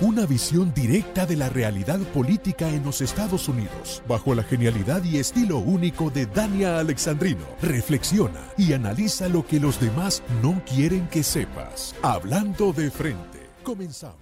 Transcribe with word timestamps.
Una 0.00 0.26
visión 0.26 0.74
directa 0.74 1.24
de 1.24 1.34
la 1.34 1.48
realidad 1.48 1.98
política 2.12 2.68
en 2.68 2.84
los 2.84 3.00
Estados 3.00 3.48
Unidos, 3.48 4.02
bajo 4.06 4.34
la 4.34 4.42
genialidad 4.42 5.02
y 5.02 5.16
estilo 5.16 5.56
único 5.56 6.10
de 6.10 6.26
Dania 6.26 6.78
Alexandrino. 6.78 7.40
Reflexiona 7.62 8.40
y 8.58 8.74
analiza 8.74 9.30
lo 9.30 9.46
que 9.46 9.58
los 9.58 9.80
demás 9.80 10.22
no 10.42 10.60
quieren 10.66 11.08
que 11.08 11.22
sepas. 11.22 11.94
Hablando 12.02 12.74
de 12.74 12.90
frente. 12.90 13.38
Comenzamos. 13.62 14.18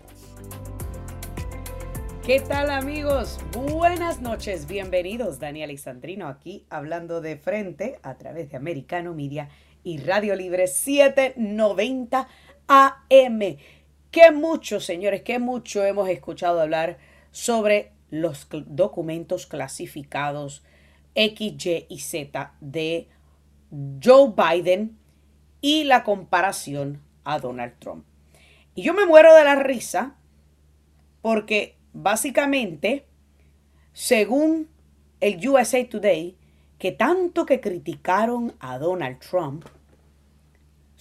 ¿Qué 2.25 2.39
tal 2.39 2.71
amigos? 2.71 3.41
Buenas 3.53 4.21
noches, 4.21 4.69
bienvenidos. 4.69 5.41
Dani 5.41 5.65
Alexandrino 5.65 6.29
aquí 6.29 6.65
hablando 6.71 7.21
de 7.21 7.37
frente 7.37 7.99
a 8.05 8.15
través 8.15 8.51
de 8.51 8.57
Americano 8.57 9.15
Media 9.15 9.49
y 9.83 9.99
Radio 9.99 10.37
Libre 10.37 10.69
790 10.69 12.29
AM. 12.69 13.57
Qué 14.13 14.31
mucho, 14.31 14.79
señores, 14.79 15.23
qué 15.23 15.39
mucho 15.39 15.83
hemos 15.87 16.07
escuchado 16.11 16.61
hablar 16.61 16.99
sobre 17.31 17.93
los 18.11 18.47
documentos 18.67 19.47
clasificados 19.47 20.63
X, 21.15 21.65
Y 21.65 21.87
y 21.89 21.99
Z 21.99 22.53
de 22.61 23.09
Joe 24.05 24.35
Biden 24.37 24.99
y 25.63 25.85
la 25.85 26.05
comparación 26.05 27.01
a 27.25 27.39
Donald 27.39 27.79
Trump. 27.79 28.05
Y 28.75 28.83
yo 28.83 28.93
me 28.93 29.07
muero 29.07 29.35
de 29.35 29.45
la 29.45 29.55
risa 29.55 30.17
porque 31.23 31.79
básicamente, 31.95 33.07
según 33.95 34.69
el 35.21 35.49
USA 35.49 35.89
Today, 35.89 36.37
que 36.79 36.93
tanto 36.93 37.47
que 37.47 37.63
criticaron 37.63 38.55
a 38.61 38.77
Donald 38.77 39.21
Trump, 39.21 39.65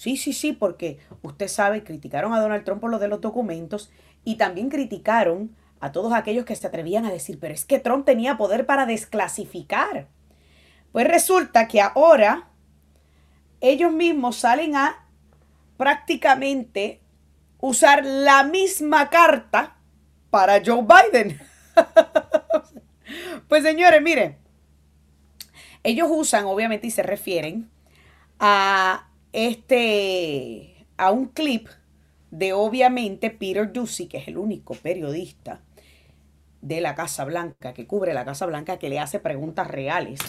Sí, 0.02 0.18
sí, 0.18 0.34
sí, 0.34 0.52
porque 0.52 0.98
usted 1.22 1.48
sabe, 1.48 1.84
criticaron 1.84 2.34
a 2.34 2.40
Donald 2.40 2.64
Trump 2.64 2.82
por 2.82 2.90
lo 2.90 2.98
de 2.98 3.08
los 3.08 3.22
documentos 3.22 3.92
y 4.24 4.38
también 4.38 4.68
criticaron 4.68 5.56
a 5.80 5.92
todos 5.92 6.14
aquellos 6.14 6.44
que 6.44 6.56
se 6.56 6.66
atrevían 6.66 7.06
a 7.06 7.12
decir, 7.12 7.38
pero 7.40 7.54
es 7.54 7.66
que 7.66 7.78
Trump 7.78 8.04
tenía 8.04 8.36
poder 8.36 8.66
para 8.66 8.88
desclasificar. 8.88 10.08
Pues 10.92 11.08
resulta 11.08 11.68
que 11.68 11.82
ahora 11.82 12.50
ellos 13.60 13.92
mismos 13.92 14.38
salen 14.38 14.76
a 14.76 15.08
prácticamente 15.78 17.00
usar 17.60 18.04
la 18.04 18.44
misma 18.44 19.08
carta 19.12 19.78
para 20.32 20.64
Joe 20.66 20.82
Biden. 20.82 21.40
pues 23.48 23.62
señores, 23.62 24.02
miren, 24.02 24.36
ellos 25.84 26.08
usan 26.10 26.46
obviamente 26.46 26.88
y 26.88 26.92
se 26.92 27.04
refieren 27.04 27.70
a 28.40 29.11
este, 29.34 30.86
a 30.98 31.12
un 31.12 31.28
clip 31.28 31.68
de 32.32 32.54
obviamente 32.54 33.30
Peter 33.30 33.72
Ducey, 33.72 34.08
que 34.08 34.18
es 34.18 34.28
el 34.28 34.38
único 34.38 34.74
periodista 34.76 35.62
de 36.62 36.82
la 36.82 36.96
Casa 36.96 37.26
Blanca, 37.26 37.74
que 37.74 37.88
cubre 37.88 38.14
la 38.14 38.26
Casa 38.26 38.46
Blanca, 38.46 38.78
que 38.78 38.90
le 38.90 39.00
hace 39.00 39.20
preguntas 39.20 39.68
reales, 39.68 40.20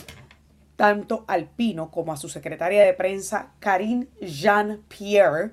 tanto 0.76 1.24
al 1.28 1.46
Pino 1.46 1.90
como 1.90 2.12
a 2.12 2.16
su 2.16 2.28
secretaria 2.28 2.82
de 2.82 2.94
prensa, 2.94 3.52
Karine 3.60 4.08
Jean-Pierre. 4.20 5.52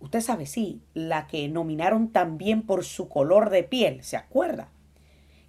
Usted 0.00 0.20
sabe, 0.20 0.46
sí, 0.46 0.82
la 0.94 1.26
que 1.26 1.48
nominaron 1.48 2.08
también 2.08 2.62
por 2.62 2.84
su 2.84 3.08
color 3.08 3.50
de 3.50 3.62
piel, 3.62 4.02
¿se 4.02 4.16
acuerda? 4.16 4.68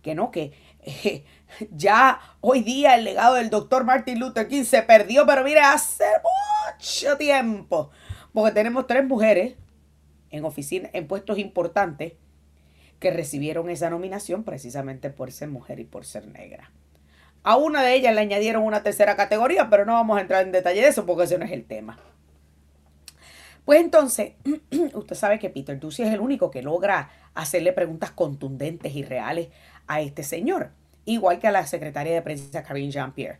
Que 0.01 0.13
no, 0.13 0.29
que 0.29 0.51
eh, 0.81 1.23
ya 1.71 2.19
hoy 2.41 2.61
día 2.61 2.95
el 2.95 3.03
legado 3.03 3.35
del 3.35 3.49
doctor 3.49 3.83
Martin 3.83 4.19
Luther 4.19 4.47
King 4.47 4.63
se 4.63 4.81
perdió, 4.81 5.25
pero 5.25 5.43
mire, 5.43 5.59
hace 5.59 6.05
mucho 6.77 7.17
tiempo. 7.17 7.91
Porque 8.33 8.51
tenemos 8.51 8.87
tres 8.87 9.05
mujeres 9.05 9.55
en 10.31 10.45
oficina, 10.45 10.89
en 10.93 11.07
puestos 11.07 11.37
importantes, 11.37 12.13
que 12.99 13.11
recibieron 13.11 13.69
esa 13.69 13.89
nominación 13.89 14.43
precisamente 14.43 15.09
por 15.09 15.31
ser 15.31 15.49
mujer 15.49 15.79
y 15.79 15.83
por 15.83 16.05
ser 16.05 16.27
negra. 16.27 16.71
A 17.43 17.57
una 17.57 17.83
de 17.83 17.95
ellas 17.95 18.15
le 18.15 18.21
añadieron 18.21 18.63
una 18.63 18.81
tercera 18.81 19.17
categoría, 19.17 19.69
pero 19.69 19.85
no 19.85 19.93
vamos 19.93 20.17
a 20.17 20.21
entrar 20.21 20.43
en 20.43 20.53
detalle 20.53 20.81
de 20.81 20.87
eso 20.87 21.05
porque 21.05 21.25
ese 21.25 21.37
no 21.37 21.43
es 21.43 21.51
el 21.51 21.65
tema. 21.65 21.99
Pues 23.65 23.81
entonces, 23.81 24.33
usted 24.93 25.15
sabe 25.15 25.39
que 25.39 25.49
Peter 25.49 25.79
Ducey 25.79 26.05
es 26.05 26.13
el 26.13 26.21
único 26.21 26.51
que 26.51 26.61
logra 26.61 27.09
hacerle 27.33 27.73
preguntas 27.73 28.11
contundentes 28.11 28.95
y 28.95 29.03
reales 29.03 29.49
a 29.87 30.01
este 30.01 30.23
señor, 30.23 30.71
igual 31.05 31.39
que 31.39 31.47
a 31.47 31.51
la 31.51 31.65
secretaria 31.65 32.13
de 32.13 32.21
prensa 32.21 32.63
Karine 32.63 32.91
Jean-Pierre. 32.91 33.39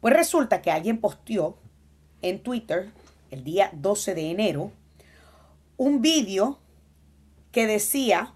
Pues 0.00 0.14
resulta 0.14 0.62
que 0.62 0.70
alguien 0.70 0.98
posteó 0.98 1.58
en 2.22 2.42
Twitter 2.42 2.90
el 3.30 3.44
día 3.44 3.70
12 3.72 4.14
de 4.14 4.30
enero 4.30 4.72
un 5.76 6.00
vídeo 6.02 6.58
que 7.50 7.66
decía 7.66 8.34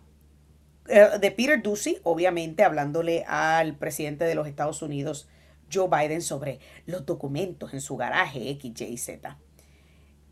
eh, 0.89 1.19
de 1.21 1.31
Peter 1.31 1.63
Ducey, 1.63 1.99
obviamente 2.03 2.65
hablándole 2.65 3.25
al 3.25 3.77
presidente 3.77 4.25
de 4.25 4.35
los 4.35 4.47
Estados 4.47 4.83
Unidos, 4.83 5.29
Joe 5.73 5.89
Biden, 5.89 6.23
sobre 6.23 6.61
los 6.87 7.05
documentos 7.07 7.75
en 7.75 7.81
su 7.81 7.97
garaje 7.97 8.51
X, 8.51 8.81
Y. 8.81 9.21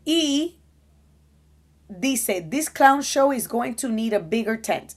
Y 0.05 0.59
dice, 1.89 2.41
this 2.41 2.69
clown 2.69 3.01
show 3.01 3.33
is 3.33 3.47
going 3.47 3.73
to 3.73 3.89
need 3.89 4.13
a 4.13 4.19
bigger 4.19 4.61
tent. 4.61 4.93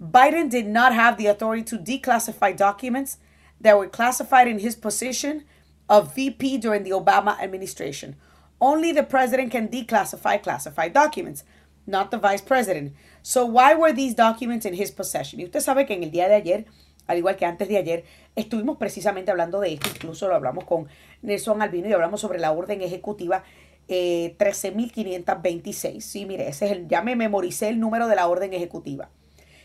Biden 0.00 0.48
did 0.48 0.66
not 0.66 0.94
have 0.94 1.18
the 1.18 1.26
authority 1.26 1.62
to 1.62 1.76
declassify 1.76 2.56
documents 2.56 3.18
that 3.60 3.76
were 3.76 3.86
classified 3.86 4.48
in 4.48 4.60
his 4.60 4.74
position 4.74 5.44
of 5.90 6.14
VP 6.14 6.56
during 6.56 6.84
the 6.84 6.90
Obama 6.90 7.38
administration. 7.38 8.16
Only 8.62 8.92
the 8.92 9.02
president 9.02 9.52
can 9.52 9.68
declassify 9.68 10.42
classified 10.42 10.94
documents, 10.94 11.44
not 11.86 12.10
the 12.10 12.16
vice 12.16 12.40
president. 12.40 12.94
So 13.22 13.44
why 13.44 13.74
were 13.74 13.92
these 13.92 14.14
documents 14.14 14.64
in 14.64 14.72
his 14.72 14.90
possession? 14.90 15.38
Y 15.38 15.44
usted 15.44 15.60
sabe 15.60 15.86
que 15.86 15.94
en 15.94 16.02
el 16.02 16.10
día 16.10 16.28
de 16.28 16.36
ayer, 16.36 16.64
al 17.06 17.18
igual 17.18 17.36
que 17.36 17.44
antes 17.44 17.68
de 17.68 17.76
ayer, 17.76 18.04
estuvimos 18.34 18.78
precisamente 18.78 19.30
hablando 19.30 19.60
de 19.60 19.74
esto, 19.74 19.90
incluso 19.94 20.28
lo 20.28 20.34
hablamos 20.34 20.64
con 20.64 20.88
Nelson 21.20 21.60
Albino 21.60 21.88
y 21.88 21.92
hablamos 21.92 22.22
sobre 22.22 22.38
la 22.38 22.52
orden 22.52 22.80
ejecutiva 22.80 23.44
eh, 23.86 24.34
13.526. 24.38 26.00
Sí, 26.00 26.24
mire, 26.24 26.48
ese 26.48 26.66
es 26.66 26.72
el, 26.72 26.88
ya 26.88 27.02
me 27.02 27.16
memoricé 27.16 27.68
el 27.68 27.78
número 27.78 28.08
de 28.08 28.16
la 28.16 28.28
orden 28.28 28.54
ejecutiva 28.54 29.10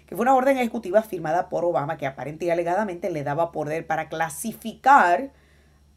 que 0.06 0.16
fue 0.16 0.24
una 0.24 0.36
orden 0.36 0.58
ejecutiva 0.58 1.02
firmada 1.02 1.50
por 1.50 1.66
Obama 1.66 1.98
que 1.98 2.06
aparente 2.06 2.46
y 2.46 2.50
alegadamente 2.50 3.10
le 3.10 3.24
daba 3.24 3.52
poder 3.52 3.88
para 3.88 4.08
clasificar 4.08 5.32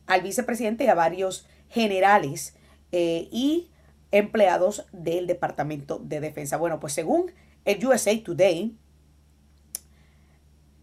al 0.07 0.23
vicepresidente 0.23 0.85
y 0.85 0.89
a 0.89 0.95
varios 0.95 1.47
generales 1.69 2.55
eh, 2.93 3.29
y 3.31 3.71
empleados 4.11 4.87
del 4.93 5.27
Departamento 5.27 6.01
de 6.03 6.21
Defensa. 6.21 6.57
Bueno, 6.57 6.81
pues 6.81 6.95
según 6.95 7.33
el 7.65 7.85
USA 7.87 8.13
Today, 8.23 8.75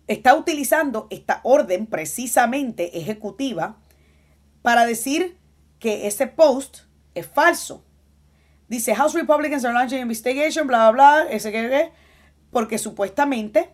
está 0.08 0.36
utilizando 0.36 1.08
esta 1.10 1.42
orden 1.44 1.88
precisamente 1.88 2.98
ejecutiva 2.98 3.78
para 4.62 4.86
decir 4.86 5.38
que 5.80 6.06
ese 6.06 6.28
post 6.28 6.80
es 7.16 7.26
falso. 7.26 7.84
Dice, 8.68 8.96
House 8.96 9.14
Republicans 9.14 9.66
are 9.66 9.74
launching 9.74 10.00
investigation, 10.00 10.68
bla, 10.68 10.92
bla, 10.92 11.24
bla, 11.24 11.32
ese 11.32 11.52
que 11.52 11.92
porque 12.56 12.78
supuestamente, 12.78 13.68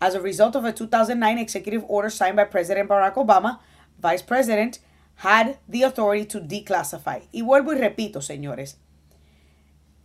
as 0.00 0.14
a 0.14 0.18
result 0.18 0.56
of 0.56 0.64
a 0.64 0.72
2009 0.72 1.38
executive 1.38 1.84
order 1.88 2.08
signed 2.08 2.36
by 2.36 2.44
President 2.46 2.88
Barack 2.88 3.16
Obama, 3.16 3.60
Vice 4.00 4.22
President 4.22 4.78
had 5.16 5.58
the 5.68 5.82
authority 5.82 6.24
to 6.24 6.40
declassify. 6.40 7.20
Y 7.32 7.42
vuelvo 7.42 7.74
y 7.74 7.76
repito, 7.76 8.22
señores, 8.22 8.78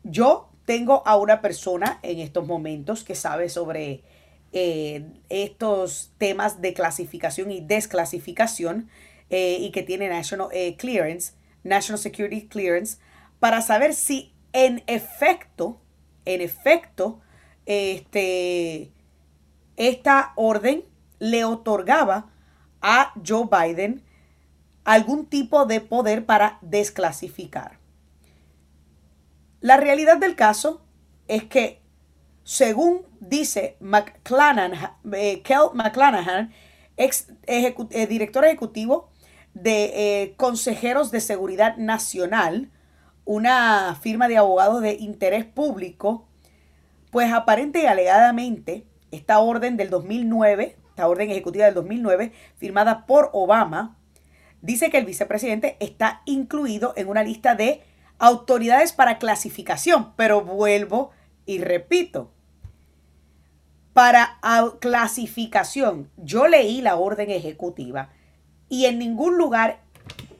yo 0.03 0.49
tengo 0.65 1.01
a 1.05 1.15
una 1.15 1.39
persona 1.39 2.01
en 2.03 2.19
estos 2.19 2.45
momentos 2.45 3.05
que 3.05 3.15
sabe 3.15 3.47
sobre 3.47 4.03
eh, 4.51 5.05
estos 5.29 6.11
temas 6.17 6.59
de 6.59 6.73
clasificación 6.73 7.51
y 7.51 7.61
desclasificación 7.61 8.89
eh, 9.29 9.59
y 9.61 9.71
que 9.71 9.83
tiene 9.83 10.09
National 10.09 10.49
eh, 10.51 10.75
Clearance, 10.75 11.35
National 11.63 11.97
Security 11.97 12.47
Clearance, 12.47 12.97
para 13.39 13.61
saber 13.61 13.93
si 13.93 14.33
en 14.51 14.83
efecto, 14.87 15.79
en 16.25 16.41
efecto, 16.41 17.21
este, 17.69 18.91
esta 19.77 20.33
orden 20.35 20.83
le 21.19 21.45
otorgaba 21.45 22.31
a 22.81 23.13
Joe 23.25 23.47
Biden 23.47 24.01
algún 24.85 25.27
tipo 25.27 25.67
de 25.67 25.79
poder 25.79 26.25
para 26.25 26.57
desclasificar. 26.61 27.77
La 29.61 29.77
realidad 29.77 30.17
del 30.17 30.35
caso 30.35 30.81
es 31.27 31.43
que 31.43 31.83
según 32.43 33.01
dice 33.19 33.77
McClanahan, 33.81 34.97
eh, 35.13 35.43
Kel 35.43 35.69
McClanahan, 35.75 36.51
ex 36.97 37.27
eh, 37.45 38.07
director 38.07 38.45
ejecutivo 38.45 39.11
de 39.53 39.91
eh, 40.23 40.33
Consejeros 40.37 41.11
de 41.11 41.21
Seguridad 41.21 41.77
Nacional, 41.77 42.71
una 43.25 43.95
firma 44.01 44.27
de 44.27 44.37
abogados 44.37 44.81
de 44.81 44.93
interés 44.93 45.45
público, 45.45 46.28
pues 47.11 47.31
aparente 47.31 47.81
y 47.81 47.85
alegadamente 47.85 48.85
esta 49.11 49.39
orden 49.39 49.77
del 49.77 49.89
2009, 49.89 50.77
esta 50.89 51.07
orden 51.07 51.31
ejecutiva 51.31 51.65
del 51.65 51.73
2009, 51.73 52.31
firmada 52.57 53.05
por 53.05 53.29
Obama, 53.33 53.97
dice 54.61 54.89
que 54.89 54.97
el 54.97 55.05
vicepresidente 55.05 55.77
está 55.79 56.21
incluido 56.25 56.93
en 56.95 57.07
una 57.07 57.23
lista 57.23 57.55
de 57.55 57.83
autoridades 58.19 58.91
para 58.93 59.17
clasificación, 59.17 60.13
pero 60.15 60.41
vuelvo 60.41 61.11
y 61.45 61.59
repito, 61.59 62.31
para 63.93 64.39
clasificación, 64.79 66.09
yo 66.17 66.47
leí 66.47 66.81
la 66.81 66.95
orden 66.95 67.31
ejecutiva 67.31 68.09
y 68.69 68.85
en 68.85 68.99
ningún 68.99 69.37
lugar 69.37 69.81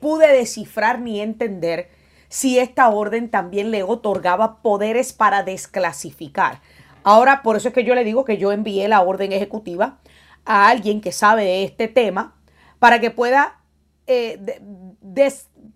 pude 0.00 0.28
descifrar 0.28 1.00
ni 1.00 1.20
entender 1.20 1.90
si 2.30 2.60
esta 2.60 2.88
orden 2.88 3.28
también 3.28 3.72
le 3.72 3.82
otorgaba 3.82 4.62
poderes 4.62 5.12
para 5.12 5.42
desclasificar. 5.42 6.60
Ahora, 7.02 7.42
por 7.42 7.56
eso 7.56 7.68
es 7.68 7.74
que 7.74 7.84
yo 7.84 7.94
le 7.94 8.04
digo 8.04 8.24
que 8.24 8.38
yo 8.38 8.52
envié 8.52 8.86
la 8.88 9.00
orden 9.02 9.32
ejecutiva 9.32 9.98
a 10.44 10.68
alguien 10.68 11.00
que 11.00 11.10
sabe 11.10 11.44
de 11.44 11.64
este 11.64 11.88
tema 11.88 12.36
para 12.78 13.00
que 13.00 13.10
pueda 13.10 13.60
eh, 14.06 14.38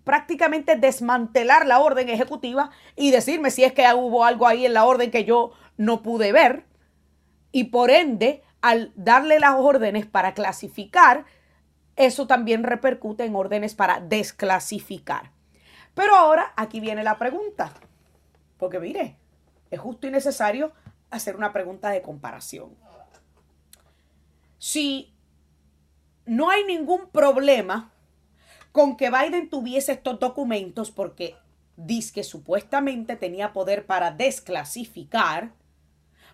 prácticamente 0.05 0.77
desmantelar 0.77 1.67
la 1.67 1.81
orden 1.81 2.09
ejecutiva 2.09 2.71
y 2.95 3.11
decirme 3.11 3.51
si 3.51 3.65
es 3.65 3.73
que 3.73 3.87
hubo 3.93 4.25
algo 4.25 4.47
ahí 4.47 4.65
en 4.65 4.75
la 4.75 4.85
orden 4.85 5.11
que 5.11 5.25
yo 5.25 5.51
no 5.77 6.03
pude 6.03 6.33
ver. 6.33 6.67
Y 7.51 7.65
por 7.65 7.91
ende, 7.91 8.45
al 8.61 8.93
darle 8.95 9.41
las 9.41 9.57
órdenes 9.59 10.07
para 10.07 10.35
clasificar, 10.35 11.25
eso 11.97 12.29
también 12.29 12.63
repercute 12.63 13.25
en 13.25 13.35
órdenes 13.35 13.75
para 13.75 13.99
desclasificar. 13.99 15.34
Pero 15.95 16.17
ahora 16.17 16.53
aquí 16.57 16.81
viene 16.81 17.03
la 17.03 17.19
pregunta. 17.19 17.73
Porque 18.59 18.81
mire, 18.81 19.17
es 19.71 19.81
justo 19.81 20.07
y 20.07 20.11
necesario 20.11 20.73
hacer 21.11 21.37
una 21.37 21.53
pregunta 21.53 21.91
de 21.91 22.03
comparación. 22.03 22.77
Si 24.59 25.15
no 26.27 26.51
hay 26.51 26.65
ningún 26.65 27.09
problema 27.09 27.93
con 28.73 28.97
que 28.97 29.11
Biden 29.11 29.51
tuviese 29.51 29.93
estos 29.93 30.19
documentos 30.19 30.91
porque 30.91 31.37
dice 31.77 32.13
que 32.13 32.25
supuestamente 32.25 33.17
tenía 33.17 33.53
poder 33.53 33.87
para 33.87 34.11
desclasificar, 34.11 35.53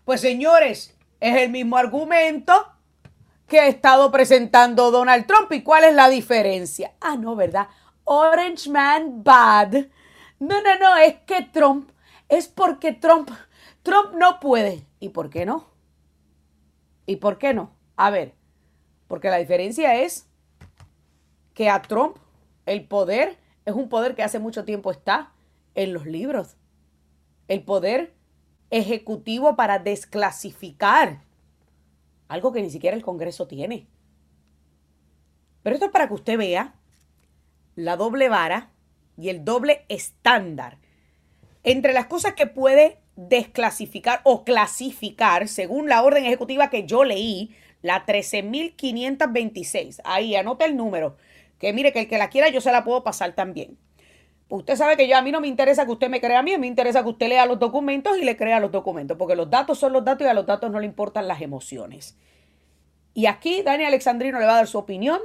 pues 0.05 0.21
señores, 0.21 0.97
es 1.21 1.37
el 1.37 1.51
mismo 1.51 1.77
argumento 1.77 2.67
que 3.47 3.61
ha 3.61 3.67
estado 3.67 4.11
presentando 4.11 4.91
Donald 4.91 5.27
Trump. 5.27 5.53
¿Y 5.53 5.63
cuál 5.63 5.85
es 5.85 5.95
la 5.95 6.09
diferencia? 6.09 6.93
Ah, 7.01 7.17
no, 7.17 7.37
¿verdad? 7.37 7.69
Orange 8.13 8.69
Man 8.69 9.23
bad. 9.23 9.87
No, 10.41 10.61
no, 10.61 10.79
no, 10.81 10.97
es 10.97 11.15
que 11.27 11.43
Trump, 11.43 11.91
es 12.29 12.49
porque 12.49 12.93
Trump, 12.93 13.31
Trump 13.85 14.15
no 14.17 14.41
puede. 14.41 14.85
¿Y 14.99 15.11
por 15.11 15.31
qué 15.31 15.47
no? 15.47 15.69
¿Y 17.07 17.17
por 17.17 17.39
qué 17.39 17.55
no? 17.55 17.71
A 17.95 18.11
ver, 18.11 18.35
porque 19.07 19.31
la 19.31 19.37
diferencia 19.37 19.95
es 19.95 20.27
que 21.55 21.71
a 21.71 21.83
Trump 21.83 22.17
el 22.67 22.85
poder 22.85 23.39
es 23.65 23.75
un 23.75 23.89
poder 23.89 24.17
que 24.17 24.25
hace 24.25 24.41
mucho 24.41 24.65
tiempo 24.65 24.91
está 24.91 25.33
en 25.77 25.93
los 25.93 26.05
libros. 26.05 26.57
El 27.47 27.63
poder 27.63 28.13
ejecutivo 28.71 29.55
para 29.55 29.79
desclasificar. 29.79 31.23
Algo 32.27 32.51
que 32.51 32.63
ni 32.63 32.71
siquiera 32.71 32.97
el 32.97 33.05
Congreso 33.05 33.47
tiene. 33.47 33.87
Pero 35.63 35.75
esto 35.75 35.87
es 35.87 35.93
para 35.93 36.09
que 36.09 36.15
usted 36.15 36.37
vea 36.37 36.75
la 37.85 37.97
doble 37.97 38.29
vara 38.29 38.71
y 39.17 39.29
el 39.29 39.45
doble 39.45 39.85
estándar 39.89 40.79
entre 41.63 41.93
las 41.93 42.07
cosas 42.07 42.35
que 42.35 42.47
puede 42.47 42.99
desclasificar 43.17 44.21
o 44.25 44.45
clasificar 44.45 45.49
según 45.49 45.89
la 45.89 46.03
orden 46.03 46.25
ejecutiva 46.25 46.71
que 46.71 46.87
yo 46.87 47.05
leí, 47.05 47.55
la 47.83 48.07
13.526. 48.07 50.01
Ahí 50.05 50.37
anota 50.37 50.65
el 50.65 50.77
número 50.77 51.17
que 51.59 51.73
mire 51.73 51.93
que 51.93 52.01
el 52.01 52.09
que 52.09 52.19
la 52.19 52.31
quiera 52.31 52.49
yo 52.49 52.61
se 52.61 52.73
la 52.73 52.85
puedo 52.85 53.05
pasar 53.05 53.35
también. 53.35 53.77
Usted 54.49 54.75
sabe 54.77 54.97
que 54.97 55.07
yo 55.07 55.17
a 55.17 55.23
mí 55.23 55.31
no 55.31 55.41
me 55.41 55.47
interesa 55.47 55.85
que 55.85 55.93
usted 55.93 56.09
me 56.09 56.21
crea 56.21 56.41
a 56.41 56.43
mí, 56.43 56.57
me 56.59 56.67
interesa 56.67 57.03
que 57.03 57.11
usted 57.11 57.29
lea 57.29 57.47
los 57.47 57.61
documentos 57.61 58.19
y 58.19 58.25
le 58.25 58.37
crea 58.37 58.59
los 58.59 58.73
documentos, 58.73 59.17
porque 59.17 59.37
los 59.37 59.49
datos 59.49 59.79
son 59.79 59.93
los 59.93 60.05
datos 60.05 60.27
y 60.27 60.29
a 60.29 60.35
los 60.35 60.47
datos 60.47 60.71
no 60.71 60.81
le 60.81 60.87
importan 60.87 61.29
las 61.29 61.41
emociones. 61.41 62.17
Y 63.15 63.27
aquí 63.27 63.63
Dani 63.63 63.85
Alexandrino 63.85 64.41
le 64.41 64.47
va 64.47 64.53
a 64.53 64.57
dar 64.57 64.67
su 64.67 64.79
opinión. 64.79 65.21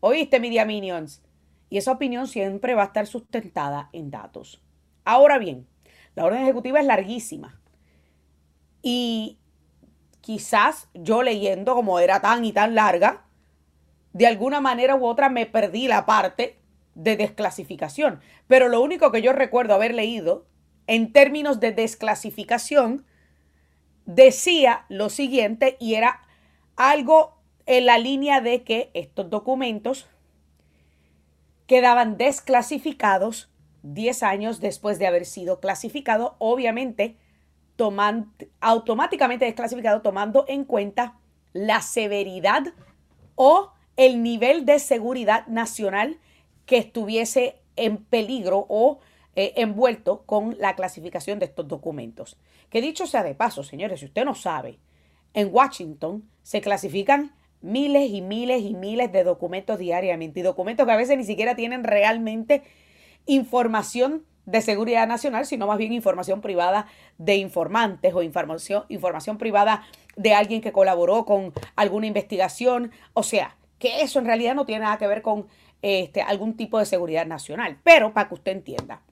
¿Oíste, 0.00 0.40
Media 0.40 0.64
Minions? 0.64 1.22
Y 1.68 1.78
esa 1.78 1.92
opinión 1.92 2.28
siempre 2.28 2.74
va 2.74 2.82
a 2.82 2.86
estar 2.86 3.06
sustentada 3.06 3.90
en 3.92 4.10
datos. 4.10 4.62
Ahora 5.04 5.38
bien, 5.38 5.66
la 6.14 6.24
orden 6.24 6.42
ejecutiva 6.42 6.80
es 6.80 6.86
larguísima. 6.86 7.60
Y 8.82 9.38
quizás 10.20 10.88
yo 10.94 11.22
leyendo 11.22 11.74
como 11.74 11.98
era 11.98 12.20
tan 12.20 12.44
y 12.44 12.52
tan 12.52 12.74
larga, 12.74 13.24
de 14.12 14.26
alguna 14.26 14.60
manera 14.60 14.96
u 14.96 15.04
otra 15.04 15.28
me 15.28 15.46
perdí 15.46 15.88
la 15.88 16.06
parte 16.06 16.58
de 16.94 17.16
desclasificación. 17.16 18.20
Pero 18.46 18.68
lo 18.68 18.80
único 18.80 19.12
que 19.12 19.22
yo 19.22 19.32
recuerdo 19.32 19.74
haber 19.74 19.94
leído 19.94 20.46
en 20.86 21.12
términos 21.12 21.60
de 21.60 21.72
desclasificación 21.72 23.04
decía 24.06 24.86
lo 24.88 25.10
siguiente 25.10 25.76
y 25.80 25.94
era 25.94 26.22
algo 26.76 27.36
en 27.66 27.86
la 27.86 27.98
línea 27.98 28.40
de 28.40 28.62
que 28.62 28.90
estos 28.94 29.28
documentos 29.28 30.06
quedaban 31.66 32.16
desclasificados 32.16 33.50
10 33.82 34.22
años 34.22 34.60
después 34.60 34.98
de 34.98 35.06
haber 35.06 35.26
sido 35.26 35.60
clasificado, 35.60 36.36
obviamente 36.38 37.16
automáticamente 38.60 39.44
desclasificado 39.44 40.00
tomando 40.00 40.46
en 40.48 40.64
cuenta 40.64 41.18
la 41.52 41.82
severidad 41.82 42.64
o 43.34 43.72
el 43.96 44.22
nivel 44.22 44.64
de 44.64 44.78
seguridad 44.78 45.46
nacional 45.46 46.18
que 46.64 46.78
estuviese 46.78 47.60
en 47.76 47.98
peligro 47.98 48.66
o 48.68 49.00
eh, 49.34 49.52
envuelto 49.56 50.22
con 50.24 50.56
la 50.58 50.74
clasificación 50.74 51.38
de 51.38 51.46
estos 51.46 51.68
documentos. 51.68 52.38
Que 52.70 52.80
dicho 52.80 53.06
sea 53.06 53.22
de 53.22 53.34
paso, 53.34 53.62
señores, 53.62 54.00
si 54.00 54.06
usted 54.06 54.24
no 54.24 54.34
sabe, 54.34 54.78
en 55.34 55.50
Washington 55.52 56.28
se 56.42 56.62
clasifican 56.62 57.34
miles 57.66 58.10
y 58.10 58.22
miles 58.22 58.62
y 58.62 58.74
miles 58.74 59.12
de 59.12 59.24
documentos 59.24 59.78
diariamente 59.78 60.40
y 60.40 60.42
documentos 60.42 60.86
que 60.86 60.92
a 60.92 60.96
veces 60.96 61.18
ni 61.18 61.24
siquiera 61.24 61.56
tienen 61.56 61.84
realmente 61.84 62.62
información 63.26 64.24
de 64.46 64.62
seguridad 64.62 65.08
nacional, 65.08 65.44
sino 65.44 65.66
más 65.66 65.76
bien 65.76 65.92
información 65.92 66.40
privada 66.40 66.86
de 67.18 67.36
informantes 67.36 68.14
o 68.14 68.22
información, 68.22 68.84
información 68.88 69.38
privada 69.38 69.84
de 70.16 70.34
alguien 70.34 70.60
que 70.60 70.72
colaboró 70.72 71.24
con 71.24 71.52
alguna 71.74 72.06
investigación. 72.06 72.92
O 73.12 73.24
sea, 73.24 73.56
que 73.78 74.02
eso 74.02 74.20
en 74.20 74.26
realidad 74.26 74.54
no 74.54 74.64
tiene 74.64 74.84
nada 74.84 74.98
que 74.98 75.08
ver 75.08 75.22
con 75.22 75.46
este, 75.82 76.22
algún 76.22 76.56
tipo 76.56 76.78
de 76.78 76.86
seguridad 76.86 77.26
nacional, 77.26 77.78
pero 77.82 78.12
para 78.14 78.28
que 78.28 78.34
usted 78.34 78.52
entienda. 78.52 79.02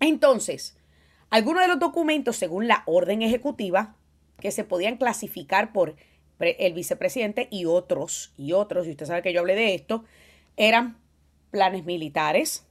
Entonces, 0.00 0.76
algunos 1.30 1.62
de 1.62 1.68
los 1.68 1.80
documentos, 1.80 2.36
según 2.36 2.68
la 2.68 2.84
orden 2.86 3.22
ejecutiva, 3.22 3.96
que 4.38 4.50
se 4.50 4.64
podían 4.64 4.96
clasificar 4.96 5.72
por 5.72 5.96
el 6.38 6.74
vicepresidente 6.74 7.48
y 7.50 7.64
otros, 7.64 8.32
y 8.36 8.52
otros, 8.52 8.86
y 8.86 8.90
usted 8.90 9.06
sabe 9.06 9.22
que 9.22 9.32
yo 9.32 9.40
hablé 9.40 9.54
de 9.54 9.74
esto, 9.74 10.04
eran 10.56 10.98
planes 11.50 11.84
militares, 11.84 12.66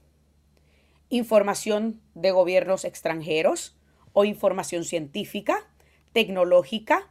información 1.08 2.00
de 2.14 2.30
gobiernos 2.30 2.84
extranjeros 2.84 3.76
o 4.12 4.24
información 4.24 4.84
científica, 4.84 5.66
tecnológica 6.12 7.08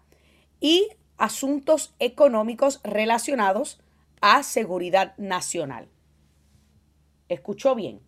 y 0.59 0.87
asuntos 1.17 1.93
económicos 1.99 2.79
relacionados 2.83 3.81
a 4.21 4.43
seguridad 4.43 5.15
nacional. 5.17 5.89
Escuchó 7.29 7.75
bien. 7.75 8.01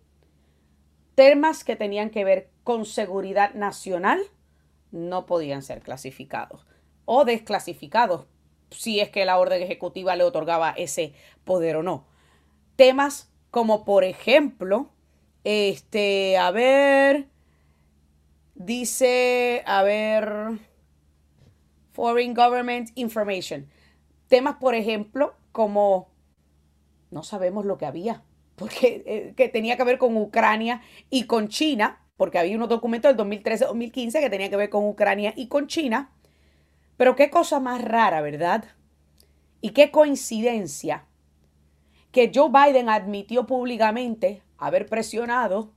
Temas 1.15 1.63
que 1.63 1.75
tenían 1.75 2.09
que 2.09 2.23
ver 2.23 2.49
con 2.63 2.85
seguridad 2.85 3.53
nacional 3.53 4.19
no 4.91 5.25
podían 5.25 5.61
ser 5.61 5.81
clasificados 5.81 6.65
o 7.05 7.25
desclasificados 7.25 8.25
si 8.71 8.99
es 8.99 9.09
que 9.09 9.25
la 9.25 9.37
orden 9.37 9.61
ejecutiva 9.61 10.15
le 10.15 10.23
otorgaba 10.23 10.71
ese 10.71 11.13
poder 11.43 11.77
o 11.77 11.83
no. 11.83 12.05
Temas 12.75 13.31
como 13.55 13.85
por 13.85 14.03
ejemplo, 14.03 14.89
este, 15.45 16.37
a 16.37 16.51
ver, 16.51 17.29
dice, 18.53 19.63
a 19.65 19.81
ver, 19.81 20.59
Foreign 21.93 22.33
Government 22.33 22.89
Information. 22.95 23.69
Temas, 24.27 24.57
por 24.57 24.75
ejemplo, 24.75 25.35
como 25.53 26.09
no 27.11 27.23
sabemos 27.23 27.63
lo 27.63 27.77
que 27.77 27.85
había, 27.85 28.23
porque 28.55 29.03
eh, 29.05 29.33
que 29.37 29.47
tenía 29.47 29.77
que 29.77 29.85
ver 29.85 29.97
con 29.97 30.17
Ucrania 30.17 30.81
y 31.09 31.23
con 31.23 31.47
China, 31.47 32.01
porque 32.17 32.39
había 32.39 32.57
unos 32.57 32.67
documentos 32.67 33.15
del 33.15 33.25
2013-2015 33.25 34.19
que 34.19 34.29
tenían 34.29 34.49
que 34.49 34.57
ver 34.57 34.69
con 34.69 34.85
Ucrania 34.85 35.33
y 35.35 35.47
con 35.47 35.67
China, 35.67 36.11
Pero 36.97 37.15
qué 37.15 37.29
cosa 37.29 37.59
más 37.59 37.81
rara, 37.81 38.21
¿verdad? 38.21 38.65
Y 39.61 39.71
qué 39.71 39.91
coincidencia 39.91 41.05
que 42.11 42.31
Joe 42.33 42.49
Biden 42.49 42.89
admitió 42.89 43.45
públicamente 43.45 44.41
haber 44.57 44.85
presionado 44.85 45.73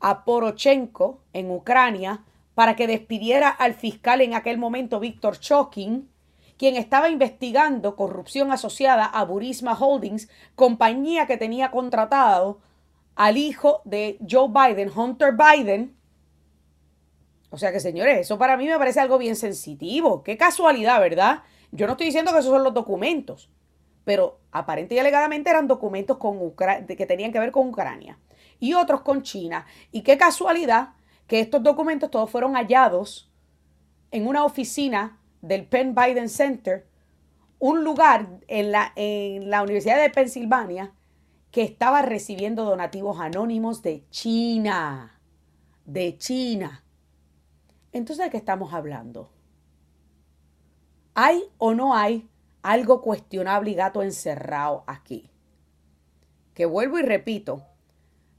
a 0.00 0.24
Porochenko 0.24 1.22
en 1.32 1.50
Ucrania 1.50 2.24
para 2.54 2.76
que 2.76 2.86
despidiera 2.86 3.48
al 3.48 3.74
fiscal 3.74 4.20
en 4.20 4.34
aquel 4.34 4.58
momento, 4.58 5.00
Víctor 5.00 5.38
Chokin, 5.38 6.08
quien 6.56 6.76
estaba 6.76 7.08
investigando 7.08 7.96
corrupción 7.96 8.52
asociada 8.52 9.04
a 9.04 9.24
Burisma 9.24 9.76
Holdings, 9.78 10.28
compañía 10.54 11.26
que 11.26 11.36
tenía 11.36 11.70
contratado 11.70 12.60
al 13.14 13.36
hijo 13.36 13.82
de 13.84 14.18
Joe 14.28 14.48
Biden, 14.48 14.90
Hunter 14.94 15.34
Biden. 15.34 15.96
O 17.52 17.58
sea 17.58 17.70
que, 17.70 17.80
señores, 17.80 18.20
eso 18.20 18.38
para 18.38 18.56
mí 18.56 18.66
me 18.66 18.78
parece 18.78 18.98
algo 18.98 19.18
bien 19.18 19.36
sensitivo. 19.36 20.22
Qué 20.22 20.38
casualidad, 20.38 20.98
¿verdad? 21.00 21.42
Yo 21.70 21.86
no 21.86 21.92
estoy 21.92 22.06
diciendo 22.06 22.32
que 22.32 22.38
esos 22.38 22.50
son 22.50 22.64
los 22.64 22.72
documentos, 22.72 23.50
pero 24.04 24.40
aparente 24.52 24.94
y 24.94 24.98
alegadamente 24.98 25.50
eran 25.50 25.68
documentos 25.68 26.16
con 26.16 26.54
que 26.88 27.06
tenían 27.06 27.30
que 27.30 27.38
ver 27.38 27.52
con 27.52 27.68
Ucrania 27.68 28.18
y 28.58 28.72
otros 28.72 29.02
con 29.02 29.22
China. 29.22 29.66
Y 29.90 30.00
qué 30.00 30.16
casualidad 30.16 30.94
que 31.26 31.40
estos 31.40 31.62
documentos 31.62 32.10
todos 32.10 32.30
fueron 32.30 32.54
hallados 32.54 33.30
en 34.10 34.26
una 34.26 34.46
oficina 34.46 35.20
del 35.42 35.66
Penn 35.66 35.94
Biden 35.94 36.30
Center, 36.30 36.86
un 37.58 37.84
lugar 37.84 38.28
en 38.48 38.72
la, 38.72 38.94
en 38.96 39.50
la 39.50 39.62
Universidad 39.62 40.00
de 40.00 40.08
Pensilvania 40.08 40.94
que 41.50 41.62
estaba 41.62 42.00
recibiendo 42.00 42.64
donativos 42.64 43.20
anónimos 43.20 43.82
de 43.82 44.08
China. 44.08 45.20
De 45.84 46.16
China. 46.16 46.81
Entonces, 47.92 48.24
¿de 48.24 48.30
qué 48.30 48.38
estamos 48.38 48.72
hablando? 48.72 49.30
¿Hay 51.14 51.44
o 51.58 51.74
no 51.74 51.94
hay 51.94 52.28
algo 52.62 53.02
cuestionable 53.02 53.70
y 53.70 53.74
gato 53.74 54.02
encerrado 54.02 54.84
aquí? 54.86 55.30
Que 56.54 56.64
vuelvo 56.64 56.98
y 56.98 57.02
repito, 57.02 57.66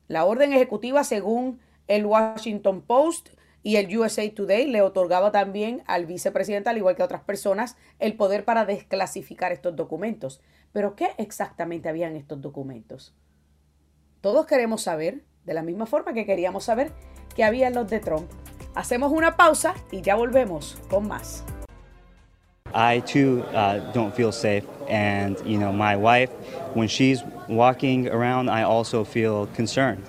la 0.08 0.26
orden 0.26 0.54
ejecutiva, 0.54 1.04
según 1.04 1.60
el 1.88 2.06
Washington 2.06 2.82
Post 2.82 3.30
y 3.62 3.76
el 3.76 3.96
USA 3.98 4.30
Today, 4.34 4.68
le 4.68 4.82
otorgaba 4.82 5.32
también 5.32 5.84
al 5.86 6.06
vicepresidente, 6.06 6.70
al 6.70 6.78
igual 6.78 6.96
que 6.96 7.04
a 7.04 7.06
otras 7.06 7.24
personas, 7.24 7.78
el 8.00 8.16
poder 8.16 8.46
para 8.46 8.66
desclasificar 8.66 9.52
estos 9.52 9.76
documentos. 9.76 10.42
Pero 10.72 10.96
¿qué 10.96 11.12
exactamente 11.18 11.90
había 11.90 12.08
en 12.08 12.16
estos 12.16 12.42
documentos? 12.42 13.16
Todos 14.22 14.46
queremos 14.48 14.82
saber, 14.82 15.24
de 15.46 15.54
la 15.54 15.64
misma 15.64 15.86
forma 15.86 16.14
que 16.14 16.26
queríamos 16.26 16.64
saber 16.64 16.92
qué 17.36 17.44
había 17.44 17.70
los 17.70 17.90
de 17.90 18.00
Trump. 18.00 18.30
Hacemos 18.76 19.12
una 19.12 19.36
pausa 19.36 19.76
y 19.92 20.02
ya 20.02 20.16
volvemos 20.16 20.76
con 20.90 21.08
más. 21.08 21.44
I 22.74 23.02
too 23.02 23.44
uh, 23.54 23.92
don't 23.94 24.16
feel 24.16 24.32
safe, 24.32 24.66
and 24.90 25.40
you 25.46 25.60
know, 25.60 25.72
my 25.72 25.96
wife, 25.96 26.32
when 26.74 26.88
she's 26.88 27.22
walking 27.48 28.10
around, 28.10 28.50
I 28.50 28.64
also 28.64 29.04
feel 29.04 29.46
concerned. 29.56 30.04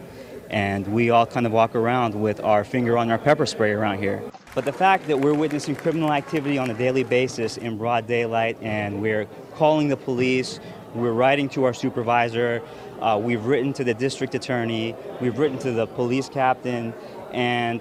And 0.48 0.86
we 0.88 1.10
all 1.10 1.26
kind 1.26 1.44
of 1.44 1.52
walk 1.52 1.74
around 1.74 2.14
with 2.14 2.40
our 2.40 2.64
finger 2.64 2.96
on 2.96 3.10
our 3.10 3.18
pepper 3.18 3.44
spray 3.44 3.72
around 3.72 3.98
here. 3.98 4.22
But 4.54 4.64
the 4.64 4.72
fact 4.72 5.08
that 5.08 5.18
we're 5.18 5.34
witnessing 5.34 5.76
criminal 5.76 6.12
activity 6.12 6.56
on 6.56 6.70
a 6.70 6.74
daily 6.74 7.02
basis 7.02 7.58
in 7.58 7.76
broad 7.76 8.06
daylight 8.06 8.56
and 8.62 9.02
we're 9.02 9.26
calling 9.56 9.88
the 9.88 9.96
police, 9.96 10.60
we're 10.94 11.12
writing 11.12 11.48
to 11.50 11.64
our 11.64 11.74
supervisor, 11.74 12.62
uh, 13.00 13.20
we've 13.22 13.44
written 13.44 13.72
to 13.74 13.84
the 13.84 13.94
district 13.94 14.34
attorney, 14.34 14.94
we've 15.20 15.38
written 15.38 15.58
to 15.58 15.72
the 15.72 15.86
police 15.88 16.28
captain, 16.28 16.94
and 17.32 17.80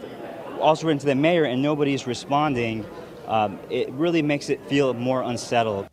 also 0.62 0.88
written 0.88 1.00
to 1.00 1.06
the 1.06 1.16
mayor, 1.16 1.46
and 1.46 1.62
nobody's 1.62 2.08
responding. 2.08 2.86
Um, 3.28 3.60
it 3.70 3.90
really 3.92 4.22
makes 4.22 4.50
it 4.50 4.60
feel 4.68 4.94
more 4.94 5.22
unsettled. 5.22 5.88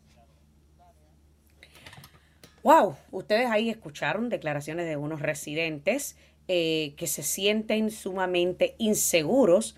Wow, 2.63 2.97
ustedes 3.11 3.49
ahí 3.49 3.69
escucharon 3.69 4.29
declaraciones 4.29 4.85
de 4.85 4.95
unos 4.95 5.19
residentes 5.19 6.15
eh, 6.47 6.93
que 6.95 7.07
se 7.07 7.23
sienten 7.23 7.89
sumamente 7.89 8.75
inseguros 8.77 9.75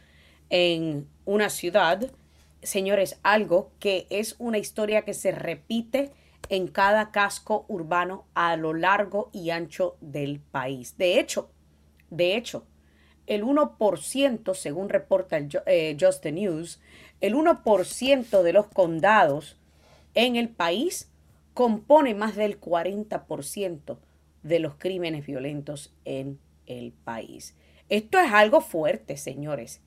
en 0.50 1.08
una 1.24 1.50
ciudad. 1.50 2.12
Señores, 2.62 3.20
algo 3.24 3.72
que 3.80 4.06
es 4.10 4.36
una 4.38 4.58
historia 4.58 5.04
que 5.04 5.13
se 5.13 5.32
repite 5.32 6.12
en 6.50 6.68
cada 6.68 7.12
casco 7.12 7.66
urbano 7.70 8.25
a 8.34 8.58
lo 8.58 8.74
largo 8.74 9.30
y 9.32 9.52
ancho 9.52 9.96
del 10.02 10.40
país. 10.40 10.98
De 10.98 11.20
hecho, 11.20 11.50
de 12.10 12.36
hecho, 12.36 12.66
el 13.27 13.44
1%, 13.44 14.53
según 14.53 14.89
reporta 14.89 15.38
el 15.38 15.50
eh, 15.65 15.98
Just 16.00 16.24
the 16.24 16.32
News, 16.32 16.82
el 17.22 17.36
1% 17.36 18.42
de 18.42 18.53
los 18.53 18.68
condados 18.68 19.58
en 20.13 20.36
el 20.36 20.50
país 20.50 21.10
compone 21.53 22.15
más 22.15 22.36
del 22.36 22.60
40% 22.60 23.98
de 24.44 24.60
los 24.60 24.75
crímenes 24.75 25.25
violentos 25.25 25.94
en 26.06 26.39
el 26.65 26.92
país. 26.92 27.56
Esto 27.89 28.20
es 28.20 28.32
algo 28.32 28.62
fuerte, 28.62 29.18
señores. 29.18 29.82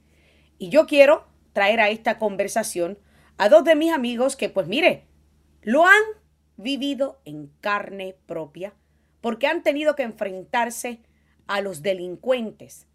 Y 0.59 0.71
yo 0.71 0.87
quiero 0.87 1.26
traer 1.52 1.81
a 1.81 1.90
esta 1.90 2.19
conversación 2.19 2.99
a 3.37 3.49
dos 3.49 3.64
de 3.64 3.75
mis 3.75 3.93
amigos 3.93 4.37
que, 4.37 4.49
pues 4.49 4.66
mire, 4.66 5.05
lo 5.62 5.85
han 5.85 6.02
vivido 6.57 7.21
en 7.25 7.50
carne 7.61 8.16
propia 8.26 8.73
porque 9.21 9.47
han 9.47 9.62
tenido 9.62 9.97
que 9.97 10.05
enfrentarse 10.05 11.00
a 11.47 11.61
los 11.61 11.83
delincuentes 11.83 12.87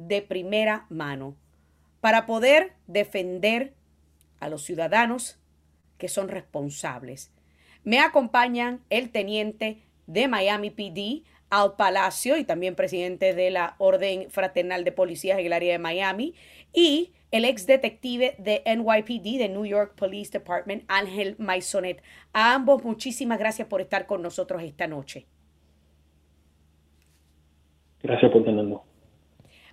de 0.00 0.22
primera 0.22 0.86
mano 0.88 1.36
para 2.00 2.24
poder 2.24 2.72
defender 2.86 3.74
a 4.40 4.48
los 4.48 4.62
ciudadanos 4.62 5.38
que 5.98 6.08
son 6.08 6.28
responsables. 6.28 7.30
Me 7.84 8.00
acompañan 8.00 8.80
el 8.88 9.10
teniente 9.10 9.82
de 10.06 10.26
Miami 10.26 10.70
PD, 10.70 11.22
Al 11.50 11.76
Palacio, 11.76 12.38
y 12.38 12.44
también 12.44 12.74
presidente 12.74 13.34
de 13.34 13.50
la 13.50 13.74
Orden 13.78 14.30
Fraternal 14.30 14.84
de 14.84 14.92
Policías 14.92 15.38
en 15.38 15.46
el 15.46 15.52
área 15.52 15.72
de 15.72 15.78
Miami, 15.78 16.34
y 16.72 17.12
el 17.30 17.44
ex 17.44 17.66
detective 17.66 18.34
de 18.38 18.62
NYPD, 18.64 19.38
de 19.38 19.48
New 19.50 19.66
York 19.66 19.94
Police 19.96 20.30
Department, 20.32 20.84
Ángel 20.88 21.36
Maisonet. 21.38 22.02
A 22.32 22.54
ambos 22.54 22.82
muchísimas 22.82 23.38
gracias 23.38 23.68
por 23.68 23.80
estar 23.80 24.06
con 24.06 24.22
nosotros 24.22 24.62
esta 24.62 24.86
noche. 24.86 25.26
Gracias 28.02 28.32
por 28.32 28.44
tenernos. 28.44 28.89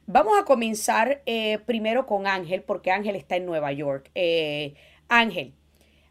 Vamos 0.10 0.40
a 0.40 0.46
comenzar 0.46 1.22
eh, 1.26 1.60
primero 1.66 2.06
con 2.06 2.28
Ángel, 2.28 2.64
porque 2.64 2.92
Ángel 2.92 3.18
está 3.18 3.36
en 3.36 3.46
Nueva 3.46 3.74
York. 3.74 4.10
Eh, 4.16 4.74
Ángel, 5.10 5.52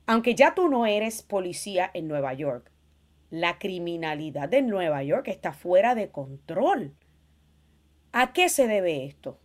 aunque 0.07 0.35
ya 0.35 0.55
tú 0.55 0.69
no 0.69 0.85
eres 0.85 1.23
policía 1.23 1.91
en 1.95 2.07
Nueva 2.07 2.35
York, 2.35 2.71
la 3.31 3.59
criminalidad 3.59 4.51
de 4.51 4.61
Nueva 4.61 5.03
York 5.03 5.29
está 5.29 5.55
fuera 5.55 5.95
de 5.95 6.11
control. 6.11 6.93
¿A 8.13 8.35
qué 8.35 8.51
se 8.51 8.69
debe 8.69 9.07
esto? 9.07 9.39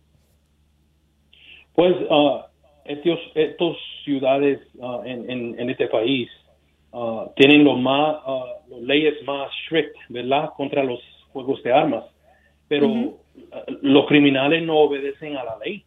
Pues 1.72 1.94
uh, 2.10 2.40
estos, 2.84 3.78
ciudades 4.04 4.60
uh, 4.74 5.00
en, 5.04 5.70
este 5.70 5.86
país 5.86 6.28
uh, 6.90 7.24
tienen 7.36 7.64
los 7.64 7.80
más, 7.80 8.16
leyes 8.82 9.14
más 9.24 9.50
strict, 9.64 9.96
¿verdad? 10.10 10.50
Contra 10.58 10.84
los 10.84 11.00
juegos 11.32 11.62
de 11.62 11.72
armas. 11.72 12.04
Pero 12.68 13.21
los 13.82 14.06
criminales 14.06 14.62
no 14.62 14.78
obedecen 14.78 15.36
a 15.36 15.44
la 15.44 15.58
ley. 15.64 15.84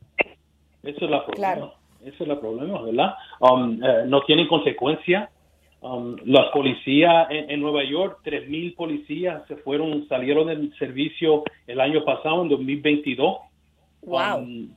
Eso 0.83 1.05
es 1.05 1.11
la 1.11 1.25
problema. 1.25 1.71
Eso 2.03 2.23
es 2.23 2.29
el 2.29 2.37
problema, 2.37 2.81
¿verdad? 2.81 3.15
Um, 3.39 3.83
eh, 3.83 4.03
no 4.05 4.21
tienen 4.21 4.47
consecuencia. 4.47 5.29
Um, 5.81 6.15
las 6.25 6.51
policías 6.51 7.27
en, 7.29 7.59
Nueva 7.59 7.83
York, 7.83 8.19
3.000 8.23 8.75
policías 8.75 9.47
se 9.47 9.55
fueron, 9.57 10.07
salieron 10.07 10.47
del 10.47 10.73
servicio 10.77 11.43
el 11.67 11.79
año 11.79 12.03
pasado, 12.05 12.43
en 12.43 12.49
2022. 12.49 13.37
Wow. 14.03 14.37
Um, 14.37 14.69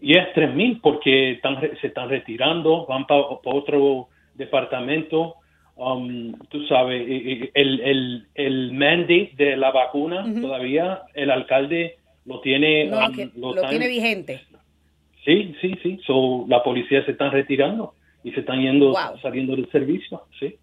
y 0.00 0.18
es 0.18 0.26
3.000 0.34 0.80
porque 0.82 1.32
están, 1.32 1.58
se 1.80 1.86
están 1.86 2.10
retirando, 2.10 2.84
van 2.86 3.06
para 3.06 3.22
otro 3.22 4.08
departamento. 4.34 5.36
Um, 5.76 6.34
tú 6.50 6.66
sabes, 6.66 7.02
el, 7.54 7.80
el, 7.80 8.26
el 8.34 8.72
mandate 8.72 9.32
de 9.36 9.56
la 9.56 9.72
vacuna 9.72 10.24
todavía 10.40 11.02
el 11.14 11.30
alcalde 11.30 11.96
lo 12.24 12.40
tiene, 12.40 12.90
um, 12.90 13.30
lo, 13.36 13.68
tiene 13.68 13.88
vigente. 13.88 14.42
Sí, 15.24 15.54
sí, 15.60 15.74
sí. 15.82 16.00
So, 16.06 16.44
la 16.48 16.62
policía 16.62 17.04
se 17.04 17.12
están 17.12 17.32
retirando 17.32 17.94
y 18.22 18.32
se 18.32 18.40
están 18.40 18.60
yendo, 18.60 18.94
saliendo 19.20 19.56
del 19.56 19.70
servicio, 19.70 20.26
sí. 20.38 20.58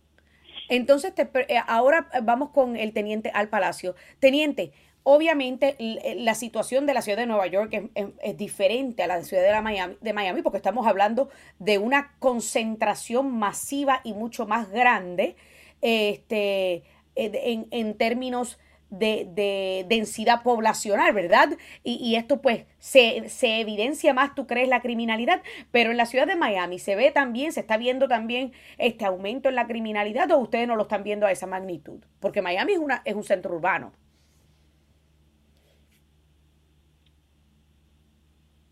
Entonces, 0.70 1.14
eh, 1.18 1.58
ahora 1.68 2.08
vamos 2.24 2.50
con 2.52 2.78
el 2.78 2.94
teniente 2.94 3.30
al 3.34 3.50
palacio. 3.50 3.96
Teniente, 4.20 4.72
obviamente 5.04 5.76
eh, 5.80 6.16
la 6.20 6.34
situación 6.34 6.86
de 6.86 6.94
la 6.94 7.02
ciudad 7.02 7.18
de 7.18 7.26
Nueva 7.26 7.48
York 7.48 7.92
es, 7.94 8.38
diferente 8.38 9.04
a 9.04 9.08
la 9.08 9.22
ciudad 9.22 9.44
de, 9.44 9.62
Miami, 9.62 9.96
de 10.00 10.14
Miami 10.14 10.42
porque 10.42 10.58
estamos 10.58 10.88
hablando 10.88 11.30
de 11.60 11.78
una 11.78 12.14
concentración 12.20 13.38
masiva 13.38 14.00
y 14.04 14.14
mucho 14.14 14.48
más 14.48 14.72
grande 14.72 15.36
este, 15.82 16.84
en, 17.16 17.68
en 17.72 17.98
términos 17.98 18.58
de, 18.92 19.86
densidad 19.88 20.44
poblacional, 20.44 21.14
¿verdad? 21.14 21.58
Y, 21.84 22.16
esto 22.16 22.42
pues 22.42 22.66
se, 22.78 23.30
se, 23.30 23.60
evidencia 23.60 24.14
más, 24.14 24.36
tú 24.36 24.46
crees, 24.46 24.70
la 24.70 24.82
criminalidad, 24.82 25.42
pero 25.72 25.92
en 25.92 25.98
la 25.98 26.06
ciudad 26.06 26.28
de 26.28 26.36
Miami 26.36 26.78
se 26.78 26.96
ve 26.96 27.12
también, 27.12 27.54
se 27.54 27.62
está 27.62 27.78
viendo 27.78 28.08
también 28.08 28.52
este 28.78 29.06
aumento 29.06 29.50
en 29.50 29.56
la 29.56 29.66
criminalidad 29.66 30.30
o 30.32 30.38
ustedes 30.38 30.68
no 30.68 30.76
lo 30.76 30.84
están 30.84 31.04
viendo 31.04 31.26
a 31.26 31.32
esa 31.32 31.48
magnitud, 31.48 32.04
porque 32.20 32.42
Miami 32.42 32.74
es, 32.74 32.80
una, 32.80 33.02
es 33.06 33.16
un 33.16 33.24
centro 33.24 33.56
urbano. 33.56 33.94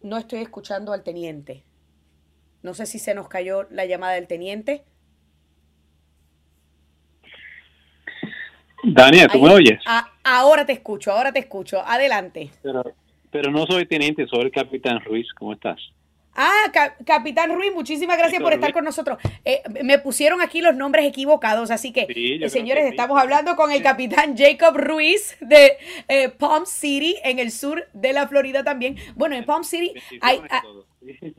No 0.01 0.17
estoy 0.17 0.39
escuchando 0.39 0.93
al 0.93 1.03
teniente. 1.03 1.65
No 2.61 2.73
sé 2.73 2.85
si 2.85 2.99
se 2.99 3.13
nos 3.13 3.27
cayó 3.27 3.63
la 3.69 3.85
llamada 3.85 4.13
del 4.13 4.27
teniente. 4.27 4.83
Daniel, 8.83 9.27
¿tú 9.31 9.39
me 9.39 9.53
oyes? 9.53 9.79
ahora 10.23 10.65
te 10.65 10.73
escucho, 10.73 11.11
ahora 11.11 11.31
te 11.31 11.39
escucho. 11.39 11.81
Adelante. 11.85 12.49
Pero, 12.61 12.83
pero 13.31 13.51
no 13.51 13.65
soy 13.65 13.85
teniente, 13.85 14.27
soy 14.27 14.41
el 14.41 14.51
capitán 14.51 14.99
Ruiz. 15.01 15.27
¿Cómo 15.33 15.53
estás? 15.53 15.79
Ah, 16.41 16.71
Capitán 17.05 17.53
Ruiz, 17.53 17.73
muchísimas 17.73 18.17
gracias 18.17 18.41
por 18.41 18.53
estar 18.53 18.71
con 18.71 18.85
nosotros. 18.85 19.17
Eh, 19.43 19.61
me 19.83 19.99
pusieron 19.99 20.41
aquí 20.41 20.61
los 20.61 20.73
nombres 20.73 21.05
equivocados, 21.05 21.69
así 21.69 21.91
que, 21.91 22.07
eh, 22.07 22.49
señores, 22.49 22.85
estamos 22.85 23.19
hablando 23.19 23.57
con 23.57 23.73
el 23.73 23.83
Capitán 23.83 24.37
Jacob 24.37 24.77
Ruiz 24.77 25.35
de 25.41 25.73
eh, 26.07 26.29
Palm 26.29 26.65
City, 26.65 27.17
en 27.25 27.39
el 27.39 27.51
sur 27.51 27.87
de 27.91 28.13
la 28.13 28.25
Florida 28.29 28.63
también. 28.63 28.95
Bueno, 29.15 29.35
en 29.35 29.43
Palm 29.45 29.65
City 29.65 29.93
hay... 30.21 30.39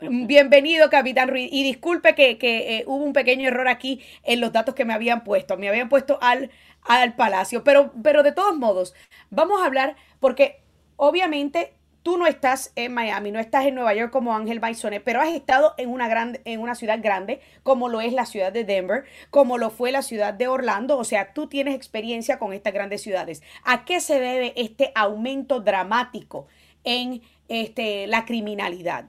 Bienvenido, 0.00 0.90
Capitán 0.90 1.28
Ruiz. 1.28 1.48
Y 1.52 1.62
disculpe 1.62 2.16
que, 2.16 2.82
hubo 2.86 3.04
un 3.04 3.12
pequeño 3.12 3.46
error 3.46 3.68
aquí 3.68 4.00
en 4.24 4.40
los 4.40 4.52
datos 4.52 4.74
que 4.74 4.84
me 4.84 4.92
habían 4.92 5.22
puesto. 5.22 5.56
Me 5.56 5.68
habían 5.68 5.88
puesto 5.88 6.18
al, 6.20 6.50
al 6.84 7.14
Palacio. 7.14 7.64
Pero, 7.64 7.92
pero 8.02 8.22
de 8.22 8.32
todos 8.32 8.56
modos, 8.56 8.94
vamos 9.30 9.62
a 9.62 9.66
hablar 9.66 9.96
porque 10.20 10.60
obviamente 10.96 11.74
tú 12.02 12.16
no 12.16 12.26
estás 12.26 12.72
en 12.76 12.92
Miami, 12.94 13.30
no 13.30 13.38
estás 13.38 13.64
en 13.66 13.74
Nueva 13.74 13.94
York 13.94 14.12
como 14.12 14.34
Ángel 14.34 14.60
Maisone, 14.60 15.00
pero 15.00 15.20
has 15.20 15.28
estado 15.28 15.74
en 15.78 15.88
una, 15.88 16.08
gran, 16.08 16.38
en 16.44 16.60
una 16.60 16.74
ciudad 16.74 16.98
grande 17.00 17.40
como 17.62 17.88
lo 17.88 18.00
es 18.00 18.12
la 18.12 18.26
ciudad 18.26 18.52
de 18.52 18.64
Denver, 18.64 19.04
como 19.30 19.58
lo 19.58 19.70
fue 19.70 19.92
la 19.92 20.02
ciudad 20.02 20.34
de 20.34 20.48
Orlando, 20.48 20.98
o 20.98 21.04
sea, 21.04 21.32
tú 21.32 21.46
tienes 21.46 21.74
experiencia 21.74 22.38
con 22.38 22.52
estas 22.52 22.72
grandes 22.72 23.02
ciudades. 23.02 23.42
¿A 23.64 23.84
qué 23.84 24.00
se 24.00 24.18
debe 24.18 24.52
este 24.56 24.92
aumento 24.94 25.60
dramático 25.60 26.48
en 26.84 27.22
este, 27.48 28.06
la 28.08 28.24
criminalidad? 28.24 29.06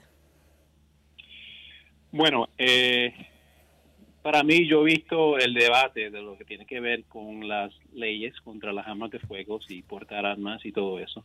Bueno, 2.12 2.48
eh, 2.60 3.12
para 4.24 4.42
mí 4.42 4.68
yo 4.68 4.82
he 4.82 4.94
visto 4.94 5.38
el 5.38 5.54
debate 5.54 6.10
de 6.10 6.22
lo 6.22 6.38
que 6.38 6.46
tiene 6.46 6.66
que 6.66 6.80
ver 6.80 7.04
con 7.04 7.48
las 7.48 7.72
leyes 7.94 8.34
contra 8.42 8.74
las 8.74 8.88
armas 8.88 9.12
de 9.12 9.20
fuego 9.20 9.60
y 9.70 9.84
portar 9.84 10.26
armas 10.26 10.66
y 10.66 10.72
todo 10.72 10.98
eso 10.98 11.24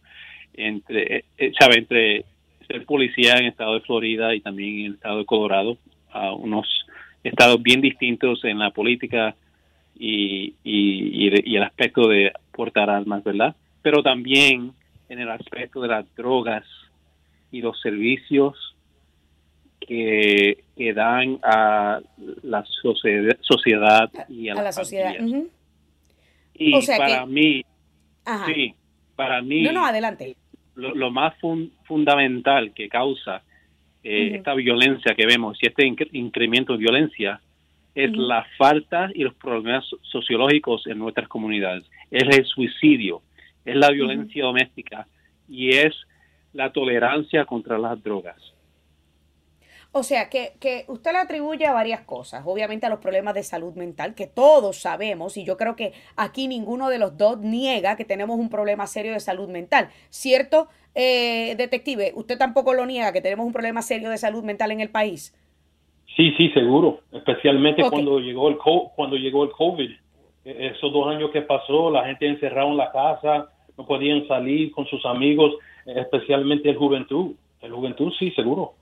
entre, 0.54 1.24
eh, 1.38 1.52
sabe, 1.58 1.78
entre 1.78 2.24
ser 2.66 2.84
policía 2.84 3.34
en 3.34 3.44
el 3.44 3.50
estado 3.50 3.74
de 3.74 3.80
Florida 3.80 4.34
y 4.34 4.40
también 4.40 4.80
en 4.80 4.86
el 4.86 4.94
estado 4.94 5.18
de 5.18 5.24
Colorado, 5.24 5.78
a 6.10 6.32
unos 6.32 6.66
estados 7.22 7.62
bien 7.62 7.80
distintos 7.80 8.44
en 8.44 8.58
la 8.58 8.70
política 8.70 9.34
y, 9.98 10.54
y, 10.64 11.56
el 11.56 11.62
aspecto 11.62 12.08
de 12.08 12.32
portar 12.52 12.90
armas, 12.90 13.24
¿verdad? 13.24 13.56
Pero 13.82 14.02
también 14.02 14.72
en 15.08 15.18
el 15.18 15.30
aspecto 15.30 15.80
de 15.80 15.88
las 15.88 16.14
drogas 16.14 16.64
y 17.50 17.62
los 17.62 17.80
servicios 17.80 18.76
que, 19.88 20.64
que 20.76 20.92
dan 20.92 21.38
a 21.42 22.00
la 22.42 22.62
sociedad, 22.66 24.10
y 24.28 24.50
a, 24.50 24.54
la 24.54 24.70
sociedad. 24.70 25.14
Y 26.52 26.86
para 26.86 27.24
mí, 27.24 27.64
sí, 28.46 28.74
para 29.16 29.40
mí, 29.40 29.62
no, 29.62 29.72
no, 29.72 29.86
adelante. 29.86 30.36
Lo, 30.74 31.10
más 31.10 31.34
fundamental 31.84 32.72
que 32.74 32.88
causa 32.88 33.42
eh, 34.04 34.32
esta 34.34 34.54
violencia 34.54 35.14
que 35.14 35.26
vemos 35.26 35.58
y 35.60 35.66
este 35.66 35.86
incremento 36.12 36.74
de 36.74 36.78
violencia 36.78 37.40
es 37.94 38.14
la 38.14 38.46
falta 38.58 39.08
y 39.14 39.24
los 39.24 39.34
problemas 39.34 39.84
sociológicos 40.02 40.86
en 40.86 40.98
nuestras 40.98 41.28
comunidades. 41.28 41.84
Es 42.10 42.24
el 42.36 42.44
suicidio, 42.44 43.22
es 43.64 43.74
la 43.74 43.90
violencia 43.90 44.44
doméstica 44.44 45.06
y 45.48 45.70
es 45.70 45.94
la 46.52 46.70
tolerancia 46.72 47.46
contra 47.46 47.78
las 47.78 48.00
drogas. 48.02 48.36
O 49.98 50.04
sea, 50.04 50.30
que, 50.30 50.52
que 50.60 50.84
usted 50.86 51.10
le 51.10 51.18
atribuye 51.18 51.66
a 51.66 51.72
varias 51.72 52.02
cosas. 52.02 52.44
Obviamente 52.46 52.86
a 52.86 52.88
los 52.88 53.00
problemas 53.00 53.34
de 53.34 53.42
salud 53.42 53.74
mental, 53.74 54.14
que 54.14 54.28
todos 54.28 54.76
sabemos, 54.76 55.36
y 55.36 55.44
yo 55.44 55.56
creo 55.56 55.74
que 55.74 55.92
aquí 56.16 56.46
ninguno 56.46 56.88
de 56.88 57.00
los 57.00 57.16
dos 57.18 57.38
niega 57.38 57.96
que 57.96 58.04
tenemos 58.04 58.38
un 58.38 58.48
problema 58.48 58.86
serio 58.86 59.12
de 59.12 59.18
salud 59.18 59.48
mental. 59.48 59.88
¿Cierto, 60.08 60.68
eh, 60.94 61.56
detective? 61.56 62.12
¿Usted 62.14 62.38
tampoco 62.38 62.74
lo 62.74 62.86
niega 62.86 63.12
que 63.12 63.20
tenemos 63.20 63.44
un 63.44 63.52
problema 63.52 63.82
serio 63.82 64.08
de 64.10 64.18
salud 64.18 64.44
mental 64.44 64.70
en 64.70 64.80
el 64.80 64.90
país? 64.90 65.36
Sí, 66.16 66.32
sí, 66.38 66.50
seguro. 66.50 67.00
Especialmente 67.10 67.82
cuando 67.90 68.20
llegó 68.20 68.48
el 68.48 68.58
cuando 68.94 69.16
llegó 69.16 69.42
el 69.42 69.50
COVID. 69.50 69.90
E, 70.44 70.66
esos 70.68 70.92
dos 70.92 71.08
años 71.08 71.32
que 71.32 71.42
pasó, 71.42 71.90
la 71.90 72.04
gente 72.04 72.28
encerrada 72.28 72.68
en 72.68 72.76
la 72.76 72.92
casa, 72.92 73.50
no 73.76 73.84
podían 73.84 74.28
salir 74.28 74.70
con 74.70 74.86
sus 74.86 75.04
amigos, 75.04 75.54
especialmente 75.86 76.70
el 76.70 76.76
juventud. 76.76 77.32
El 77.60 77.72
juventud, 77.72 78.12
sí, 78.16 78.30
seguro. 78.30 78.74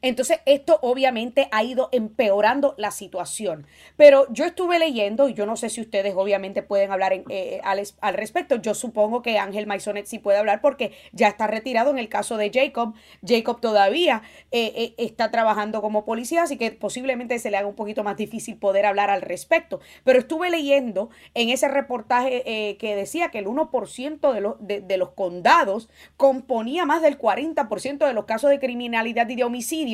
Entonces, 0.00 0.38
esto 0.46 0.78
obviamente 0.82 1.48
ha 1.50 1.64
ido 1.64 1.88
empeorando 1.90 2.74
la 2.78 2.92
situación. 2.92 3.66
Pero 3.96 4.32
yo 4.32 4.44
estuve 4.44 4.78
leyendo, 4.78 5.28
y 5.28 5.34
yo 5.34 5.44
no 5.44 5.56
sé 5.56 5.70
si 5.70 5.80
ustedes 5.80 6.14
obviamente 6.16 6.62
pueden 6.62 6.92
hablar 6.92 7.12
en, 7.12 7.24
eh, 7.28 7.60
al, 7.64 7.82
al, 8.00 8.14
respecto. 8.14 8.56
Yo 8.56 8.74
supongo 8.74 9.22
que 9.22 9.38
Ángel 9.38 9.66
Maisonet 9.66 10.06
sí 10.06 10.20
puede 10.20 10.38
hablar 10.38 10.60
porque 10.60 10.92
ya 11.12 11.26
está 11.26 11.48
retirado 11.48 11.90
en 11.90 11.98
el 11.98 12.08
caso 12.08 12.36
de 12.36 12.50
Jacob. 12.52 12.94
Jacob 13.26 13.60
todavía 13.60 14.22
eh, 14.52 14.72
eh, 14.76 14.94
está 14.98 15.32
trabajando 15.32 15.82
como 15.82 16.04
policía, 16.04 16.44
así 16.44 16.56
que 16.56 16.70
posiblemente 16.70 17.38
se 17.40 17.50
le 17.50 17.56
haga 17.56 17.66
un 17.66 17.74
poquito 17.74 18.04
más 18.04 18.16
difícil 18.16 18.56
poder 18.56 18.86
hablar 18.86 19.10
al 19.10 19.22
respecto. 19.22 19.80
Pero 20.04 20.20
estuve 20.20 20.48
leyendo 20.48 21.10
en 21.34 21.48
ese 21.48 21.66
reportaje 21.66 22.76
que 22.78 22.94
decía 22.94 23.30
que 23.30 23.38
el 23.38 23.46
1% 23.46 24.32
de 24.32 24.40
los, 24.40 24.54
de, 24.60 24.80
de 24.80 24.96
los 24.96 25.10
condados 25.10 25.88
componía 26.16 26.84
más 26.84 27.02
del 27.02 27.18
40% 27.18 28.06
de 28.06 28.12
los 28.12 28.24
casos 28.26 28.50
de 28.50 28.60
criminalidad 28.60 29.28
y 29.28 29.34
de 29.34 29.44
homicidio 29.44 29.87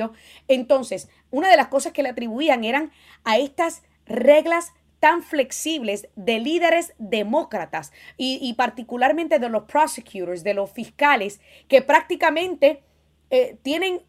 entonces, 0.48 1.10
una 1.30 1.50
de 1.50 1.56
las 1.56 1.68
cosas 1.68 1.92
que 1.92 2.02
le 2.02 2.10
atribuían 2.10 2.64
eran 2.64 2.90
a 3.24 3.38
estas 3.38 3.82
reglas 4.06 4.72
tan 5.00 5.22
flexibles 5.22 6.08
de 6.16 6.40
líderes 6.40 6.94
demócratas 6.98 7.92
y, 8.16 8.54
particularmente 8.54 9.38
de 9.38 9.50
los 9.50 9.64
prosecutors, 9.64 10.42
de 10.42 10.54
los 10.54 10.72
fiscales, 10.72 11.42
que 11.68 11.82
prácticamente 11.82 12.80
eh, 13.30 13.58
tienen 13.62 14.00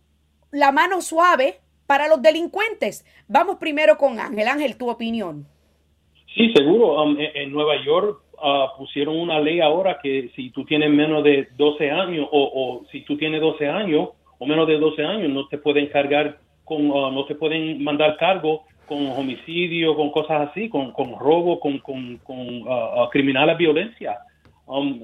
la 0.52 0.72
mano 0.72 1.02
suave 1.02 1.60
para 1.86 2.08
los 2.08 2.22
delincuentes. 2.22 3.06
Vamos 3.28 3.58
primero 3.58 3.98
con 3.98 4.20
Ángel. 4.20 4.48
Ángel, 4.48 4.78
tu 4.78 4.90
opinión. 4.90 5.46
Sí, 6.34 6.54
seguro. 6.54 7.04
Um, 7.04 7.18
en 7.20 7.52
Nueva 7.52 7.84
York 7.84 8.22
uh, 8.34 8.78
pusieron 8.78 9.18
una 9.18 9.40
ley 9.40 9.60
ahora 9.60 10.00
que 10.02 10.32
si 10.36 10.50
tú 10.52 10.64
tienes 10.64 10.90
menos 10.90 11.24
de 11.24 11.50
12 11.58 11.92
años 11.92 12.28
o, 12.32 12.42
o 12.42 12.86
si 12.92 13.02
tú 13.02 13.18
tienes 13.18 13.42
12 13.42 13.68
años, 13.68 14.10
o 14.40 14.46
menos 14.46 14.68
de 14.68 14.78
12 14.78 15.04
años 15.04 15.30
no 15.30 15.48
te 15.48 15.58
pueden 15.58 15.88
cargar 15.88 16.38
con, 16.64 16.90
uh, 16.90 17.12
no 17.12 17.26
te 17.26 17.36
pueden 17.36 17.84
mandar 17.84 18.18
cargo 18.18 18.64
con 18.88 19.08
homicidio, 19.08 19.96
con 19.96 20.12
cosas 20.12 20.50
así, 20.50 20.70
con, 20.70 20.92
con 20.92 21.18
robo, 21.18 21.60
con, 21.60 21.80
con, 21.80 22.18
con 22.18 22.38
uh, 22.38 23.04
uh, 23.04 23.10
criminales 23.10 23.58
violencia. 23.58 24.18
Um, 24.68 25.04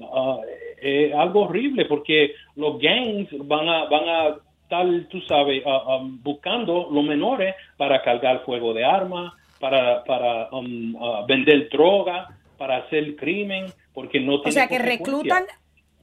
es 0.80 1.14
algo 1.14 1.42
horrible 1.42 1.84
porque 1.84 2.32
los 2.56 2.78
gangs 2.80 3.28
van 3.46 3.68
a, 3.68 3.84
van 3.84 4.08
a 4.08 4.36
estar, 4.62 4.86
tú 5.08 5.20
sabes, 5.22 5.62
um, 5.64 6.20
buscando 6.22 6.88
los 6.90 7.04
menores 7.04 7.54
para 7.76 8.02
cargar 8.02 8.44
fuego 8.44 8.74
de 8.74 8.84
armas, 8.84 9.32
para, 9.60 10.02
para 10.04 10.48
um, 10.50 10.94
vender 11.26 11.68
droga, 11.70 12.28
para 12.58 12.78
hacer 12.78 13.14
crimen, 13.16 13.66
porque 13.94 14.20
no 14.20 14.36
O 14.36 14.50
sea, 14.50 14.66
que 14.66 14.78
reclutan, 14.78 15.44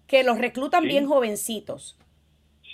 que 0.07 0.23
los 0.23 0.37
reclutan 0.37 0.83
bien 0.83 1.05
jovencitos. 1.07 1.97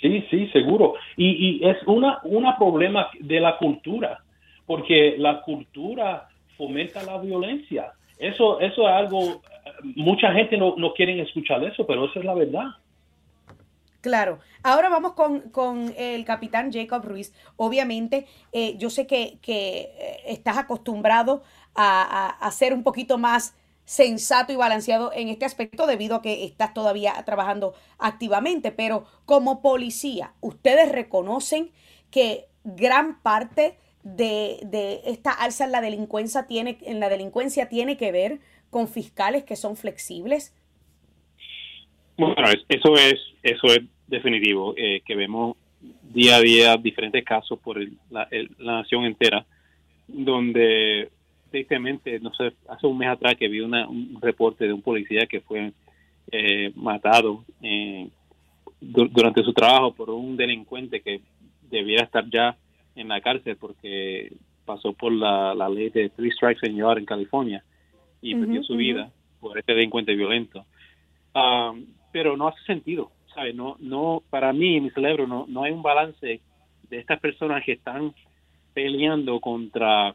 Sí, 0.00 0.24
sí, 0.30 0.48
seguro. 0.48 0.94
Y, 1.16 1.60
y 1.60 1.68
es 1.68 1.78
una, 1.86 2.20
una 2.24 2.56
problema 2.56 3.08
de 3.18 3.40
la 3.40 3.56
cultura, 3.56 4.22
porque 4.66 5.16
la 5.18 5.40
cultura 5.42 6.28
fomenta 6.56 7.02
la 7.02 7.18
violencia. 7.18 7.92
Eso, 8.18 8.60
eso 8.60 8.88
es 8.88 8.94
algo, 8.94 9.42
mucha 9.94 10.32
gente 10.32 10.56
no, 10.56 10.74
no 10.76 10.92
quiere 10.92 11.20
escuchar 11.20 11.62
eso, 11.64 11.86
pero 11.86 12.06
eso 12.06 12.18
es 12.18 12.24
la 12.24 12.34
verdad. 12.34 12.66
Claro. 14.00 14.38
Ahora 14.62 14.88
vamos 14.88 15.14
con, 15.14 15.92
el 15.96 16.24
capitán 16.24 16.72
Jacob 16.72 17.04
Ruiz. 17.04 17.34
Obviamente, 17.56 18.26
eh, 18.52 18.76
yo 18.78 18.88
sé 18.88 19.06
que, 19.06 19.38
que 19.42 19.90
eh, 19.98 20.16
estás 20.26 20.58
acostumbrado 20.58 21.42
a, 21.74 22.02
a, 22.02 22.46
a, 22.46 22.50
ser 22.52 22.72
un 22.72 22.84
poquito 22.84 23.18
más 23.18 23.56
sensato 23.86 24.52
y 24.52 24.56
balanceado 24.56 25.12
en 25.14 25.28
este 25.28 25.46
aspecto 25.46 25.86
debido 25.86 26.16
a 26.16 26.22
que 26.22 26.44
estás 26.44 26.74
todavía 26.74 27.14
trabajando 27.24 27.72
activamente, 27.98 28.72
pero 28.72 29.06
como 29.24 29.62
policía, 29.62 30.34
ustedes 30.42 30.92
reconocen 30.92 31.70
que 32.10 32.46
gran 32.64 33.22
parte 33.22 33.78
de, 34.02 35.00
esta 35.06 35.32
alza 35.32 35.64
en 35.64 35.72
la 35.72 35.80
delincuencia 35.80 36.46
tiene, 36.46 36.78
en 36.82 37.00
la 37.00 37.08
delincuencia 37.08 37.68
tiene 37.68 37.96
que 37.96 38.12
ver 38.12 38.40
con 38.70 38.88
fiscales 38.88 39.44
que 39.44 39.56
son 39.56 39.76
flexibles? 39.76 40.54
Bueno, 42.16 42.36
eso 42.68 42.94
es, 42.96 43.14
eso 43.42 43.66
es 43.68 43.80
definitivo, 44.06 44.74
eh, 44.76 45.00
que 45.04 45.14
vemos 45.14 45.56
día 46.02 46.36
a 46.36 46.40
día 46.40 46.76
diferentes 46.76 47.24
casos 47.24 47.58
por 47.58 47.78
la, 48.10 48.28
nación 48.58 49.04
entera, 49.04 49.44
donde 50.08 51.10
tristemente, 51.50 52.18
no 52.20 52.32
sé, 52.34 52.52
hace 52.68 52.86
un 52.86 52.98
mes 52.98 53.08
atrás 53.08 53.34
que 53.36 53.48
vi 53.48 53.60
una, 53.60 53.88
un 53.88 54.18
reporte 54.20 54.66
de 54.66 54.72
un 54.72 54.82
policía 54.82 55.26
que 55.26 55.40
fue 55.40 55.72
eh, 56.30 56.72
matado 56.74 57.44
eh, 57.62 58.08
durante 58.80 59.42
su 59.42 59.52
trabajo 59.52 59.94
por 59.94 60.10
un 60.10 60.36
delincuente 60.36 61.00
que 61.00 61.20
debiera 61.70 62.04
estar 62.04 62.28
ya 62.28 62.56
en 62.94 63.08
la 63.08 63.20
cárcel 63.20 63.56
porque 63.56 64.32
pasó 64.64 64.92
por 64.92 65.12
la, 65.12 65.54
ley 65.68 65.90
de 65.90 66.08
three 66.10 66.30
strikes 66.32 66.66
and 66.66 66.76
you're 66.76 66.98
en 66.98 67.06
California 67.06 67.62
y 68.20 68.34
perdió 68.34 68.62
su 68.62 68.76
vida 68.76 69.10
por 69.40 69.58
este 69.58 69.74
delincuente 69.74 70.14
violento. 70.14 70.64
Ah, 71.34 71.72
pero 72.12 72.36
no 72.36 72.48
hace 72.48 72.62
sentido, 72.64 73.12
¿sabes? 73.34 73.54
No, 73.54 73.76
no, 73.78 74.22
para 74.30 74.52
mí, 74.52 74.80
mi 74.80 74.90
cerebro, 74.90 75.26
no, 75.26 75.46
no 75.48 75.62
hay 75.62 75.72
un 75.72 75.82
balance 75.82 76.40
de 76.88 76.98
estas 76.98 77.20
personas 77.20 77.64
que 77.64 77.72
están 77.72 78.14
peleando 78.74 79.38
contra 79.40 80.14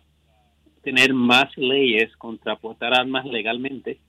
tener 0.84 1.14
más 1.14 1.56
leyes, 1.58 2.16
contra 2.18 2.56
portar 2.56 2.94
armas 2.94 3.26
legalmente, 3.26 4.00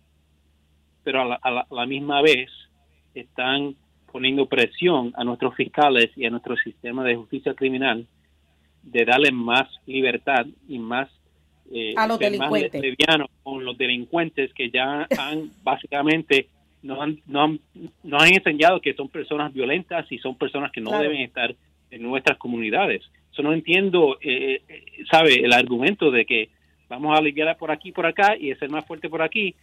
pero 1.04 1.22
a 1.22 1.66
la 1.70 1.86
misma 1.86 2.22
vez 2.22 2.50
están 3.14 3.74
poniendo 4.10 4.46
presión 4.46 5.12
a 5.16 5.24
nuestros 5.24 5.54
fiscales 5.54 6.10
y 6.16 6.26
a 6.26 6.30
nuestro 6.30 6.56
sistema 6.56 7.02
de 7.02 7.16
justicia 7.16 7.54
criminal 7.54 8.06
de 8.82 9.04
darle 9.04 9.32
más 9.32 9.68
libertad 9.86 10.46
y 10.68 10.78
más 10.78 11.08
eh, 11.72 11.94
a 11.96 12.06
los 12.06 12.18
delincuentes 12.18 12.82
con 13.42 13.64
los 13.64 13.78
delincuentes 13.78 14.52
que 14.52 14.70
ya 14.70 15.06
han 15.18 15.50
básicamente 15.62 16.48
nos 16.82 17.00
han, 17.00 17.20
no 17.26 17.44
han, 17.44 17.60
nos 18.02 18.22
han 18.22 18.34
enseñado 18.34 18.80
que 18.80 18.94
son 18.94 19.08
personas 19.08 19.52
violentas 19.52 20.10
y 20.10 20.18
son 20.18 20.34
personas 20.34 20.72
que 20.72 20.80
no 20.80 20.98
deben 20.98 21.20
estar 21.20 21.54
en 21.90 22.02
nuestras 22.02 22.38
comunidades. 22.38 23.02
Eso 23.32 23.42
no 23.42 23.52
entiendo, 23.52 24.18
eh, 24.20 24.62
eh, 24.68 24.84
sabe, 25.10 25.44
el 25.44 25.52
argumento 25.52 26.10
de 26.10 26.24
que 26.26 26.50
vamos 26.92 27.14
a 27.14 27.18
aliviar 27.18 27.56
por 27.56 27.70
aquí, 27.70 27.90
por 27.90 28.04
acá 28.04 28.36
y 28.36 28.54
ser 28.54 28.68
más 28.68 28.84
fuerte 28.84 29.08
por 29.08 29.22
aquí 29.22 29.54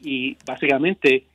y 0.00 0.36
básicamente 0.46 1.26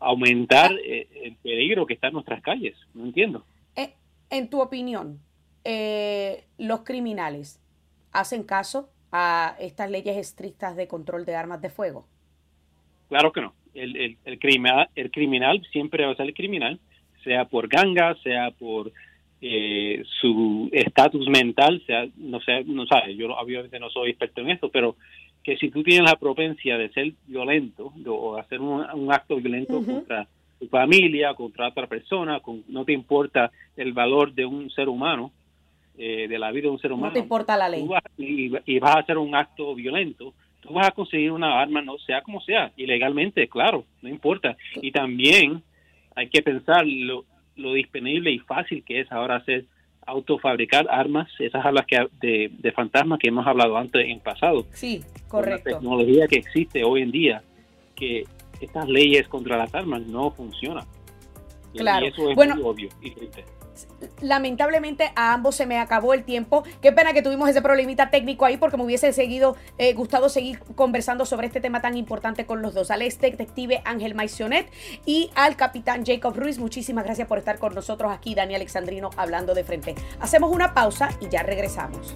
aumentar 0.00 0.72
eh, 0.84 1.06
el 1.22 1.36
peligro 1.36 1.86
que 1.86 1.94
está 1.94 2.08
en 2.08 2.14
nuestras 2.14 2.42
calles. 2.42 2.76
No 2.92 3.04
entiendo. 3.04 3.44
Eh, 3.76 3.94
en 4.30 4.50
tu 4.50 4.60
opinión, 4.60 5.20
eh, 5.64 6.44
¿los 6.58 6.80
criminales 6.80 7.60
hacen 8.10 8.42
caso 8.42 8.90
a 9.12 9.54
estas 9.60 9.90
leyes 9.90 10.16
estrictas 10.16 10.74
de 10.74 10.88
control 10.88 11.24
de 11.24 11.36
armas 11.36 11.62
de 11.62 11.70
fuego? 11.70 12.08
Claro 13.08 13.30
que 13.30 13.42
no. 13.42 13.54
El, 13.74 14.18
el, 14.24 14.38
criminal, 14.38 14.88
el 14.96 15.10
criminal 15.10 15.62
siempre 15.70 16.04
va 16.04 16.12
a 16.12 16.16
ser 16.16 16.26
el 16.26 16.34
criminal, 16.34 16.80
sea 17.22 17.44
por 17.44 17.68
ganga, 17.68 18.16
sea 18.22 18.50
por 18.50 18.92
su 20.20 20.68
estatus 20.72 21.28
mental, 21.28 21.82
sea, 21.84 22.06
no 22.16 22.40
sé, 22.40 22.62
no 22.64 22.86
sabe, 22.86 23.16
yo 23.16 23.34
obviamente 23.34 23.80
no 23.80 23.90
soy 23.90 24.10
experto 24.10 24.40
en 24.40 24.50
esto, 24.50 24.68
pero 24.68 24.96
que 25.42 25.56
si 25.56 25.70
tú 25.70 25.82
tienes 25.82 26.08
la 26.08 26.16
propensia 26.16 26.78
de 26.78 26.88
ser 26.90 27.12
violento 27.26 27.92
o 28.06 28.36
hacer 28.36 28.60
un, 28.60 29.12
acto 29.12 29.36
violento 29.36 29.84
contra 29.84 30.28
tu 30.60 30.68
familia, 30.68 31.34
contra 31.34 31.68
otra 31.68 31.88
persona, 31.88 32.40
con, 32.40 32.62
no 32.68 32.84
te 32.84 32.92
importa 32.92 33.50
el 33.76 33.92
valor 33.92 34.32
de 34.32 34.46
un 34.46 34.70
ser 34.70 34.88
humano, 34.88 35.32
eh, 35.98 36.26
de 36.28 36.38
la 36.38 36.52
vida 36.52 36.64
de 36.64 36.70
un 36.70 36.78
ser 36.78 36.92
humano. 36.92 37.08
No 37.08 37.12
te 37.12 37.18
importa 37.18 37.56
la 37.56 37.68
ley. 37.68 37.86
y, 38.16 38.78
vas 38.78 38.96
a 38.96 39.00
hacer 39.00 39.18
un 39.18 39.34
acto 39.34 39.74
violento, 39.74 40.32
tú 40.60 40.72
vas 40.72 40.86
a 40.86 40.92
conseguir 40.92 41.32
una 41.32 41.60
arma, 41.60 41.82
no 41.82 41.98
sea 41.98 42.22
como 42.22 42.40
sea, 42.40 42.72
ilegalmente, 42.76 43.48
claro, 43.48 43.84
no 44.00 44.08
importa. 44.08 44.56
Y 44.80 44.92
también 44.92 45.62
hay 46.14 46.28
que 46.28 46.42
pensar 46.42 46.86
lo, 46.86 47.24
lo 47.56 47.74
disponible 47.74 48.30
y 48.30 48.38
fácil 48.38 48.84
que 48.84 49.00
es 49.00 49.12
ahora 49.12 49.36
hacer 49.36 49.64
autofabricar 50.06 50.86
armas, 50.90 51.28
esas 51.38 51.64
armas 51.64 51.86
que, 51.86 51.96
de, 52.20 52.50
de 52.58 52.72
fantasmas 52.72 53.18
que 53.18 53.28
hemos 53.28 53.46
hablado 53.46 53.76
antes 53.76 54.04
en 54.08 54.20
pasado. 54.20 54.66
Sí, 54.72 55.02
correcto. 55.28 55.70
La 55.70 55.76
tecnología 55.76 56.26
que 56.26 56.36
existe 56.36 56.82
hoy 56.84 57.02
en 57.02 57.10
día, 57.12 57.42
que 57.94 58.24
estas 58.60 58.88
leyes 58.88 59.28
contra 59.28 59.56
las 59.56 59.72
armas 59.74 60.02
no 60.06 60.30
funcionan. 60.32 60.84
Claro. 61.74 62.04
Y 62.04 62.08
eso 62.08 62.30
es 62.30 62.36
bueno, 62.36 62.56
muy 62.56 62.64
obvio 62.64 62.88
y 63.00 63.10
triste 63.10 63.44
lamentablemente 64.20 65.12
a 65.16 65.32
ambos 65.32 65.56
se 65.56 65.66
me 65.66 65.78
acabó 65.78 66.14
el 66.14 66.24
tiempo. 66.24 66.64
Qué 66.80 66.92
pena 66.92 67.12
que 67.12 67.22
tuvimos 67.22 67.48
ese 67.48 67.62
problemita 67.62 68.10
técnico 68.10 68.44
ahí 68.44 68.56
porque 68.56 68.76
me 68.76 68.84
hubiese 68.84 69.12
seguido 69.12 69.56
eh, 69.78 69.92
gustado 69.94 70.28
seguir 70.28 70.60
conversando 70.74 71.26
sobre 71.26 71.46
este 71.46 71.60
tema 71.60 71.80
tan 71.80 71.96
importante 71.96 72.46
con 72.46 72.62
los 72.62 72.74
dos. 72.74 72.90
Al 72.90 73.02
ex 73.02 73.20
detective 73.20 73.82
Ángel 73.84 74.14
Maisionet 74.14 74.70
y 75.06 75.30
al 75.34 75.56
capitán 75.56 76.04
Jacob 76.04 76.36
Ruiz. 76.36 76.58
Muchísimas 76.58 77.04
gracias 77.04 77.28
por 77.28 77.38
estar 77.38 77.58
con 77.58 77.74
nosotros 77.74 78.12
aquí, 78.12 78.34
Dani 78.34 78.54
Alexandrino, 78.54 79.10
hablando 79.16 79.54
de 79.54 79.64
frente. 79.64 79.94
Hacemos 80.20 80.50
una 80.50 80.74
pausa 80.74 81.10
y 81.20 81.28
ya 81.28 81.42
regresamos. 81.42 82.14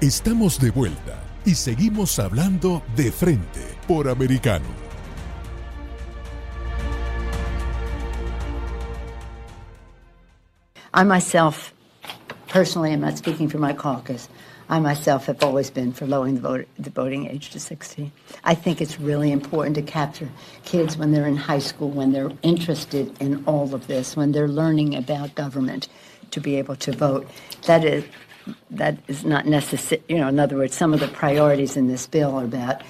Estamos 0.00 0.60
de 0.60 0.70
vuelta 0.70 1.18
y 1.44 1.54
seguimos 1.54 2.18
hablando 2.18 2.82
de 2.96 3.10
frente 3.10 3.60
por 3.86 4.08
Americano. 4.08 4.85
I 10.96 11.04
myself, 11.04 11.74
personally, 12.48 12.90
I'm 12.90 13.02
not 13.02 13.18
speaking 13.18 13.50
for 13.50 13.58
my 13.58 13.74
caucus, 13.74 14.30
I 14.70 14.80
myself 14.80 15.26
have 15.26 15.44
always 15.44 15.68
been 15.68 15.92
for 15.92 16.06
lowering 16.06 16.36
the, 16.36 16.40
vote, 16.40 16.68
the 16.78 16.88
voting 16.88 17.26
age 17.26 17.50
to 17.50 17.60
16. 17.60 18.10
I 18.44 18.54
think 18.54 18.80
it's 18.80 18.98
really 18.98 19.30
important 19.30 19.76
to 19.76 19.82
capture 19.82 20.30
kids 20.64 20.96
when 20.96 21.12
they're 21.12 21.26
in 21.26 21.36
high 21.36 21.58
school, 21.58 21.90
when 21.90 22.12
they're 22.12 22.32
interested 22.40 23.14
in 23.20 23.44
all 23.44 23.74
of 23.74 23.88
this, 23.88 24.16
when 24.16 24.32
they're 24.32 24.48
learning 24.48 24.94
about 24.94 25.34
government, 25.34 25.86
to 26.30 26.40
be 26.40 26.56
able 26.56 26.76
to 26.76 26.92
vote. 26.92 27.28
That 27.66 27.84
is, 27.84 28.04
that 28.70 28.96
is 29.06 29.22
not 29.22 29.44
necessary. 29.44 30.02
You 30.08 30.16
know, 30.16 30.28
in 30.28 30.40
other 30.40 30.56
words, 30.56 30.74
some 30.74 30.94
of 30.94 31.00
the 31.00 31.08
priorities 31.08 31.76
in 31.76 31.88
this 31.88 32.06
bill 32.06 32.36
are 32.36 32.44
about 32.44 32.80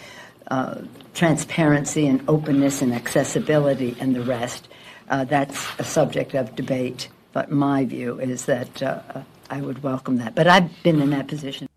uh, 0.47 0.83
transparency 1.15 2.07
and 2.07 2.23
openness 2.29 2.83
and 2.83 2.95
accessibility 2.95 3.97
and 3.99 4.15
the 4.15 4.23
rest. 4.23 4.69
Uh, 5.09 5.25
that's 5.25 5.67
a 5.81 5.85
subject 5.85 6.35
of 6.35 6.55
debate. 6.55 7.09
But 7.37 7.51
my 7.51 7.85
view 7.85 8.19
is 8.19 8.47
that 8.47 8.83
uh, 8.83 9.03
I 9.51 9.61
would 9.61 9.83
welcome 9.83 10.17
that. 10.25 10.35
But 10.35 10.47
I've 10.49 10.71
been 10.83 11.03
in 11.03 11.11
that 11.11 11.29
position. 11.29 11.69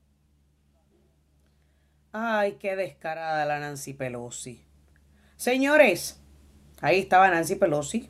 Ay, 2.14 2.56
qué 2.62 2.78
descarada 2.78 3.46
la 3.46 3.60
Nancy 3.60 3.94
Pelosi. 3.94 4.64
Señores, 5.36 6.22
ahí 6.80 7.00
estaba 7.02 7.30
Nancy 7.30 7.56
Pelosi, 7.56 8.10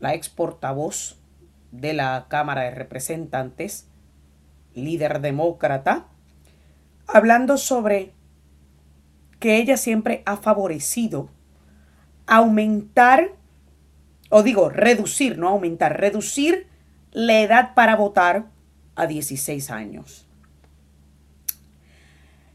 la 0.00 0.14
ex 0.14 0.28
portavoz 0.28 1.20
de 1.70 1.92
la 1.92 2.26
Cámara 2.28 2.62
de 2.62 2.72
Representantes, 2.72 3.86
líder 4.74 5.20
demócrata, 5.20 6.08
hablando 7.06 7.58
sobre 7.58 8.12
que 9.38 9.58
ella 9.58 9.76
siempre 9.76 10.24
ha 10.26 10.36
favorecido 10.36 11.30
aumentar 12.26 13.36
o 14.30 14.42
digo, 14.42 14.70
reducir, 14.70 15.36
no 15.36 15.48
aumentar, 15.48 16.00
reducir 16.00 16.68
la 17.12 17.40
edad 17.40 17.74
para 17.74 17.96
votar 17.96 18.46
a 18.94 19.06
16 19.06 19.70
años. 19.70 20.26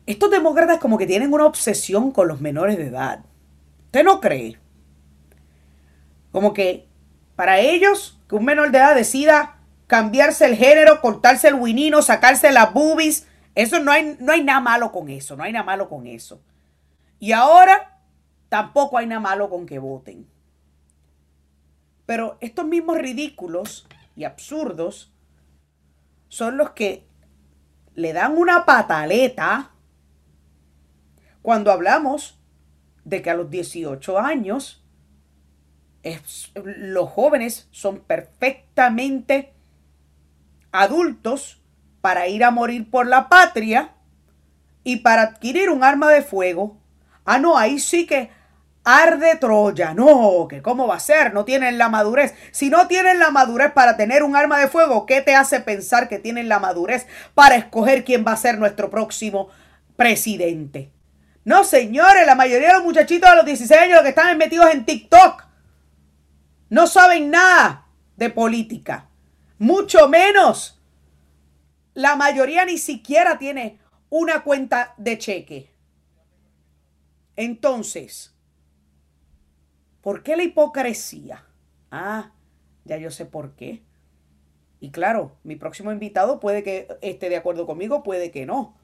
Estos 0.06 0.32
demócratas 0.32 0.80
como 0.80 0.98
que 0.98 1.06
tienen 1.06 1.34
una 1.34 1.46
obsesión 1.46 2.12
con 2.12 2.28
los 2.28 2.40
menores 2.40 2.78
de 2.78 2.88
edad. 2.88 3.26
¿Usted 3.86 4.04
no 4.04 4.22
cree? 4.22 4.58
Como 6.32 6.54
que 6.54 6.88
para 7.36 7.60
ellos 7.60 8.20
que 8.30 8.36
un 8.36 8.46
menor 8.46 8.72
de 8.72 8.78
edad 8.78 8.96
decida 8.96 9.58
cambiarse 9.88 10.46
el 10.46 10.56
género, 10.56 11.02
cortarse 11.02 11.50
el 11.50 11.56
winino, 11.56 12.02
sacarse 12.02 12.52
las 12.52 12.74
boobies, 12.74 13.28
eso 13.54 13.80
no 13.80 13.92
hay, 13.92 14.18
no 14.20 14.32
hay 14.32 14.44
nada 14.44 14.60
malo 14.60 14.92
con 14.92 15.10
eso, 15.10 15.36
no 15.36 15.44
hay 15.44 15.52
nada 15.52 15.66
malo 15.66 15.90
con 15.90 16.08
eso. 16.08 16.42
Y 17.20 17.32
ahora 17.32 18.00
tampoco 18.50 18.98
hay 18.98 19.08
nada 19.08 19.22
malo 19.22 19.50
con 19.50 19.66
que 19.66 19.80
voten. 19.80 20.28
Pero 22.06 22.38
estos 22.41 22.65
mismos 22.65 22.98
ridículos 22.98 23.88
y 24.15 24.24
absurdos 24.24 25.13
son 26.30 26.58
los 26.58 26.72
que 26.72 27.08
le 27.96 28.13
dan 28.13 28.38
una 28.38 28.65
pataleta 28.65 29.72
cuando 31.41 31.72
hablamos 31.72 32.39
de 33.04 33.22
que 33.22 33.30
a 33.30 33.36
los 33.36 33.50
18 33.50 34.20
años 34.20 34.84
los 36.63 37.10
jóvenes 37.10 37.68
son 37.72 38.00
perfectamente 38.00 39.54
adultos 40.72 41.62
para 42.02 42.28
ir 42.28 42.44
a 42.44 42.52
morir 42.52 42.89
por 42.91 43.08
la 43.08 43.30
patria 43.30 43.96
y 44.84 44.98
para 44.98 45.24
adquirir 45.24 45.70
un 45.70 45.84
arma 45.84 46.12
de 46.12 46.22
fuego. 46.22 46.78
Ah, 47.24 47.39
no, 47.39 47.58
ahí 47.58 47.80
sí 47.80 48.06
que 48.06 48.30
arde 48.86 49.36
Troya. 49.36 49.93
No, 49.93 50.48
que 50.48 50.62
cómo 50.62 50.88
va 50.88 50.95
a 50.95 51.00
ser, 51.00 51.34
no 51.34 51.43
tienen 51.43 51.78
la 51.78 51.89
madurez. 51.89 52.34
Si 52.52 52.69
no 52.69 52.88
tienen 52.88 53.19
la 53.19 53.32
madurez 53.32 53.74
para 53.74 53.98
tener 53.98 54.24
un 54.24 54.36
arma 54.36 54.60
de 54.60 54.69
fuego, 54.69 55.06
¿qué 55.06 55.21
te 55.21 55.36
hace 55.36 55.60
pensar 55.60 56.08
que 56.08 56.19
tienen 56.19 56.48
la 56.48 56.60
madurez 56.60 57.08
para 57.34 57.56
escoger 57.56 58.06
quién 58.06 58.24
va 58.26 58.32
a 58.32 58.38
ser 58.38 58.58
nuestro 58.60 58.89
próximo 58.89 59.50
presidente? 59.98 60.91
No, 61.43 61.63
señores, 61.63 62.26
la 62.26 62.36
mayoría 62.36 62.69
de 62.69 62.74
los 62.76 62.84
muchachitos 62.84 63.30
de 63.30 63.36
los 63.36 63.45
16 63.45 63.82
años 63.82 64.02
que 64.02 64.10
están 64.10 64.38
metidos 64.38 64.71
en 64.71 64.86
TikTok 64.86 65.43
no 66.69 66.88
saben 66.88 67.30
nada 67.32 67.88
de 68.15 68.30
política. 68.30 69.10
Mucho 69.58 70.08
menos. 70.10 70.82
La 71.93 72.15
mayoría 72.15 72.65
ni 72.65 72.78
siquiera 72.78 73.38
tiene 73.38 73.80
una 74.10 74.43
cuenta 74.43 74.93
de 74.98 75.17
cheque. 75.17 75.71
Entonces, 77.36 78.35
¿por 80.06 80.22
qué 80.22 80.38
la 80.38 80.44
hipocresía? 80.44 81.46
Ah, 81.89 82.32
ya 82.84 82.98
yo 82.98 83.10
sé 83.10 83.26
por 83.26 83.56
qué. 83.56 83.82
Y 84.80 84.91
claro, 84.91 85.32
mi 85.44 85.56
próximo 85.56 85.91
invitado 85.91 86.39
puede 86.39 86.62
que 86.62 86.88
esté 87.02 87.28
de 87.28 87.38
acuerdo 87.38 87.65
conmigo, 87.65 88.04
puede 88.04 88.30
que 88.30 88.46
no. 88.46 88.78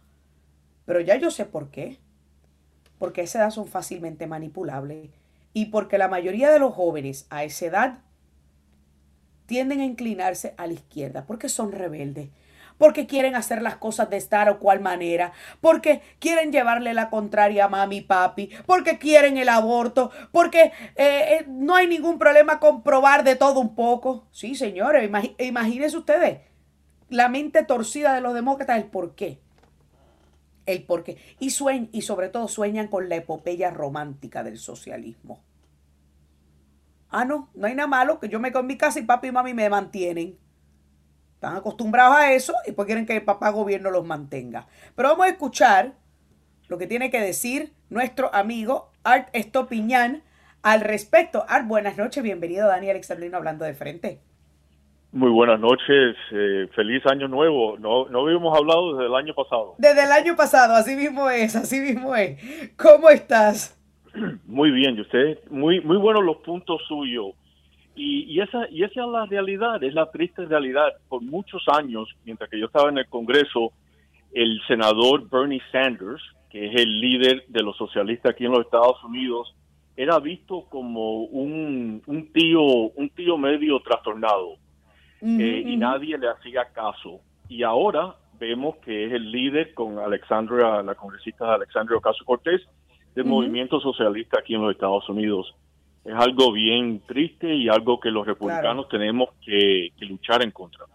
Pero 0.86 1.00
ya 1.00 1.18
yo 1.18 1.30
sé 1.30 1.46
por 1.46 1.70
qué. 1.70 2.00
Porque 2.98 3.22
a 3.22 3.24
esa 3.26 3.38
edad 3.38 3.52
son 3.52 3.68
fácilmente 3.68 4.26
manipulables. 4.26 5.12
Y 5.54 5.68
porque 5.68 6.00
la 6.00 6.08
mayoría 6.08 6.50
de 6.50 6.58
los 6.58 6.74
jóvenes 6.74 7.28
a 7.30 7.44
esa 7.44 7.68
edad 7.68 8.00
tienden 9.46 9.82
a 9.82 9.86
inclinarse 9.86 10.56
a 10.58 10.66
la 10.66 10.74
izquierda. 10.74 11.28
Porque 11.28 11.50
son 11.50 11.72
rebeldes 11.72 12.30
porque 12.82 13.06
quieren 13.06 13.36
hacer 13.36 13.62
las 13.62 13.76
cosas 13.76 14.10
de 14.10 14.18
esta 14.18 14.50
o 14.50 14.58
cual 14.58 14.80
manera, 14.80 15.34
porque 15.60 16.02
quieren 16.18 16.52
llevarle 16.52 16.96
la 16.96 17.12
contraria 17.12 17.66
a 17.66 17.70
mami 17.70 17.98
y 17.98 18.02
papi, 18.02 18.50
porque 18.66 18.98
quieren 18.98 19.38
el 19.38 19.50
aborto, 19.50 20.10
porque 20.32 20.72
eh, 20.96 21.42
eh, 21.42 21.46
no 21.48 21.76
hay 21.76 21.86
ningún 21.86 22.18
problema 22.18 22.60
con 22.60 22.82
probar 22.82 23.24
de 23.24 23.36
todo 23.36 23.60
un 23.60 23.76
poco. 23.76 24.26
Sí, 24.32 24.56
señores, 24.56 25.08
imagínense 25.38 25.96
ustedes 25.96 26.40
la 27.10 27.30
mente 27.30 27.64
torcida 27.64 28.16
de 28.16 28.22
los 28.22 28.34
demócratas, 28.34 28.80
el 28.80 28.86
por 28.86 29.14
qué. 29.14 29.40
El 30.66 30.84
por 30.84 31.04
qué. 31.04 31.20
Y, 31.40 31.54
y 31.92 32.02
sobre 32.02 32.30
todo 32.30 32.48
sueñan 32.48 32.88
con 32.88 33.10
la 33.10 33.18
epopeya 33.18 33.70
romántica 33.70 34.42
del 34.42 34.58
socialismo. 34.58 35.44
Ah, 37.10 37.26
no, 37.26 37.52
no 37.54 37.68
hay 37.68 37.76
nada 37.76 37.86
malo 37.86 38.20
que 38.20 38.28
yo 38.28 38.40
me 38.40 38.52
con 38.52 38.66
mi 38.66 38.76
casa 38.76 39.00
y 39.00 39.04
papi 39.04 39.28
y 39.28 39.32
mami 39.32 39.54
me 39.54 39.70
mantienen. 39.70 40.40
Están 41.42 41.58
acostumbrados 41.58 42.18
a 42.18 42.34
eso 42.34 42.54
y 42.68 42.72
pues 42.74 42.86
quieren 42.86 43.08
que 43.08 43.16
el 43.16 43.24
papá 43.24 43.50
gobierno 43.50 43.90
los 43.90 44.06
mantenga. 44.06 44.68
Pero 44.96 45.10
vamos 45.10 45.26
a 45.26 45.30
escuchar 45.30 45.94
lo 46.68 46.78
que 46.78 46.86
tiene 46.86 47.10
que 47.10 47.20
decir 47.20 47.72
nuestro 47.90 48.30
amigo 48.32 48.92
Art 49.04 49.28
Estopiñán 49.34 50.22
al 50.62 50.82
respecto. 50.82 51.44
Art, 51.50 51.68
buenas 51.68 51.98
noches, 51.98 52.22
bienvenido 52.22 52.68
Daniel 52.68 52.92
Alexandrino 52.92 53.38
hablando 53.38 53.66
de 53.66 53.74
frente. 53.74 54.20
Muy 55.14 55.32
buenas 55.32 55.60
noches, 55.60 56.16
eh, 56.32 56.70
feliz 56.76 57.04
año 57.08 57.28
nuevo. 57.28 57.76
No, 57.80 58.08
no 58.08 58.22
habíamos 58.22 58.56
hablado 58.56 58.98
desde 58.98 59.08
el 59.08 59.16
año 59.16 59.34
pasado. 59.34 59.74
Desde 59.80 60.04
el 60.04 60.12
año 60.12 60.36
pasado, 60.36 60.76
así 60.76 60.96
mismo 60.96 61.28
es, 61.28 61.56
así 61.56 61.80
mismo 61.80 62.16
es. 62.16 62.40
¿Cómo 62.78 63.10
estás? 63.10 63.82
Muy 64.46 64.70
bien, 64.70 64.96
y 64.96 65.02
usted, 65.02 65.40
muy, 65.50 65.82
muy 65.82 65.98
buenos 65.98 66.24
los 66.24 66.38
puntos 66.38 66.84
suyos. 66.88 67.34
Y, 67.94 68.40
esa, 68.40 68.70
y 68.70 68.84
esa 68.84 69.02
es 69.02 69.08
la 69.08 69.26
realidad, 69.26 69.84
es 69.84 69.94
la 69.94 70.10
triste 70.10 70.46
realidad. 70.46 70.94
Por 71.10 71.22
muchos 71.22 71.64
años, 71.68 72.10
mientras 72.24 72.50
que 72.50 72.60
yo 72.60 72.68
estaba 72.68 72.90
en 72.90 72.98
el 72.98 73.08
Congreso, 73.08 73.74
el 74.34 74.62
senador 74.68 75.30
Bernie 75.30 75.62
Sanders, 75.72 76.22
que 76.50 76.68
es 76.68 76.82
el 76.82 77.00
líder 77.00 77.44
de 77.48 77.64
los 77.64 77.76
socialistas 77.78 78.32
aquí 78.32 78.46
en 78.46 78.52
los 78.52 78.62
Estados 78.62 79.04
Unidos, 79.04 79.54
era 79.96 80.20
visto 80.20 80.66
como 80.70 81.24
un, 81.26 82.02
un 82.06 82.32
tío 82.32 82.62
un 82.62 83.10
tío 83.10 83.38
medio 83.38 83.80
trastornado 83.82 84.56
eh, 85.22 85.64
y 85.66 85.76
nadie 85.78 86.18
le 86.18 86.30
hacía 86.30 86.66
caso. 86.74 87.20
Y 87.50 87.64
ahora 87.64 88.16
vemos 88.40 88.78
que 88.78 89.06
es 89.06 89.14
el 89.14 89.32
líder 89.32 89.74
con 89.74 90.00
Alexandria, 90.00 90.82
la 90.82 90.96
congresista 90.96 91.54
Alexandria 91.54 91.98
Ocasio 91.98 92.26
Cortés, 92.26 92.62
del 93.14 93.26
movimiento 93.26 93.80
socialista 93.82 94.40
aquí 94.40 94.56
en 94.56 94.62
los 94.62 94.72
Estados 94.72 95.08
Unidos 95.10 95.54
es 96.04 96.14
algo 96.16 96.52
bien 96.52 97.02
triste 97.06 97.54
y 97.54 97.70
algo 97.70 98.00
que 98.00 98.10
los 98.10 98.26
republicanos 98.26 98.90
tenemos 98.90 99.30
que, 99.46 99.90
luchar 100.00 100.42
en 100.42 100.52
contra. 100.52 100.86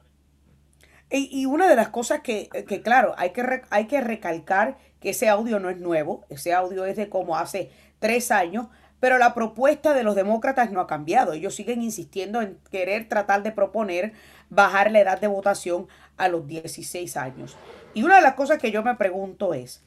Y, 1.11 1.47
una 1.47 1.69
de 1.69 1.77
las 1.77 1.90
cosas 1.90 2.21
que, 2.21 2.49
claro, 2.83 3.14
hay 3.16 3.31
que, 3.31 3.62
hay 3.71 3.87
que 3.87 4.01
recalcar 4.01 4.77
que 5.01 5.11
ese 5.11 5.29
audio 5.29 5.61
no 5.61 5.71
es 5.71 5.79
nuevo, 5.79 6.25
ese 6.29 6.53
audio 6.53 6.85
es 6.85 6.97
de 6.97 7.09
como 7.09 7.37
hace 7.37 7.71
tres 8.01 8.33
años, 8.33 8.66
pero 8.99 9.19
la 9.19 9.35
propuesta 9.35 9.95
de 9.95 10.03
los 10.03 10.16
demócratas 10.16 10.73
no 10.73 10.81
ha 10.81 10.88
cambiado. 10.88 11.33
Ellos 11.33 11.55
siguen 11.55 11.83
insistiendo 11.83 12.40
en 12.42 12.59
querer 12.71 13.09
tratar 13.09 13.45
de 13.45 13.53
proponer 13.53 14.12
bajar 14.51 14.90
la 14.90 15.01
edad 15.01 15.21
de 15.21 15.29
votación 15.29 15.87
a 16.16 16.29
los 16.29 16.47
16 16.49 17.16
años. 17.16 17.57
Y 17.95 18.03
una 18.03 18.16
de 18.16 18.23
las 18.23 18.35
cosas 18.35 18.59
que 18.59 18.73
yo 18.73 18.83
me 18.83 18.97
pregunto 18.97 19.55
es, 19.55 19.83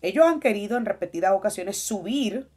ellos 0.00 0.24
han 0.24 0.40
querido 0.40 0.78
en 0.78 0.86
repetidas 0.86 1.32
ocasiones 1.32 1.78
subir 1.78 2.48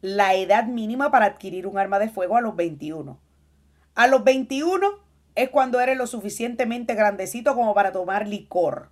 la 0.00 0.34
edad 0.34 0.64
mínima 0.66 1.10
para 1.10 1.26
adquirir 1.26 1.66
un 1.66 1.78
arma 1.78 1.98
de 1.98 2.08
fuego 2.08 2.36
a 2.36 2.40
los 2.40 2.56
21. 2.56 3.18
A 3.94 4.06
los 4.06 4.24
21 4.24 4.86
es 5.34 5.50
cuando 5.50 5.80
eres 5.80 5.96
lo 5.96 6.06
suficientemente 6.06 6.94
grandecito 6.94 7.54
como 7.54 7.74
para 7.74 7.92
tomar 7.92 8.26
licor. 8.28 8.90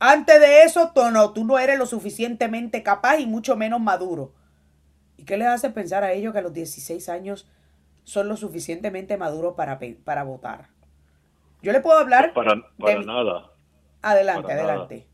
Antes 0.00 0.40
de 0.40 0.62
eso, 0.62 0.92
tú 0.94 1.10
no, 1.10 1.32
tú 1.32 1.44
no 1.44 1.58
eres 1.58 1.78
lo 1.78 1.86
suficientemente 1.86 2.82
capaz 2.82 3.18
y 3.18 3.26
mucho 3.26 3.56
menos 3.56 3.80
maduro. 3.80 4.32
¿Y 5.16 5.24
qué 5.24 5.36
les 5.36 5.48
hace 5.48 5.70
pensar 5.70 6.04
a 6.04 6.12
ellos 6.12 6.32
que 6.32 6.38
a 6.38 6.42
los 6.42 6.52
16 6.52 7.08
años 7.08 7.48
son 8.04 8.28
lo 8.28 8.36
suficientemente 8.36 9.16
maduros 9.16 9.54
para, 9.54 9.80
para 10.04 10.22
votar? 10.22 10.68
Yo 11.62 11.72
le 11.72 11.80
puedo 11.80 11.98
hablar. 11.98 12.32
Para, 12.32 12.54
nada. 13.04 13.50
Adelante, 14.00 14.52
adelante. 14.52 15.07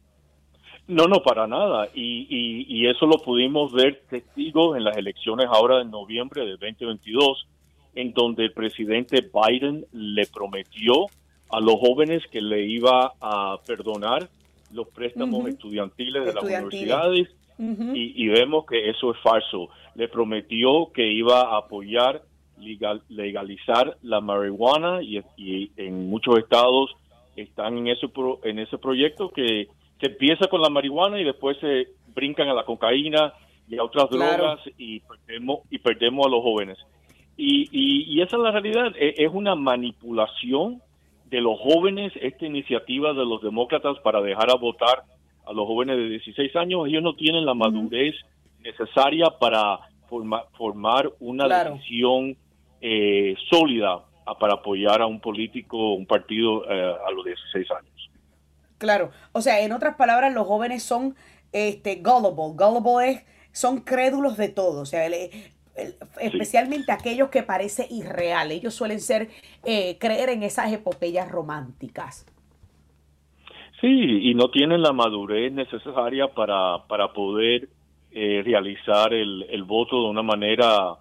No, 0.87 1.07
no, 1.07 1.23
para 1.23 1.47
nada. 1.47 1.89
Y, 1.95 2.27
y, 2.69 2.87
eso 2.87 3.07
lo 3.07 3.19
pudimos 3.19 3.73
ver 3.73 4.03
testigos 4.09 4.77
en 4.77 4.85
las 4.85 4.97
elecciones 4.97 5.47
ahora 5.51 5.79
de 5.79 5.87
noviembre 5.87 6.45
de 6.45 6.53
2022, 6.53 7.47
en 7.95 8.13
donde 8.13 8.45
el 8.45 8.53
presidente 8.53 9.23
Biden 9.33 9.87
le 9.93 10.27
prometió 10.27 11.07
a 11.51 11.61
los 11.61 11.77
jóvenes 11.77 12.23
que 12.31 12.43
le 12.43 12.67
iba 12.67 13.13
a 13.21 13.59
perdonar 13.67 14.29
los 14.73 14.89
préstamos 14.89 15.49
estudiantiles 15.49 16.25
de 16.25 16.33
las 16.35 16.43
universidades 16.43 17.29
y, 17.59 18.29
vemos 18.29 18.67
que 18.67 18.91
eso 18.91 19.13
es 19.13 19.21
falso. 19.21 19.69
Le 19.95 20.09
prometió 20.09 20.91
que 20.93 21.07
iba 21.07 21.43
a 21.43 21.59
apoyar 21.59 22.23
legalizar 23.09 23.97
la 24.03 24.21
marihuana 24.21 25.01
y, 25.03 25.23
en 25.77 26.09
muchos 26.09 26.39
estados 26.39 26.95
están 27.37 27.79
en 27.79 27.89
ese, 27.89 28.09
en 28.45 28.59
ese 28.59 28.79
proyecto 28.79 29.31
que 29.31 29.69
se 30.05 30.11
empieza 30.11 30.49
con 30.49 30.61
la 30.61 30.69
marihuana 30.69 31.19
y 31.19 31.25
después 31.25 31.57
se 31.59 31.89
brincan 32.15 32.49
a 32.49 32.55
la 32.55 32.65
cocaína 32.65 33.33
y 33.67 33.79
a 33.79 33.85
otras 33.85 34.11
drogas 34.11 34.61
y 34.77 35.01
perdemos, 35.01 35.61
y 35.71 35.79
perdemos 35.79 36.27
a 36.27 36.31
los 36.31 36.43
jóvenes. 36.43 36.79
Y, 37.37 37.69
y, 37.73 38.21
esa 38.21 38.37
es 38.37 38.43
la 38.43 38.51
realidad, 38.51 38.93
e, 38.97 39.15
es 39.17 39.31
una 39.33 39.55
manipulación 39.55 40.83
de 41.31 41.41
los 41.41 41.59
jóvenes 41.59 42.13
esta 42.21 42.47
iniciativa 42.47 43.15
de 43.15 43.25
los 43.25 43.43
demócratas 43.43 43.99
para 44.01 44.21
dejar 44.21 44.51
a 44.51 44.57
votar 44.57 45.05
a 45.47 45.53
los 45.53 45.67
jóvenes 45.67 45.97
de 45.97 46.09
16 46.11 46.55
años. 46.57 46.87
Ellos 46.87 47.03
no 47.03 47.15
tienen 47.15 47.47
la 47.47 47.55
madurez 47.55 48.15
necesaria 48.61 49.27
para 49.41 49.79
formar 50.53 51.11
una 51.19 51.49
decisión 51.49 52.37
eh, 52.81 53.35
sólida 53.51 54.03
para 54.39 54.55
apoyar 54.55 55.01
a 55.03 55.07
un 55.07 55.21
político, 55.21 55.95
un 55.95 56.07
partido 56.07 56.71
eh, 56.71 56.95
a 57.07 57.11
los 57.11 57.25
16 57.25 57.71
años. 57.71 57.94
Claro, 58.85 59.13
o 59.33 59.41
sea, 59.41 59.63
en 59.63 59.73
otras 59.73 59.97
palabras, 59.97 60.35
los 60.35 60.47
jóvenes 60.47 60.83
son 60.83 61.15
este, 61.53 62.03
gullible. 62.03 62.53
Gullible 62.55 63.13
es, 63.13 63.25
son 63.51 63.81
crédulos 63.81 64.37
de 64.37 64.51
todo, 64.51 64.83
o 64.83 64.85
sea, 64.85 65.09
especialmente 66.21 66.93
aquellos 66.93 67.31
que 67.31 67.43
parece 67.43 67.87
irreal. 67.91 68.53
Ellos 68.53 68.75
suelen 68.75 69.01
ser, 69.01 69.31
eh, 69.65 69.97
creer 69.99 70.29
en 70.29 70.43
esas 70.43 70.71
epopeyas 70.71 71.33
románticas. 71.33 72.27
Sí, 73.81 73.89
y 73.89 74.35
no 74.35 74.51
tienen 74.51 74.83
la 74.83 74.93
madurez 74.93 75.51
necesaria 75.51 76.29
para, 76.29 76.87
para 76.87 77.11
poder 77.15 77.71
eh, 78.13 78.43
realizar 78.45 79.15
el, 79.15 79.47
el, 79.49 79.65
voto 79.65 80.03
de 80.03 80.11
una 80.11 80.23
manera 80.23 80.99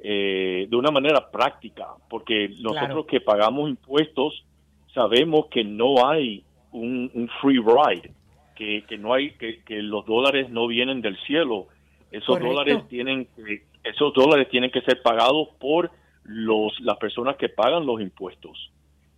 eh, 0.00 0.66
de 0.68 0.76
una 0.76 0.90
manera 0.90 1.30
práctica, 1.30 1.86
porque 2.10 2.48
nosotros 2.58 3.06
que 3.06 3.20
pagamos 3.20 3.70
impuestos 3.70 4.44
sabemos 4.92 5.46
que 5.46 5.62
no 5.62 6.04
hay 6.04 6.44
un, 6.72 7.30
free 7.40 7.58
ride, 7.58 8.12
que, 8.56 8.84
que 8.88 8.98
no 8.98 9.14
hay, 9.14 9.32
que, 9.32 9.62
que, 9.62 9.82
los 9.82 10.04
dólares 10.06 10.50
no 10.50 10.66
vienen 10.66 11.00
del 11.00 11.16
cielo. 11.26 11.68
Esos 12.10 12.40
dólares 12.40 12.86
tienen 12.88 13.26
que, 13.36 13.62
esos 13.84 14.12
dólares 14.14 14.48
tienen 14.50 14.70
que 14.70 14.82
ser 14.82 15.02
pagados 15.02 15.48
por 15.58 15.90
los 16.24 16.78
las 16.80 16.96
personas 16.98 17.36
que 17.36 17.48
pagan 17.48 17.86
los 17.86 18.00
impuestos. 18.00 18.70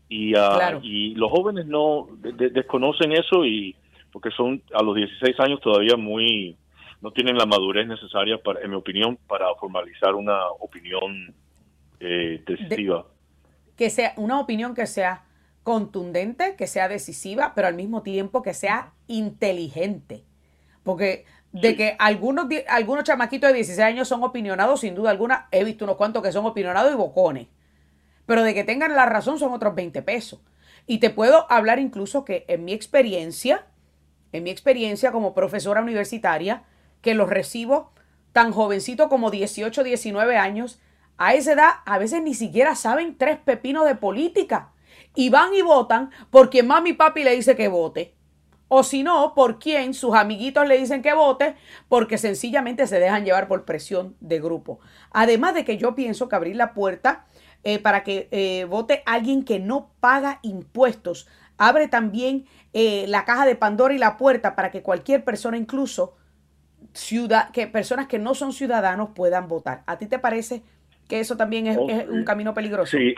Y, 0.09 0.35
uh, 0.35 0.81
y 0.83 1.15
los 1.15 1.31
jóvenes 1.31 1.67
no 1.67 2.09
desconocen 2.21 3.13
eso 3.13 3.45
y 3.45 3.75
porque 4.13 4.31
son 4.31 4.63
a 4.73 4.83
los 4.83 4.95
16 4.95 5.41
años 5.41 5.61
todavía 5.61 5.97
muy 5.97 6.57
no 7.01 7.11
tienen 7.11 7.37
la 7.37 7.47
madurez 7.47 7.87
necesaria 7.87 8.39
para 8.39 8.61
en 8.61 8.71
mi 8.71 8.77
opinión 8.77 9.19
para 9.27 9.47
formalizar 9.57 10.15
una 10.15 10.47
opinión 10.61 11.35
eh, 12.01 12.43
decisiva. 12.47 13.07
que 13.77 13.91
sea 13.91 14.13
una 14.17 14.39
opinión 14.41 14.75
que 14.75 14.87
sea 14.87 15.25
contundente, 15.65 16.55
que 16.57 16.69
sea 16.69 16.89
decisiva, 16.89 17.53
pero 17.57 17.67
al 17.67 17.75
mismo 17.75 18.03
tiempo 18.03 18.43
que 18.43 18.55
sea 18.55 18.93
inteligente. 19.09 20.25
Porque 20.85 21.25
de 21.51 21.75
que 21.75 21.97
algunos, 21.99 22.47
algunos 22.69 23.05
chamaquitos 23.05 23.49
de 23.49 23.55
16 23.55 23.81
años 23.81 24.07
son 24.07 24.23
opinionados, 24.23 24.81
sin 24.81 24.95
duda 24.95 25.11
alguna, 25.11 25.49
he 25.51 25.65
visto 25.65 25.85
unos 25.85 25.97
cuantos 25.97 26.23
que 26.23 26.33
son 26.33 26.45
opinionados 26.45 26.93
y 26.93 26.97
bocones. 26.97 27.49
Pero 28.27 28.43
de 28.43 28.55
que 28.55 28.65
tengan 28.65 28.95
la 28.95 29.07
razón 29.07 29.39
son 29.39 29.53
otros 29.53 29.75
20 29.75 30.03
pesos. 30.03 30.41
Y 30.87 30.99
te 30.99 31.11
puedo 31.11 31.51
hablar 31.51 31.79
incluso 31.79 32.25
que 32.25 32.45
en 32.49 32.65
mi 32.65 32.73
experiencia, 32.73 33.67
en 34.33 34.45
mi 34.45 34.51
experiencia 34.51 35.13
como 35.13 35.33
profesora 35.33 35.81
universitaria, 35.81 36.65
que 37.01 37.15
los 37.15 37.31
recibo 37.31 37.93
tan 38.33 38.53
jovencitos 38.53 39.09
como 39.09 39.31
18, 39.31 39.83
19 39.83 40.37
años, 40.37 40.81
a 41.17 41.35
esa 41.35 41.53
edad 41.53 41.71
a 41.87 41.99
veces 41.99 42.23
ni 42.23 42.35
siquiera 42.35 42.75
saben 42.75 43.17
tres 43.17 43.39
pepinos 43.39 43.87
de 43.87 43.95
política. 43.95 44.73
Y 45.15 45.31
van 45.31 45.55
y 45.55 45.63
votan 45.63 46.11
porque 46.31 46.63
mami 46.63 46.91
y 46.91 46.93
papi 46.95 47.25
le 47.25 47.35
dice 47.35 47.57
que 47.57 47.69
vote. 47.69 48.15
O 48.69 48.83
si 48.83 49.03
no, 49.03 49.35
por 49.35 49.59
quien 49.59 49.95
sus 49.95 50.15
amiguitos 50.15 50.67
le 50.67 50.79
dicen 50.79 51.03
que 51.03 51.13
vote, 51.13 51.55
porque 51.89 52.19
sencillamente 52.19 52.87
se 52.87 52.99
dejan 52.99 53.25
llevar 53.25 53.47
por 53.47 53.65
presión 53.65 54.17
de 54.21 54.41
grupo. 54.41 54.81
Además 55.13 55.55
de 55.55 55.65
que 55.65 55.77
yo 55.77 55.95
pienso 55.95 56.29
que 56.29 56.37
abrir 56.37 56.57
la 56.57 56.73
puerta 56.75 57.27
eh, 57.63 57.79
para 57.79 58.03
que 58.03 58.29
eh, 58.31 58.65
vote 58.65 59.03
alguien 59.07 59.45
que 59.45 59.61
no 59.61 59.93
paga 60.01 60.41
impuestos, 60.43 61.29
abre 61.57 61.89
también 61.89 62.47
eh, 62.73 63.05
la 63.07 63.25
caja 63.25 63.47
de 63.47 63.55
Pandora 63.55 63.95
y 63.95 63.99
la 63.99 64.17
puerta 64.17 64.57
para 64.57 64.71
que 64.71 64.83
cualquier 64.83 65.25
persona, 65.25 65.57
incluso 65.57 66.17
ciudad, 66.95 67.51
que 67.51 67.67
personas 67.67 68.07
que 68.07 68.19
no 68.19 68.35
son 68.35 68.53
ciudadanos, 68.53 69.11
puedan 69.15 69.47
votar. 69.47 69.83
¿A 69.87 69.99
ti 69.99 70.07
te 70.07 70.19
parece 70.19 70.63
que 71.09 71.21
eso 71.21 71.37
también 71.37 71.67
es, 71.67 71.77
oh, 71.77 71.87
un 72.09 72.25
camino 72.25 72.55
peligroso? 72.55 72.97
Sí, 72.97 73.15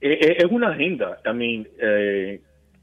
es 0.00 0.44
una 0.50 0.68
agenda. 0.68 1.18
I 1.24 1.32
mean, 1.32 1.68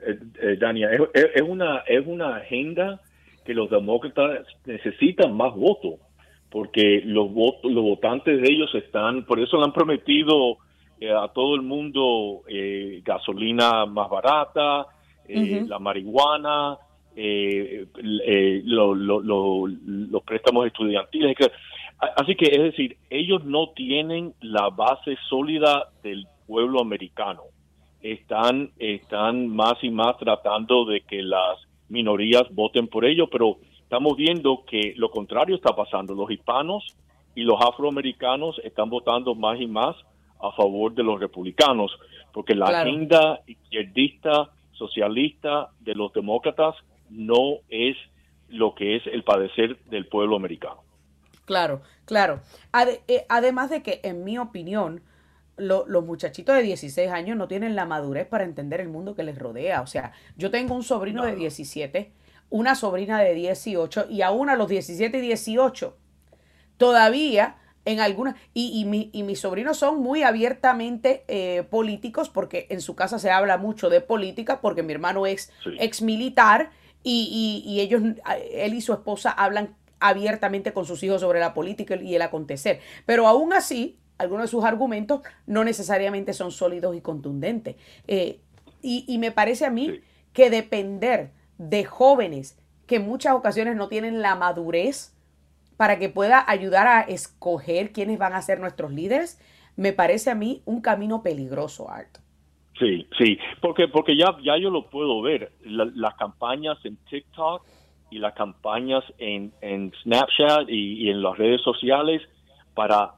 eh, 0.01 0.17
eh, 0.41 0.57
Dania, 0.59 0.89
es, 0.91 1.41
una, 1.41 1.79
es 1.79 2.05
una 2.05 2.38
agenda 2.38 3.01
que 3.45 3.53
los 3.53 3.69
demócratas 3.69 4.47
necesitan 4.65 5.35
más 5.35 5.53
votos, 5.55 5.95
porque 6.49 7.01
los, 7.05 7.31
votos, 7.31 7.71
los 7.71 7.83
votantes 7.83 8.41
de 8.41 8.47
ellos 8.49 8.73
están, 8.73 9.25
por 9.25 9.39
eso 9.39 9.57
le 9.57 9.65
han 9.65 9.73
prometido 9.73 10.57
eh, 10.99 11.12
a 11.12 11.27
todo 11.27 11.55
el 11.55 11.62
mundo 11.62 12.43
gasolina 13.03 13.85
más 13.85 14.09
barata, 14.09 14.88
la 15.27 15.79
marihuana, 15.79 16.77
los 19.85 20.23
préstamos 20.23 20.65
estudiantiles. 20.67 21.35
Así 21.99 22.35
que 22.35 22.45
es 22.45 22.63
decir, 22.63 22.97
ellos 23.09 23.43
no 23.43 23.69
tienen 23.71 24.33
la 24.41 24.69
base 24.69 25.17
sólida 25.29 25.89
del 26.01 26.25
pueblo 26.47 26.81
americano 26.81 27.43
están, 28.01 28.71
están 28.77 29.47
más 29.47 29.75
y 29.81 29.89
más 29.89 30.17
tratando 30.17 30.85
de 30.85 31.01
que 31.01 31.21
las 31.21 31.57
minorías 31.89 32.43
voten 32.51 32.88
por 32.88 33.05
ello, 33.05 33.27
pero 33.29 33.57
estamos 33.81 34.15
viendo 34.15 34.63
que 34.65 34.93
lo 34.95 35.09
contrario 35.09 35.55
está 35.55 35.75
pasando. 35.75 36.13
Los 36.13 36.31
hispanos 36.31 36.95
y 37.35 37.41
los 37.41 37.59
afroamericanos 37.62 38.59
están 38.63 38.89
votando 38.89 39.35
más 39.35 39.59
y 39.59 39.67
más 39.67 39.95
a 40.41 40.51
favor 40.51 40.93
de 40.93 41.03
los 41.03 41.19
republicanos, 41.19 41.91
porque 42.31 42.55
la 42.55 42.67
agenda 42.67 43.41
izquierdista, 43.45 44.49
socialista 44.71 45.69
de 45.81 45.95
los 45.95 46.13
demócratas 46.13 46.75
no 47.09 47.57
es 47.67 47.97
lo 48.47 48.73
que 48.73 48.95
es 48.95 49.07
el 49.07 49.23
padecer 49.23 49.77
del 49.85 50.05
pueblo 50.05 50.38
americano. 50.38 50.81
Claro, 51.49 51.81
claro. 52.05 52.41
Eh, 53.07 53.25
además 53.27 53.71
de 53.71 53.81
que, 53.81 54.01
en 54.03 54.23
mi 54.23 54.38
opinión, 54.38 55.01
los 55.57 56.05
muchachitos 56.05 56.55
de 56.55 56.62
16 56.62 57.09
años 57.09 57.35
no 57.38 57.47
tienen 57.47 57.75
la 57.75 57.88
madurez 57.88 58.27
para 58.27 58.43
entender 58.43 58.81
el 58.81 58.89
mundo 58.89 59.15
que 59.15 59.23
les 59.23 59.35
rodea. 59.35 59.81
O 59.81 59.88
sea, 59.88 60.12
yo 60.38 60.51
tengo 60.51 60.75
un 60.75 60.83
sobrino 60.83 61.25
de 61.25 61.35
17, 61.35 62.12
una 62.51 62.75
sobrina 62.75 63.19
de 63.19 63.33
18 63.33 64.05
y 64.12 64.21
aún 64.21 64.51
a 64.51 64.55
los 64.55 64.69
17 64.69 65.17
y 65.17 65.21
18 65.21 65.97
todavía 66.77 67.55
en 67.85 67.99
algunas, 67.99 68.35
y, 68.53 68.85
y, 68.85 69.09
y, 69.12 69.23
mis 69.23 69.39
sobrinos 69.39 69.77
son 69.77 70.01
muy 70.01 70.21
abiertamente 70.21 71.23
eh, 71.27 71.63
políticos 71.63 72.29
porque 72.29 72.67
en 72.69 72.81
su 72.81 72.95
casa 72.95 73.17
se 73.17 73.31
habla 73.31 73.57
mucho 73.57 73.89
de 73.89 74.01
política 74.01 74.62
porque 74.62 74.83
mi 74.83 74.93
hermano 74.93 75.25
es 75.25 75.51
ex 75.79 76.03
militar 76.03 76.69
y, 77.01 77.63
y, 77.65 77.79
ellos, 77.79 78.03
él 78.53 78.75
y 78.75 78.81
su 78.81 78.93
esposa 78.93 79.31
hablan 79.31 79.75
abiertamente 79.99 80.73
con 80.73 80.85
sus 80.85 81.03
hijos 81.03 81.21
sobre 81.21 81.39
la 81.39 81.53
política 81.53 81.95
y 81.95 82.15
el 82.15 82.21
acontecer. 82.21 82.79
Pero 83.05 83.27
aún 83.27 83.53
así, 83.53 83.99
algunos 84.17 84.43
de 84.43 84.47
sus 84.49 84.63
argumentos 84.63 85.21
no 85.47 85.63
necesariamente 85.63 86.33
son 86.33 86.51
sólidos 86.51 86.95
y 86.95 87.01
contundentes. 87.01 87.75
Eh, 88.07 88.39
y, 88.81 89.17
me 89.17 89.31
parece 89.31 89.65
a 89.65 89.69
mí 89.69 89.99
que 90.31 90.49
depender 90.49 91.31
de 91.57 91.83
jóvenes 91.83 92.57
que 92.88 92.95
en 92.95 93.05
muchas 93.05 93.33
ocasiones 93.33 93.75
no 93.75 93.89
tienen 93.89 94.21
la 94.21 94.35
madurez 94.35 95.15
para 95.75 95.99
que 95.99 96.09
pueda 96.09 96.43
ayudar 96.47 96.88
a 96.88 97.01
escoger 97.01 97.91
quiénes 97.91 98.17
van 98.17 98.33
a 98.33 98.41
ser 98.41 98.59
nuestros 98.59 98.91
líderes, 98.91 99.39
me 99.75 99.93
parece 99.93 100.29
a 100.29 100.35
mí 100.35 100.62
un 100.65 100.81
camino 100.81 101.23
peligroso, 101.23 101.89
Art. 101.89 102.17
Sí, 102.77 103.07
sí, 103.17 103.38
porque, 103.62 103.88
porque 103.89 104.17
ya, 104.17 104.38
ya 104.43 104.57
yo 104.57 104.69
lo 104.69 104.89
puedo 104.89 105.21
ver. 105.21 105.51
las 105.63 106.15
campañas 106.15 106.77
en 106.85 106.97
TikTok 107.09 107.65
y 108.12 108.19
las 108.19 108.34
campañas 108.34 109.04
en, 109.17 109.52
en 109.62 109.91
Snapchat 110.04 110.69
y, 110.69 111.10
en 111.10 111.22
las 111.22 111.38
redes 111.38 111.62
sociales 111.62 112.22
para 112.74 113.13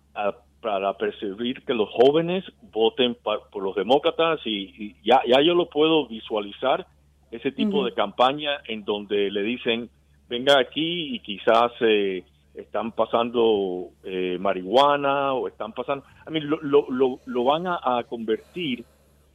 para 0.61 0.93
percibir 0.93 1.63
que 1.65 1.73
los 1.73 1.89
jóvenes 1.89 2.45
voten 2.71 3.17
por 3.23 3.63
los 3.63 3.75
demócratas 3.75 4.39
y, 4.45 4.95
ya, 5.03 5.21
ya 5.27 5.41
yo 5.41 5.55
lo 5.55 5.67
puedo 5.67 6.07
visualizar, 6.07 6.85
ese 7.31 7.51
tipo 7.51 7.83
de 7.85 7.93
campaña 7.93 8.59
en 8.67 8.83
donde 8.83 9.31
le 9.31 9.41
dicen, 9.41 9.89
venga 10.29 10.59
aquí 10.59 11.15
y 11.15 11.19
quizás 11.19 11.71
eh, 11.79 12.23
están 12.53 12.91
pasando 12.91 13.89
eh, 14.03 14.37
marihuana 14.39 15.33
o 15.33 15.47
están 15.47 15.71
pasando, 15.71 16.05
a 16.25 16.29
mí 16.29 16.41
lo, 16.41 16.59
lo, 16.61 17.19
lo, 17.25 17.43
van 17.43 17.67
a, 17.67 18.03
convertir 18.09 18.83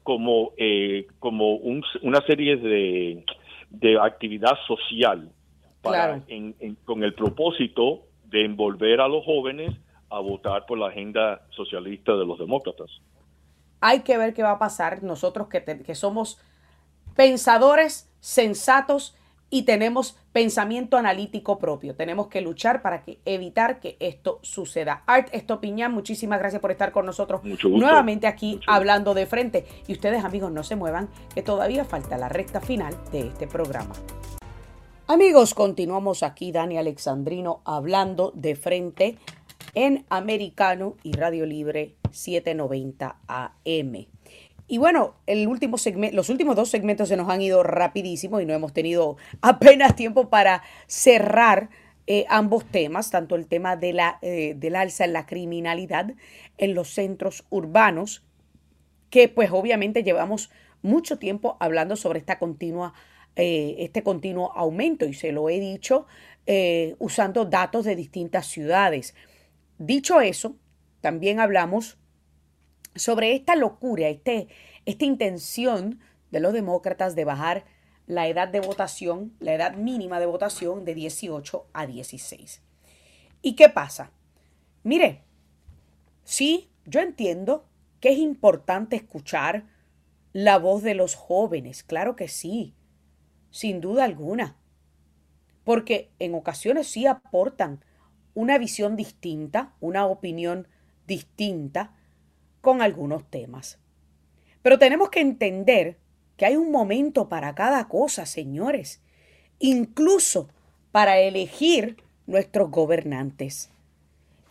como, 0.02 0.52
eh, 0.58 1.06
como 1.18 1.54
una 1.56 2.20
serie 2.26 2.56
de, 2.56 3.24
de 3.70 3.98
actividad 3.98 4.58
social 4.66 5.30
para, 5.90 6.22
con 6.84 7.04
el 7.04 7.14
propósito 7.14 8.02
de 8.24 8.44
envolver 8.44 9.00
a 9.00 9.08
los 9.08 9.24
jóvenes 9.24 9.74
a 10.10 10.20
votar 10.20 10.66
por 10.66 10.78
la 10.78 10.88
agenda 10.88 11.46
socialista 11.50 12.16
de 12.16 12.26
los 12.26 12.38
demócratas. 12.38 12.90
Hay 13.80 14.00
que 14.00 14.18
ver 14.18 14.34
qué 14.34 14.42
va 14.42 14.52
a 14.52 14.58
pasar 14.58 15.02
nosotros 15.02 15.48
que, 15.48 15.62
que 15.62 15.94
somos 15.94 16.40
pensadores 17.14 18.12
sensatos 18.20 19.16
y 19.48 19.62
tenemos 19.62 20.18
pensamiento 20.32 20.96
analítico 20.96 21.58
propio. 21.58 21.94
Tenemos 21.94 22.28
que 22.28 22.40
luchar 22.40 22.82
para 22.82 23.02
que, 23.02 23.20
evitar 23.24 23.80
que 23.80 23.96
esto 24.00 24.40
suceda. 24.42 25.02
Art 25.06 25.28
Estopiñán, 25.32 25.92
muchísimas 25.92 26.38
gracias 26.38 26.60
por 26.60 26.72
estar 26.72 26.92
con 26.92 27.06
nosotros 27.06 27.42
nuevamente 27.64 28.26
aquí 28.26 28.60
hablando 28.66 29.14
de 29.14 29.26
frente. 29.26 29.64
Y 29.86 29.92
ustedes 29.92 30.24
amigos 30.24 30.50
no 30.50 30.64
se 30.64 30.76
muevan, 30.76 31.08
que 31.34 31.42
todavía 31.42 31.84
falta 31.84 32.18
la 32.18 32.28
recta 32.28 32.60
final 32.60 32.94
de 33.12 33.28
este 33.28 33.46
programa. 33.46 33.94
Amigos, 35.08 35.54
continuamos 35.54 36.24
aquí, 36.24 36.50
Dani 36.50 36.78
Alexandrino, 36.78 37.60
hablando 37.64 38.32
de 38.34 38.56
frente 38.56 39.16
en 39.74 40.04
Americano 40.08 40.96
y 41.04 41.12
Radio 41.12 41.46
Libre 41.46 41.94
790 42.10 43.16
AM. 43.28 44.06
Y 44.66 44.78
bueno, 44.78 45.14
los 45.28 46.28
últimos 46.28 46.56
dos 46.56 46.70
segmentos 46.70 47.08
se 47.08 47.16
nos 47.16 47.28
han 47.28 47.40
ido 47.40 47.62
rapidísimo 47.62 48.40
y 48.40 48.46
no 48.46 48.52
hemos 48.52 48.72
tenido 48.72 49.16
apenas 49.42 49.94
tiempo 49.94 50.28
para 50.28 50.64
cerrar 50.88 51.70
eh, 52.08 52.26
ambos 52.28 52.64
temas, 52.64 53.12
tanto 53.12 53.36
el 53.36 53.46
tema 53.46 53.76
de 53.76 53.92
la, 53.92 54.18
eh, 54.22 54.54
del 54.56 54.74
alza 54.74 55.04
en 55.04 55.12
la 55.12 55.24
criminalidad 55.24 56.14
en 56.58 56.74
los 56.74 56.88
centros 56.92 57.44
urbanos, 57.50 58.24
que 59.10 59.28
pues 59.28 59.50
obviamente 59.52 60.02
llevamos 60.02 60.50
mucho 60.82 61.16
tiempo 61.16 61.56
hablando 61.60 61.94
sobre 61.94 62.18
esta 62.18 62.40
continua, 62.40 62.92
eh, 63.36 63.76
este 63.78 64.02
continuo 64.02 64.52
aumento 64.54 65.06
y 65.06 65.14
se 65.14 65.32
lo 65.32 65.48
he 65.48 65.60
dicho 65.60 66.06
usando 66.98 67.44
datos 67.44 67.84
de 67.84 67.96
distintas 67.96 68.46
ciudades. 68.46 69.16
Dicho 69.78 70.20
eso, 70.20 70.54
también 71.00 71.40
hablamos 71.40 71.98
sobre 72.94 73.34
esta 73.34 73.56
locura, 73.56 74.08
este, 74.08 74.48
esta 74.84 75.04
intención 75.04 76.00
de 76.30 76.40
los 76.40 76.52
demócratas 76.52 77.14
de 77.14 77.24
bajar 77.24 77.64
la 78.06 78.28
edad 78.28 78.48
de 78.48 78.60
votación, 78.60 79.34
la 79.40 79.54
edad 79.54 79.74
mínima 79.74 80.20
de 80.20 80.26
votación 80.26 80.84
de 80.84 80.94
18 80.94 81.66
a 81.72 81.86
16. 81.86 82.62
¿Y 83.42 83.54
qué 83.54 83.68
pasa? 83.68 84.12
Mire, 84.82 85.22
sí, 86.24 86.70
yo 86.84 87.00
entiendo 87.00 87.66
que 88.00 88.12
es 88.12 88.18
importante 88.18 88.96
escuchar 88.96 89.64
la 90.32 90.58
voz 90.58 90.82
de 90.82 90.94
los 90.94 91.14
jóvenes, 91.14 91.82
claro 91.82 92.14
que 92.14 92.28
sí, 92.28 92.74
sin 93.56 93.80
duda 93.80 94.04
alguna, 94.04 94.54
porque 95.64 96.10
en 96.18 96.34
ocasiones 96.34 96.88
sí 96.88 97.06
aportan 97.06 97.82
una 98.34 98.58
visión 98.58 98.96
distinta, 98.96 99.72
una 99.80 100.04
opinión 100.04 100.68
distinta 101.06 101.96
con 102.60 102.82
algunos 102.82 103.24
temas. 103.30 103.78
Pero 104.60 104.78
tenemos 104.78 105.08
que 105.08 105.20
entender 105.20 105.96
que 106.36 106.44
hay 106.44 106.56
un 106.56 106.70
momento 106.70 107.30
para 107.30 107.54
cada 107.54 107.88
cosa, 107.88 108.26
señores, 108.26 109.00
incluso 109.58 110.50
para 110.92 111.18
elegir 111.18 111.96
nuestros 112.26 112.70
gobernantes. 112.70 113.70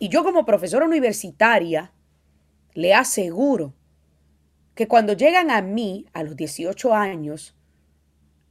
Y 0.00 0.08
yo 0.08 0.24
como 0.24 0.44
profesora 0.44 0.84
universitaria 0.84 1.92
le 2.74 2.92
aseguro 2.92 3.72
que 4.74 4.88
cuando 4.88 5.12
llegan 5.12 5.52
a 5.52 5.62
mí 5.62 6.06
a 6.12 6.24
los 6.24 6.34
18 6.34 6.92
años, 6.92 7.55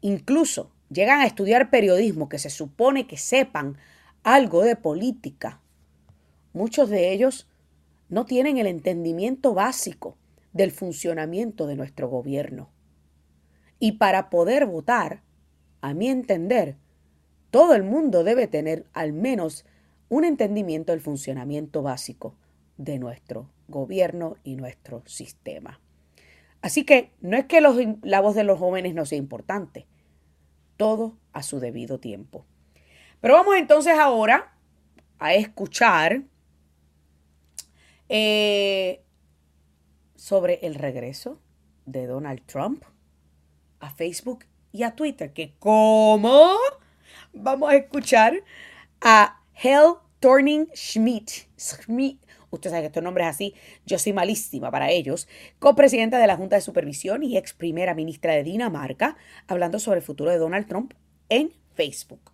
incluso 0.06 0.72
llegan 0.92 1.22
a 1.22 1.26
estudiar 1.26 1.72
periodismo, 1.72 2.30
que 2.30 2.38
se 2.38 2.52
supone 2.52 3.08
que 3.08 3.18
sepan 3.18 3.78
algo 4.22 4.62
de 4.62 4.76
política, 4.76 5.62
muchos 6.54 6.90
de 6.92 7.12
ellos 7.12 7.48
no 8.08 8.26
tienen 8.26 8.60
el 8.60 8.68
entendimiento 8.68 9.56
básico 9.56 10.16
del 10.54 10.70
funcionamiento 10.70 11.66
de 11.66 11.76
nuestro 11.76 12.08
gobierno. 12.08 12.70
Y 13.80 13.94
para 13.94 14.30
poder 14.30 14.68
votar, 14.68 15.24
a 15.82 15.96
mi 15.96 16.08
entender, 16.08 16.76
todo 17.50 17.74
el 17.74 17.82
mundo 17.82 18.24
debe 18.24 18.48
tener 18.48 18.86
al 18.94 19.12
menos 19.12 19.66
un 20.08 20.24
entendimiento 20.24 20.92
del 20.92 21.02
funcionamiento 21.02 21.82
básico 21.82 22.36
de 22.78 23.00
nuestro 23.00 23.50
gobierno 23.68 24.38
y 24.44 24.56
nuestro 24.56 25.02
sistema. 25.08 25.80
Así 26.62 26.84
que 26.84 27.10
no 27.22 27.38
es 27.38 27.46
que 27.46 27.60
la 27.60 28.22
voz 28.22 28.36
de 28.36 28.44
los 28.44 28.60
jóvenes 28.60 28.94
no 28.94 29.06
sea 29.08 29.18
importante, 29.18 29.88
todo 30.78 31.18
a 31.34 31.44
su 31.44 31.60
debido 31.60 32.00
tiempo. 32.00 32.46
Pero 33.22 33.36
vamos 33.36 33.56
entonces 33.56 33.98
ahora 33.98 34.54
a 35.20 35.34
escuchar 35.34 36.24
eh, 38.10 39.04
sobre 40.16 40.60
el 40.64 40.76
regreso 40.76 41.40
de 41.86 42.08
Donald 42.08 42.46
Trump 42.46 42.84
a 43.80 43.90
Facebook 43.90 44.46
y 44.72 44.84
a 44.84 44.96
Twitter. 44.96 45.34
Que 45.34 45.54
cómo 45.60 46.58
vamos 47.34 47.70
a 47.70 47.76
escuchar 47.76 48.34
a 49.02 49.42
Hell 49.54 49.96
Thorning 50.20 50.68
Schmidt. 50.74 51.48
Schmidt. 51.58 52.25
Usted 52.50 52.70
sabe 52.70 52.82
que 52.82 52.88
estos 52.88 53.04
nombres 53.04 53.28
así, 53.28 53.54
yo 53.86 54.00
soy 54.00 54.14
malísima 54.14 54.72
para 54.72 54.90
ellos. 54.92 55.28
Copresidenta 55.60 56.18
de 56.20 56.28
la 56.28 56.36
Junta 56.36 56.56
de 56.56 56.62
Supervisión 56.62 57.24
y 57.24 57.38
ex 57.38 57.54
primera 57.54 57.94
ministra 57.94 58.34
de 58.34 58.44
Dinamarca, 58.44 59.18
hablando 59.48 59.80
sobre 59.80 60.00
el 60.00 60.06
futuro 60.06 60.32
de 60.32 60.38
Donald 60.38 60.68
Trump 60.68 60.94
en 61.30 61.54
Facebook. 61.76 62.32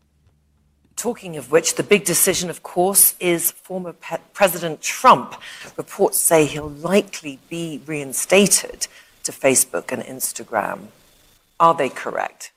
Talking 0.96 1.38
of 1.38 1.52
which, 1.52 1.76
the 1.76 1.84
big 1.84 2.06
decision, 2.06 2.50
of 2.50 2.62
course, 2.62 3.16
is 3.20 3.52
former 3.52 3.96
President 4.34 4.82
Trump. 4.82 5.34
Reports 5.76 6.20
say 6.20 6.46
he'll 6.46 6.70
likely 6.70 7.40
be 7.50 7.82
reinstated 7.88 8.88
to 9.24 9.32
Facebook 9.32 9.92
and 9.92 10.04
Instagram. 10.04 10.90
Are 11.60 11.74
they 11.74 11.90
correct? 11.90 12.52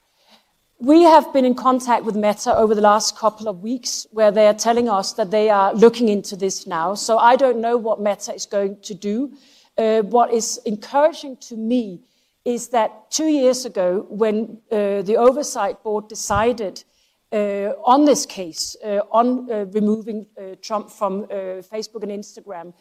We 0.85 1.05
have 1.05 1.33
been 1.33 1.47
in 1.47 1.55
contact 1.55 2.05
with 2.05 2.15
Meta 2.15 2.55
over 2.55 2.75
the 2.75 2.83
last 2.83 3.17
couple 3.17 3.49
of 3.49 3.63
weeks 3.63 4.07
where 4.11 4.31
they 4.31 4.47
are 4.47 4.53
telling 4.53 4.91
us 4.91 5.15
that 5.15 5.31
they 5.31 5.49
are 5.49 5.73
looking 5.73 6.11
into 6.11 6.37
this 6.37 6.67
now. 6.67 6.93
So 6.93 7.17
I 7.17 7.37
don't 7.37 7.63
know 7.63 7.79
what 7.79 8.03
Meta 8.03 8.35
is 8.35 8.45
going 8.45 8.83
to 8.83 8.93
do. 8.93 9.33
Uh, 9.79 10.03
what 10.03 10.31
is 10.31 10.61
encouraging 10.67 11.39
to 11.49 11.57
me 11.57 12.03
is 12.45 12.69
that 12.69 13.11
two 13.11 13.29
years 13.29 13.65
ago, 13.65 14.05
when 14.11 14.59
uh, 14.71 15.01
the 15.01 15.17
Oversight 15.17 15.83
Board 15.83 16.07
decided 16.09 16.85
uh, 17.33 17.73
on 17.83 18.05
this 18.05 18.27
case, 18.27 18.77
uh, 18.85 19.01
on 19.11 19.51
uh, 19.51 19.65
removing 19.73 20.27
Trump 20.61 20.91
from 20.91 21.25
Facebook 21.73 22.03
and 22.03 22.13
Instagram, 22.13 22.75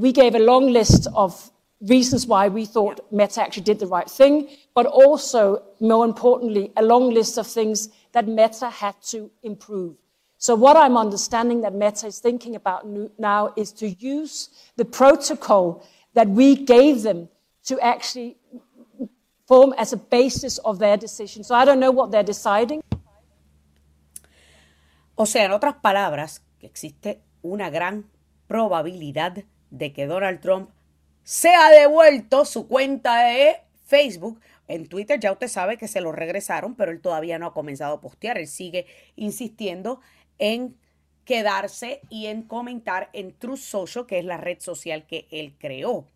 we 0.00 0.10
gave 0.10 0.34
a 0.34 0.38
long 0.38 0.72
list 0.72 1.06
of 1.14 1.50
reasons 1.80 2.26
why 2.26 2.48
we 2.48 2.64
thought 2.64 3.00
Meta 3.12 3.42
actually 3.42 3.64
did 3.64 3.78
the 3.78 3.86
right 3.86 4.08
thing, 4.08 4.48
but 4.74 4.86
also, 4.86 5.62
more 5.80 6.04
importantly, 6.04 6.72
a 6.76 6.82
long 6.82 7.12
list 7.12 7.38
of 7.38 7.46
things 7.46 7.90
that 8.12 8.26
Meta 8.26 8.70
had 8.70 8.94
to 9.02 9.30
improve. 9.42 9.96
So 10.38 10.54
what 10.54 10.76
I'm 10.76 10.96
understanding 10.96 11.62
that 11.62 11.74
Meta 11.74 12.06
is 12.06 12.18
thinking 12.18 12.56
about 12.56 12.86
now 13.18 13.52
is 13.56 13.72
to 13.72 13.88
use 13.88 14.50
the 14.76 14.84
protocol 14.84 15.82
that 16.14 16.28
we 16.28 16.56
gave 16.56 17.02
them 17.02 17.28
to 17.64 17.80
actually 17.80 18.36
form 19.46 19.74
as 19.78 19.92
a 19.92 19.96
basis 19.96 20.58
of 20.58 20.78
their 20.78 20.96
decision. 20.96 21.44
So 21.44 21.54
I 21.54 21.64
don't 21.64 21.80
know 21.80 21.90
what 21.90 22.10
they're 22.10 22.22
deciding. 22.22 22.82
O 25.14 25.24
sea, 25.24 25.44
en 25.44 25.52
otras 25.52 25.76
palabras, 25.80 26.42
existe 26.60 27.22
una 27.42 27.70
gran 27.70 28.10
probabilidad 28.46 29.44
de 29.70 29.92
que 29.92 30.06
Donald 30.06 30.40
Trump 30.40 30.70
sea 31.26 31.70
devuelto 31.70 32.44
su 32.44 32.68
cuenta 32.68 33.24
de 33.24 33.56
Facebook. 33.84 34.40
En 34.68 34.86
Twitter 34.86 35.18
ya 35.18 35.32
usted 35.32 35.48
sabe 35.48 35.76
que 35.76 35.88
se 35.88 36.00
lo 36.00 36.12
regresaron, 36.12 36.76
pero 36.76 36.92
él 36.92 37.00
todavía 37.00 37.36
no 37.40 37.46
ha 37.46 37.52
comenzado 37.52 37.96
a 37.96 38.00
postear. 38.00 38.38
Él 38.38 38.46
sigue 38.46 38.86
insistiendo 39.16 40.00
en 40.38 40.76
quedarse 41.24 42.00
y 42.10 42.26
en 42.26 42.42
comentar 42.42 43.10
en 43.12 43.36
Truth 43.36 43.58
Social, 43.58 44.06
que 44.06 44.20
es 44.20 44.24
la 44.24 44.36
red 44.36 44.60
social 44.60 45.04
que 45.04 45.26
él 45.32 45.56
creó. 45.58 46.06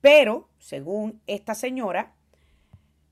Pero, 0.00 0.48
según 0.58 1.20
esta 1.26 1.54
señora, 1.54 2.14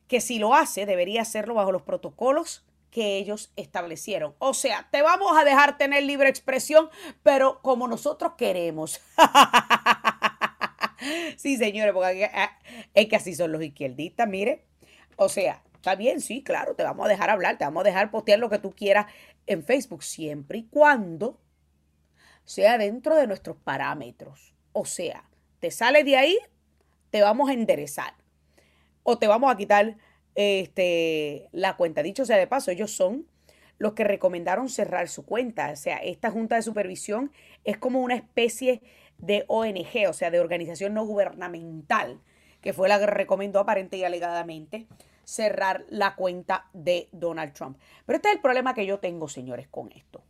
que 0.08 0.22
si 0.22 0.38
lo 0.38 0.54
hace, 0.54 0.86
debería 0.86 1.20
hacerlo 1.20 1.52
bajo 1.52 1.72
los 1.72 1.82
protocolos 1.82 2.64
que 2.90 3.18
ellos 3.18 3.52
establecieron. 3.56 4.34
O 4.38 4.54
sea, 4.54 4.88
te 4.90 5.02
vamos 5.02 5.36
a 5.36 5.44
dejar 5.44 5.76
tener 5.76 6.04
libre 6.04 6.30
expresión, 6.30 6.88
pero 7.22 7.60
como 7.60 7.86
nosotros 7.86 8.32
queremos. 8.38 9.02
sí, 11.36 11.56
señores, 11.56 11.92
porque 11.92 12.24
ah, 12.32 12.58
es 12.94 13.06
que 13.06 13.16
así 13.16 13.34
son 13.34 13.52
los 13.52 13.62
izquierdistas, 13.62 14.28
mire. 14.28 14.64
O 15.16 15.28
sea, 15.28 15.62
está 15.74 15.94
bien, 15.94 16.20
sí, 16.20 16.42
claro, 16.42 16.74
te 16.74 16.82
vamos 16.82 17.06
a 17.06 17.08
dejar 17.08 17.30
hablar, 17.30 17.58
te 17.58 17.64
vamos 17.64 17.82
a 17.82 17.88
dejar 17.88 18.10
postear 18.10 18.38
lo 18.38 18.50
que 18.50 18.58
tú 18.58 18.72
quieras 18.72 19.06
en 19.46 19.62
Facebook, 19.62 20.02
siempre 20.02 20.58
y 20.58 20.64
cuando 20.64 21.40
sea 22.44 22.78
dentro 22.78 23.16
de 23.16 23.26
nuestros 23.26 23.56
parámetros. 23.56 24.54
O 24.72 24.84
sea, 24.84 25.28
te 25.60 25.70
sale 25.70 26.04
de 26.04 26.16
ahí, 26.16 26.38
te 27.10 27.22
vamos 27.22 27.50
a 27.50 27.52
enderezar. 27.52 28.14
O 29.02 29.18
te 29.18 29.26
vamos 29.26 29.52
a 29.52 29.56
quitar 29.56 29.96
este, 30.34 31.48
la 31.52 31.76
cuenta. 31.76 32.02
Dicho 32.02 32.24
sea 32.24 32.36
de 32.36 32.46
paso, 32.46 32.70
ellos 32.70 32.90
son 32.90 33.26
los 33.78 33.92
que 33.92 34.04
recomendaron 34.04 34.68
cerrar 34.68 35.08
su 35.08 35.24
cuenta. 35.24 35.70
O 35.70 35.76
sea, 35.76 35.98
esta 35.98 36.30
junta 36.30 36.56
de 36.56 36.62
supervisión 36.62 37.32
es 37.64 37.78
como 37.78 38.00
una 38.00 38.14
especie 38.14 38.82
de 39.18 39.44
ONG, 39.48 40.08
o 40.08 40.12
sea, 40.12 40.30
de 40.30 40.40
organización 40.40 40.94
no 40.94 41.04
gubernamental, 41.04 42.20
que 42.60 42.72
fue 42.72 42.88
la 42.88 42.98
que 42.98 43.06
recomendó 43.06 43.60
aparente 43.60 43.96
y 43.96 44.04
alegadamente 44.04 44.86
cerrar 45.24 45.84
la 45.88 46.14
cuenta 46.14 46.68
de 46.72 47.08
Donald 47.12 47.52
Trump. 47.52 47.78
Pero 48.06 48.16
este 48.16 48.28
es 48.28 48.34
el 48.36 48.40
problema 48.40 48.74
que 48.74 48.86
yo 48.86 48.98
tengo, 49.00 49.28
señores, 49.28 49.68
con 49.68 49.90
esto. 49.92 50.22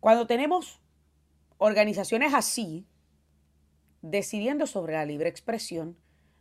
Cuando 0.00 0.26
tenemos 0.26 0.80
organizaciones 1.58 2.32
así, 2.32 2.86
decidiendo 4.00 4.66
sobre 4.66 4.94
la 4.94 5.04
libre 5.04 5.28
expresión 5.28 5.98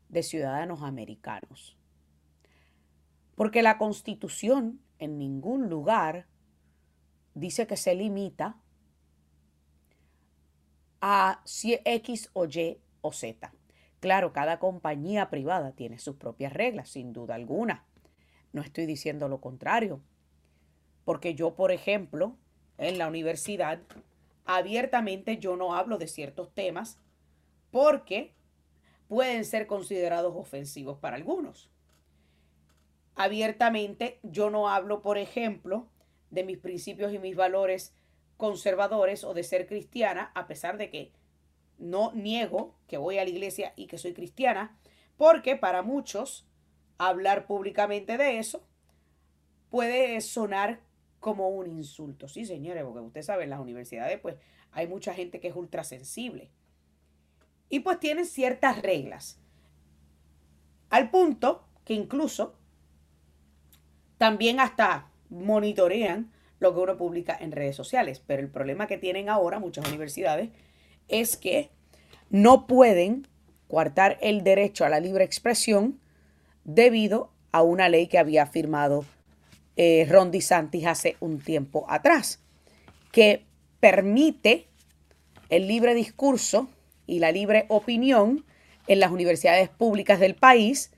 de 0.08 0.24
ciudadanos 0.24 0.82
americanos, 0.82 1.78
porque 3.36 3.62
la 3.62 3.78
constitución 3.78 4.82
en 4.98 5.18
ningún 5.18 5.70
lugar 5.70 6.28
dice 7.34 7.68
que 7.68 7.78
se 7.78 7.96
limita 7.96 8.58
a 11.02 11.42
X 11.46 12.30
o 12.34 12.46
Y 12.46 12.78
o 13.02 13.12
Z. 13.12 13.52
Claro, 14.00 14.34
cada 14.34 14.60
compañía 14.60 15.30
privada 15.30 15.74
tiene 15.74 16.00
sus 16.00 16.16
propias 16.16 16.54
reglas, 16.54 16.90
sin 16.90 17.14
duda 17.14 17.36
alguna. 17.36 17.86
No 18.54 18.62
estoy 18.62 18.86
diciendo 18.86 19.28
lo 19.28 19.42
contrario. 19.42 20.02
Porque 21.06 21.36
yo, 21.36 21.56
por 21.56 21.72
ejemplo, 21.72 22.36
en 22.78 22.98
la 22.98 23.08
universidad, 23.08 23.80
abiertamente 24.46 25.38
yo 25.38 25.56
no 25.56 25.76
hablo 25.76 25.98
de 25.98 26.08
ciertos 26.08 26.54
temas 26.54 26.98
porque 27.72 28.34
pueden 29.08 29.44
ser 29.44 29.68
considerados 29.68 30.34
ofensivos 30.36 30.98
para 31.00 31.16
algunos 31.16 31.70
abiertamente. 33.20 34.18
Yo 34.24 34.50
no 34.50 34.70
hablo, 34.70 35.02
por 35.02 35.18
ejemplo, 35.18 35.88
de 36.32 36.46
mis 36.46 36.58
principios 36.58 37.14
y 37.14 37.20
mis 37.20 37.36
valores 37.36 37.94
conservadores 38.40 39.26
o 39.26 39.34
de 39.34 39.44
ser 39.44 39.68
cristiana, 39.68 40.32
a 40.34 40.48
pesar 40.48 40.78
de 40.78 40.90
que 40.90 41.12
no 41.78 42.14
niego 42.14 42.74
que 42.88 42.98
voy 42.98 43.18
a 43.18 43.26
la 43.26 43.30
iglesia 43.30 43.74
y 43.76 43.88
que 43.88 43.98
soy 43.98 44.14
cristiana, 44.14 44.80
porque 45.18 45.58
para 45.58 45.82
muchos 45.82 46.48
hablar 46.98 47.48
públicamente 47.48 48.18
de 48.18 48.40
eso 48.40 48.66
puede 49.70 50.22
sonar 50.22 50.80
como 51.20 51.50
un 51.50 51.68
insulto. 51.68 52.30
Sí, 52.30 52.46
señores, 52.46 52.86
porque 52.86 53.02
usted 53.02 53.24
sabe, 53.24 53.44
en 53.44 53.50
las 53.50 53.60
universidades 53.60 54.18
pues 54.22 54.38
hay 54.72 54.88
mucha 54.88 55.14
gente 55.14 55.42
que 55.42 55.50
es 55.50 55.56
ultrasensible. 55.58 56.50
Y 57.68 57.82
pues 57.82 58.00
tienen 58.00 58.26
ciertas 58.26 58.82
reglas. 58.82 59.38
Al 60.90 61.12
punto 61.12 61.68
que 61.84 61.94
incluso 61.94 62.56
también 64.18 64.62
hasta 64.62 65.12
monitorean 65.30 66.32
lo 66.60 66.74
que 66.74 66.80
uno 66.80 66.98
publica 66.98 67.38
en 67.40 67.52
redes 67.52 67.76
sociales. 67.76 68.22
Pero 68.26 68.42
el 68.42 68.50
problema 68.50 68.88
que 68.88 68.98
tienen 68.98 69.30
ahora 69.30 69.60
muchas 69.60 69.88
universidades 69.88 70.50
es 71.08 71.38
que 71.38 71.70
no 72.30 72.68
pueden 72.68 73.28
coartar 73.68 74.18
el 74.22 74.44
derecho 74.44 74.86
a 74.86 74.90
la 74.90 75.00
libre 75.00 75.24
expresión 75.24 76.00
debido 76.64 77.32
a 77.52 77.62
una 77.62 77.90
ley 77.90 78.08
que 78.08 78.20
había 78.20 78.46
firmado 78.46 79.06
eh, 79.76 80.06
Ron 80.10 80.32
hace 80.86 81.16
un 81.20 81.40
tiempo 81.40 81.86
atrás. 81.90 82.42
que 83.12 83.46
permite 83.80 84.68
el 85.50 85.68
libre 85.68 85.96
discurso 85.96 86.70
y 87.08 87.20
la 87.20 87.32
libre 87.32 87.66
opinión 87.70 88.46
en 88.88 89.00
las 89.00 89.12
universidades 89.12 89.70
públicas 89.70 90.20
del 90.20 90.36
país 90.36 90.92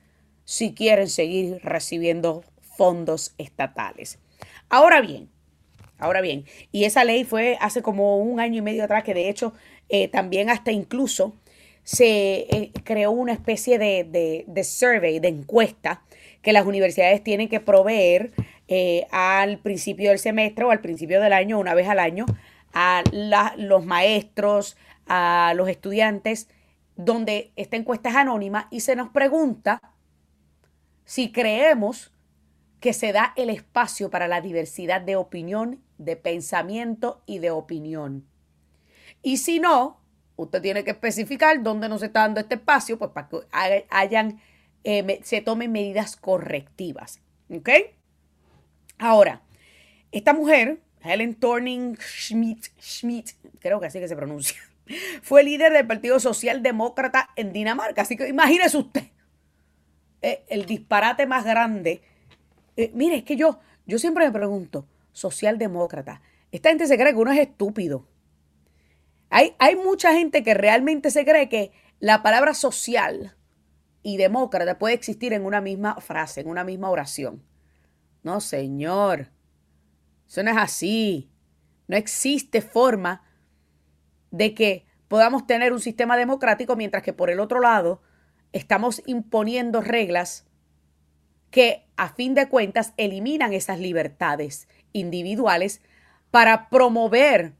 si 0.44 0.74
quieren 0.74 1.08
seguir 1.08 1.60
recibiendo 1.64 2.44
fondos 2.76 3.34
estatales. 3.38 4.20
Ahora 4.68 5.00
bien, 5.00 5.30
ahora 6.02 6.22
bien, 6.22 6.46
y 6.72 6.84
esa 6.84 7.04
ley 7.04 7.24
fue 7.24 7.58
hace 7.62 7.82
como 7.82 8.18
un 8.18 8.40
año 8.40 8.58
y 8.58 8.62
medio 8.62 8.84
atrás 8.84 9.04
que 9.04 9.14
de 9.14 9.30
hecho 9.30 9.54
eh, 9.90 10.08
también 10.08 10.50
hasta 10.50 10.72
incluso 10.72 11.36
se 11.84 12.48
eh, 12.50 12.72
creó 12.84 13.12
una 13.12 13.34
especie 13.34 13.78
de, 13.78 14.44
de, 14.48 14.64
survey, 14.64 15.20
de 15.20 15.30
encuesta 15.30 16.04
que 16.42 16.54
las 16.54 16.66
universidades 16.66 17.24
tienen 17.24 17.50
que 17.50 17.60
proveer 17.60 18.32
eh, 18.68 19.08
al 19.12 19.60
principio 19.60 20.10
del 20.10 20.20
semestre 20.20 20.66
o 20.66 20.72
al 20.72 20.82
principio 20.82 21.22
del 21.22 21.34
año, 21.34 21.60
una 21.60 21.74
vez 21.74 21.88
al 21.88 22.00
año, 22.00 22.26
a 22.74 23.04
los 23.58 23.86
maestros, 23.86 24.78
a 25.08 25.54
los 25.56 25.70
estudiantes, 25.70 26.48
donde 26.96 27.52
esta 27.56 27.78
encuesta 27.78 28.10
es 28.10 28.16
anónima 28.16 28.68
y 28.72 28.82
se 28.82 28.96
nos 28.96 29.10
pregunta 29.10 29.82
si 31.06 31.32
creemos 31.32 32.12
que 32.80 32.94
se 32.94 33.12
da 33.12 33.34
el 33.36 33.50
espacio 33.50 34.10
para 34.10 34.28
la 34.28 34.42
diversidad 34.42 35.02
de 35.02 35.16
opinión, 35.16 35.82
de 36.02 36.16
pensamiento 36.16 37.22
y 37.26 37.40
de 37.40 37.52
opinión. 37.52 38.26
Y 39.22 39.38
si 39.38 39.60
no, 39.60 40.02
usted 40.36 40.62
tiene 40.62 40.84
que 40.84 40.92
especificar 40.92 41.62
dónde 41.62 41.88
nos 41.90 42.02
está 42.02 42.22
dando 42.22 42.40
este 42.40 42.56
espacio, 42.56 42.98
pues 42.98 43.12
para 43.12 43.30
que 43.30 43.38
hayan, 43.90 44.42
eh, 44.84 45.20
se 45.24 45.42
tomen 45.42 45.72
medidas 45.72 46.16
correctivas. 46.16 47.22
¿Ok? 47.50 47.70
Ahora, 48.98 49.42
esta 50.12 50.34
mujer, 50.34 50.80
Helen 51.04 51.36
Thorning 51.36 51.98
Schmidt, 51.98 52.68
Schmidt, 52.80 53.32
creo 53.60 53.80
que 53.80 53.88
así 53.88 54.00
que 54.00 54.08
se 54.08 54.16
pronuncia, 54.16 54.60
fue 55.22 55.44
líder 55.44 55.74
del 55.74 55.88
Partido 55.88 56.20
Socialdemócrata 56.20 57.30
en 57.36 57.54
Dinamarca. 57.54 58.02
Así 58.02 58.18
que 58.18 58.28
imagínese 58.28 58.78
usted 58.78 59.04
eh, 60.22 60.44
el 60.50 60.66
disparate 60.66 61.28
más 61.28 61.46
grande. 61.46 62.02
Eh, 62.76 62.92
mire, 62.94 63.18
es 63.18 63.24
que 63.24 63.36
yo, 63.36 63.60
yo 63.86 64.00
siempre 64.00 64.26
me 64.26 64.32
pregunto, 64.32 64.88
socialdemócrata, 65.12 66.22
esta 66.52 66.70
gente 66.70 66.88
se 66.88 66.98
cree 66.98 67.14
que 67.14 67.20
uno 67.20 67.32
es 67.32 67.40
estúpido. 67.40 68.08
Hay, 69.30 69.56
hay 69.60 69.76
mucha 69.76 70.14
gente 70.14 70.44
que 70.44 70.54
realmente 70.54 71.12
se 71.12 71.26
cree 71.26 71.48
que 71.48 71.72
la 72.00 72.22
palabra 72.22 72.54
social 72.54 73.36
y 74.04 74.18
demócrata 74.18 74.78
puede 74.78 74.96
existir 74.96 75.34
en 75.34 75.46
una 75.46 75.62
misma 75.62 75.96
frase, 76.02 76.42
en 76.42 76.48
una 76.48 76.64
misma 76.64 76.90
oración. 76.90 77.44
No, 78.24 78.42
señor. 78.42 79.32
Eso 80.28 80.44
no 80.44 80.52
es 80.52 80.58
así. 80.58 81.32
No 81.88 81.98
existe 81.98 82.62
forma 82.62 83.24
de 84.32 84.54
que 84.54 84.86
podamos 85.08 85.46
tener 85.46 85.74
un 85.74 85.80
sistema 85.80 86.18
democrático 86.18 86.76
mientras 86.76 87.04
que 87.04 87.14
por 87.14 87.30
el 87.30 87.40
otro 87.40 87.60
lado 87.60 88.02
estamos 88.54 89.02
imponiendo 89.06 89.82
reglas 89.82 90.46
que 91.50 91.86
a 91.98 92.14
fin 92.14 92.34
de 92.34 92.48
cuentas 92.48 92.94
eliminan 92.96 93.54
esas 93.54 93.80
libertades 93.80 94.70
individuales 94.94 95.82
para 96.32 96.70
promover 96.70 97.54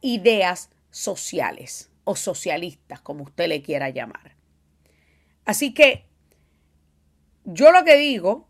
ideas 0.00 0.70
sociales 0.90 1.90
o 2.04 2.16
socialistas, 2.16 3.00
como 3.00 3.24
usted 3.24 3.48
le 3.48 3.62
quiera 3.62 3.90
llamar. 3.90 4.36
Así 5.44 5.74
que 5.74 6.04
yo 7.44 7.70
lo 7.72 7.84
que 7.84 7.96
digo 7.96 8.48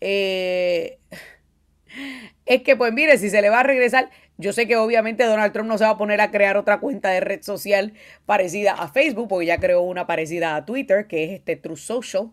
eh, 0.00 0.98
es 2.46 2.62
que, 2.62 2.76
pues 2.76 2.92
mire, 2.92 3.18
si 3.18 3.30
se 3.30 3.40
le 3.40 3.48
va 3.48 3.60
a 3.60 3.62
regresar, 3.62 4.10
yo 4.36 4.52
sé 4.52 4.66
que 4.66 4.76
obviamente 4.76 5.24
Donald 5.24 5.52
Trump 5.52 5.68
no 5.68 5.78
se 5.78 5.84
va 5.84 5.90
a 5.90 5.98
poner 5.98 6.20
a 6.20 6.30
crear 6.30 6.56
otra 6.56 6.80
cuenta 6.80 7.10
de 7.10 7.20
red 7.20 7.42
social 7.42 7.94
parecida 8.26 8.72
a 8.72 8.88
Facebook, 8.88 9.28
porque 9.28 9.46
ya 9.46 9.58
creó 9.58 9.82
una 9.82 10.06
parecida 10.06 10.56
a 10.56 10.64
Twitter, 10.64 11.06
que 11.06 11.24
es 11.24 11.30
este 11.30 11.56
True 11.56 11.76
Social. 11.76 12.30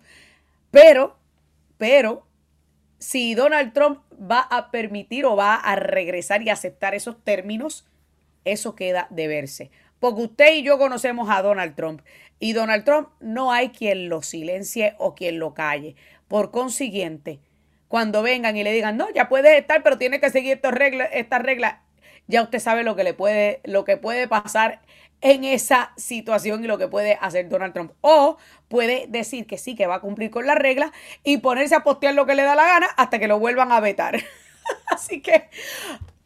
Pero, 0.71 1.17
pero, 1.77 2.25
si 3.01 3.33
Donald 3.33 3.73
Trump 3.73 3.99
va 4.13 4.41
a 4.41 4.69
permitir 4.69 5.25
o 5.25 5.35
va 5.35 5.55
a 5.55 5.75
regresar 5.75 6.43
y 6.43 6.51
aceptar 6.51 6.93
esos 6.93 7.21
términos, 7.23 7.87
eso 8.45 8.75
queda 8.75 9.07
de 9.09 9.27
verse. 9.27 9.71
Porque 9.99 10.21
usted 10.21 10.53
y 10.53 10.61
yo 10.61 10.77
conocemos 10.77 11.27
a 11.31 11.41
Donald 11.41 11.75
Trump 11.75 12.01
y 12.39 12.53
Donald 12.53 12.85
Trump 12.85 13.09
no 13.19 13.51
hay 13.51 13.69
quien 13.69 14.07
lo 14.07 14.21
silencie 14.21 14.93
o 14.99 15.15
quien 15.15 15.39
lo 15.39 15.55
calle. 15.55 15.95
Por 16.27 16.51
consiguiente, 16.51 17.39
cuando 17.87 18.21
vengan 18.21 18.55
y 18.55 18.63
le 18.63 18.71
digan, 18.71 18.97
no, 18.97 19.11
ya 19.11 19.27
puedes 19.29 19.59
estar, 19.59 19.81
pero 19.81 19.97
tiene 19.97 20.19
que 20.19 20.29
seguir 20.29 20.53
estas 20.53 20.73
reglas, 20.73 21.09
estas 21.11 21.41
reglas, 21.41 21.77
ya 22.31 22.41
usted 22.41 22.59
sabe 22.59 22.83
lo 22.83 22.95
que 22.95 23.03
le 23.03 23.13
puede, 23.13 23.61
lo 23.65 23.83
que 23.83 23.97
puede 23.97 24.27
pasar 24.27 24.81
en 25.19 25.43
esa 25.43 25.91
situación 25.97 26.63
y 26.63 26.67
lo 26.67 26.77
que 26.77 26.87
puede 26.87 27.17
hacer 27.21 27.49
Donald 27.49 27.73
Trump. 27.73 27.91
O 28.01 28.37
puede 28.69 29.05
decir 29.07 29.45
que 29.45 29.57
sí, 29.57 29.75
que 29.75 29.85
va 29.85 29.95
a 29.95 30.01
cumplir 30.01 30.31
con 30.31 30.47
las 30.47 30.57
reglas 30.57 30.91
y 31.23 31.37
ponerse 31.37 31.75
a 31.75 31.83
postear 31.83 32.15
lo 32.15 32.25
que 32.25 32.35
le 32.35 32.43
da 32.43 32.55
la 32.55 32.65
gana 32.65 32.87
hasta 32.97 33.19
que 33.19 33.27
lo 33.27 33.37
vuelvan 33.37 33.71
a 33.71 33.79
vetar. 33.79 34.19
Así 34.87 35.21
que 35.21 35.49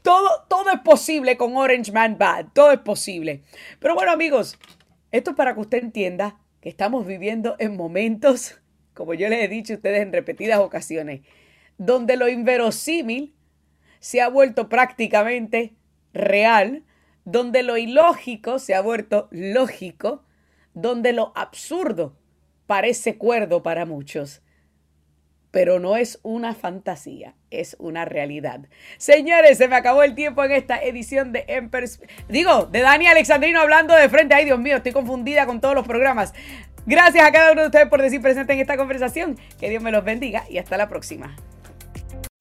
todo, 0.01 0.45
todo 0.47 0.69
es 0.71 0.79
posible 0.81 1.35
con 1.35 1.57
Orange 1.57 1.91
Man 1.91 2.17
Bad. 2.17 2.47
Todo 2.53 2.71
es 2.71 2.79
posible. 2.79 3.43
Pero 3.79 3.95
bueno, 3.95 4.11
amigos, 4.11 4.57
esto 5.11 5.31
es 5.31 5.35
para 5.35 5.55
que 5.55 5.61
usted 5.61 5.79
entienda 5.79 6.37
que 6.61 6.69
estamos 6.69 7.05
viviendo 7.05 7.55
en 7.57 7.75
momentos, 7.75 8.59
como 8.93 9.15
yo 9.15 9.27
les 9.27 9.43
he 9.43 9.47
dicho 9.47 9.73
a 9.73 9.75
ustedes 9.77 10.01
en 10.01 10.13
repetidas 10.13 10.59
ocasiones, 10.59 11.21
donde 11.77 12.15
lo 12.15 12.29
inverosímil 12.29 13.33
se 13.99 14.21
ha 14.21 14.29
vuelto 14.29 14.69
prácticamente 14.69 15.73
real, 16.15 16.83
donde 17.25 17.61
lo 17.61 17.77
ilógico 17.77 18.57
se 18.57 18.73
ha 18.73 18.81
vuelto 18.81 19.27
lógico, 19.31 20.23
donde 20.73 21.13
lo 21.13 21.31
absurdo 21.35 22.17
parece 22.65 23.17
cuerdo 23.17 23.61
para 23.61 23.85
muchos. 23.85 24.41
Pero 25.51 25.79
no 25.79 25.95
es 25.95 26.19
una 26.21 26.53
fantasía, 26.53 27.35
es 27.49 27.77
una 27.79 28.03
realidad. 28.03 28.67
Señores, 28.97 29.57
se 29.57 29.69
me 29.69 29.77
acabó 29.77 30.03
el 30.03 30.13
tiempo 30.13 30.43
en 30.43 30.51
esta 30.51 30.81
edición 30.83 31.31
de 31.31 31.45
En 31.47 31.71
Digo, 32.27 32.65
de 32.65 32.81
Dani 32.81 33.07
Alexandrino 33.07 33.61
hablando 33.61 33.95
de 33.95 34.09
frente. 34.09 34.35
Ay, 34.35 34.45
Dios 34.45 34.59
mío, 34.59 34.77
estoy 34.77 34.91
confundida 34.91 35.45
con 35.45 35.61
todos 35.61 35.75
los 35.75 35.87
programas. 35.87 36.33
Gracias 36.85 37.25
a 37.25 37.31
cada 37.31 37.53
uno 37.53 37.61
de 37.61 37.67
ustedes 37.67 37.87
por 37.87 38.01
decir 38.01 38.21
presente 38.21 38.53
en 38.53 38.59
esta 38.59 38.75
conversación. 38.75 39.37
Que 39.59 39.69
Dios 39.69 39.81
me 39.81 39.91
los 39.91 40.03
bendiga 40.03 40.43
y 40.49 40.57
hasta 40.57 40.75
la 40.75 40.89
próxima. 40.89 41.37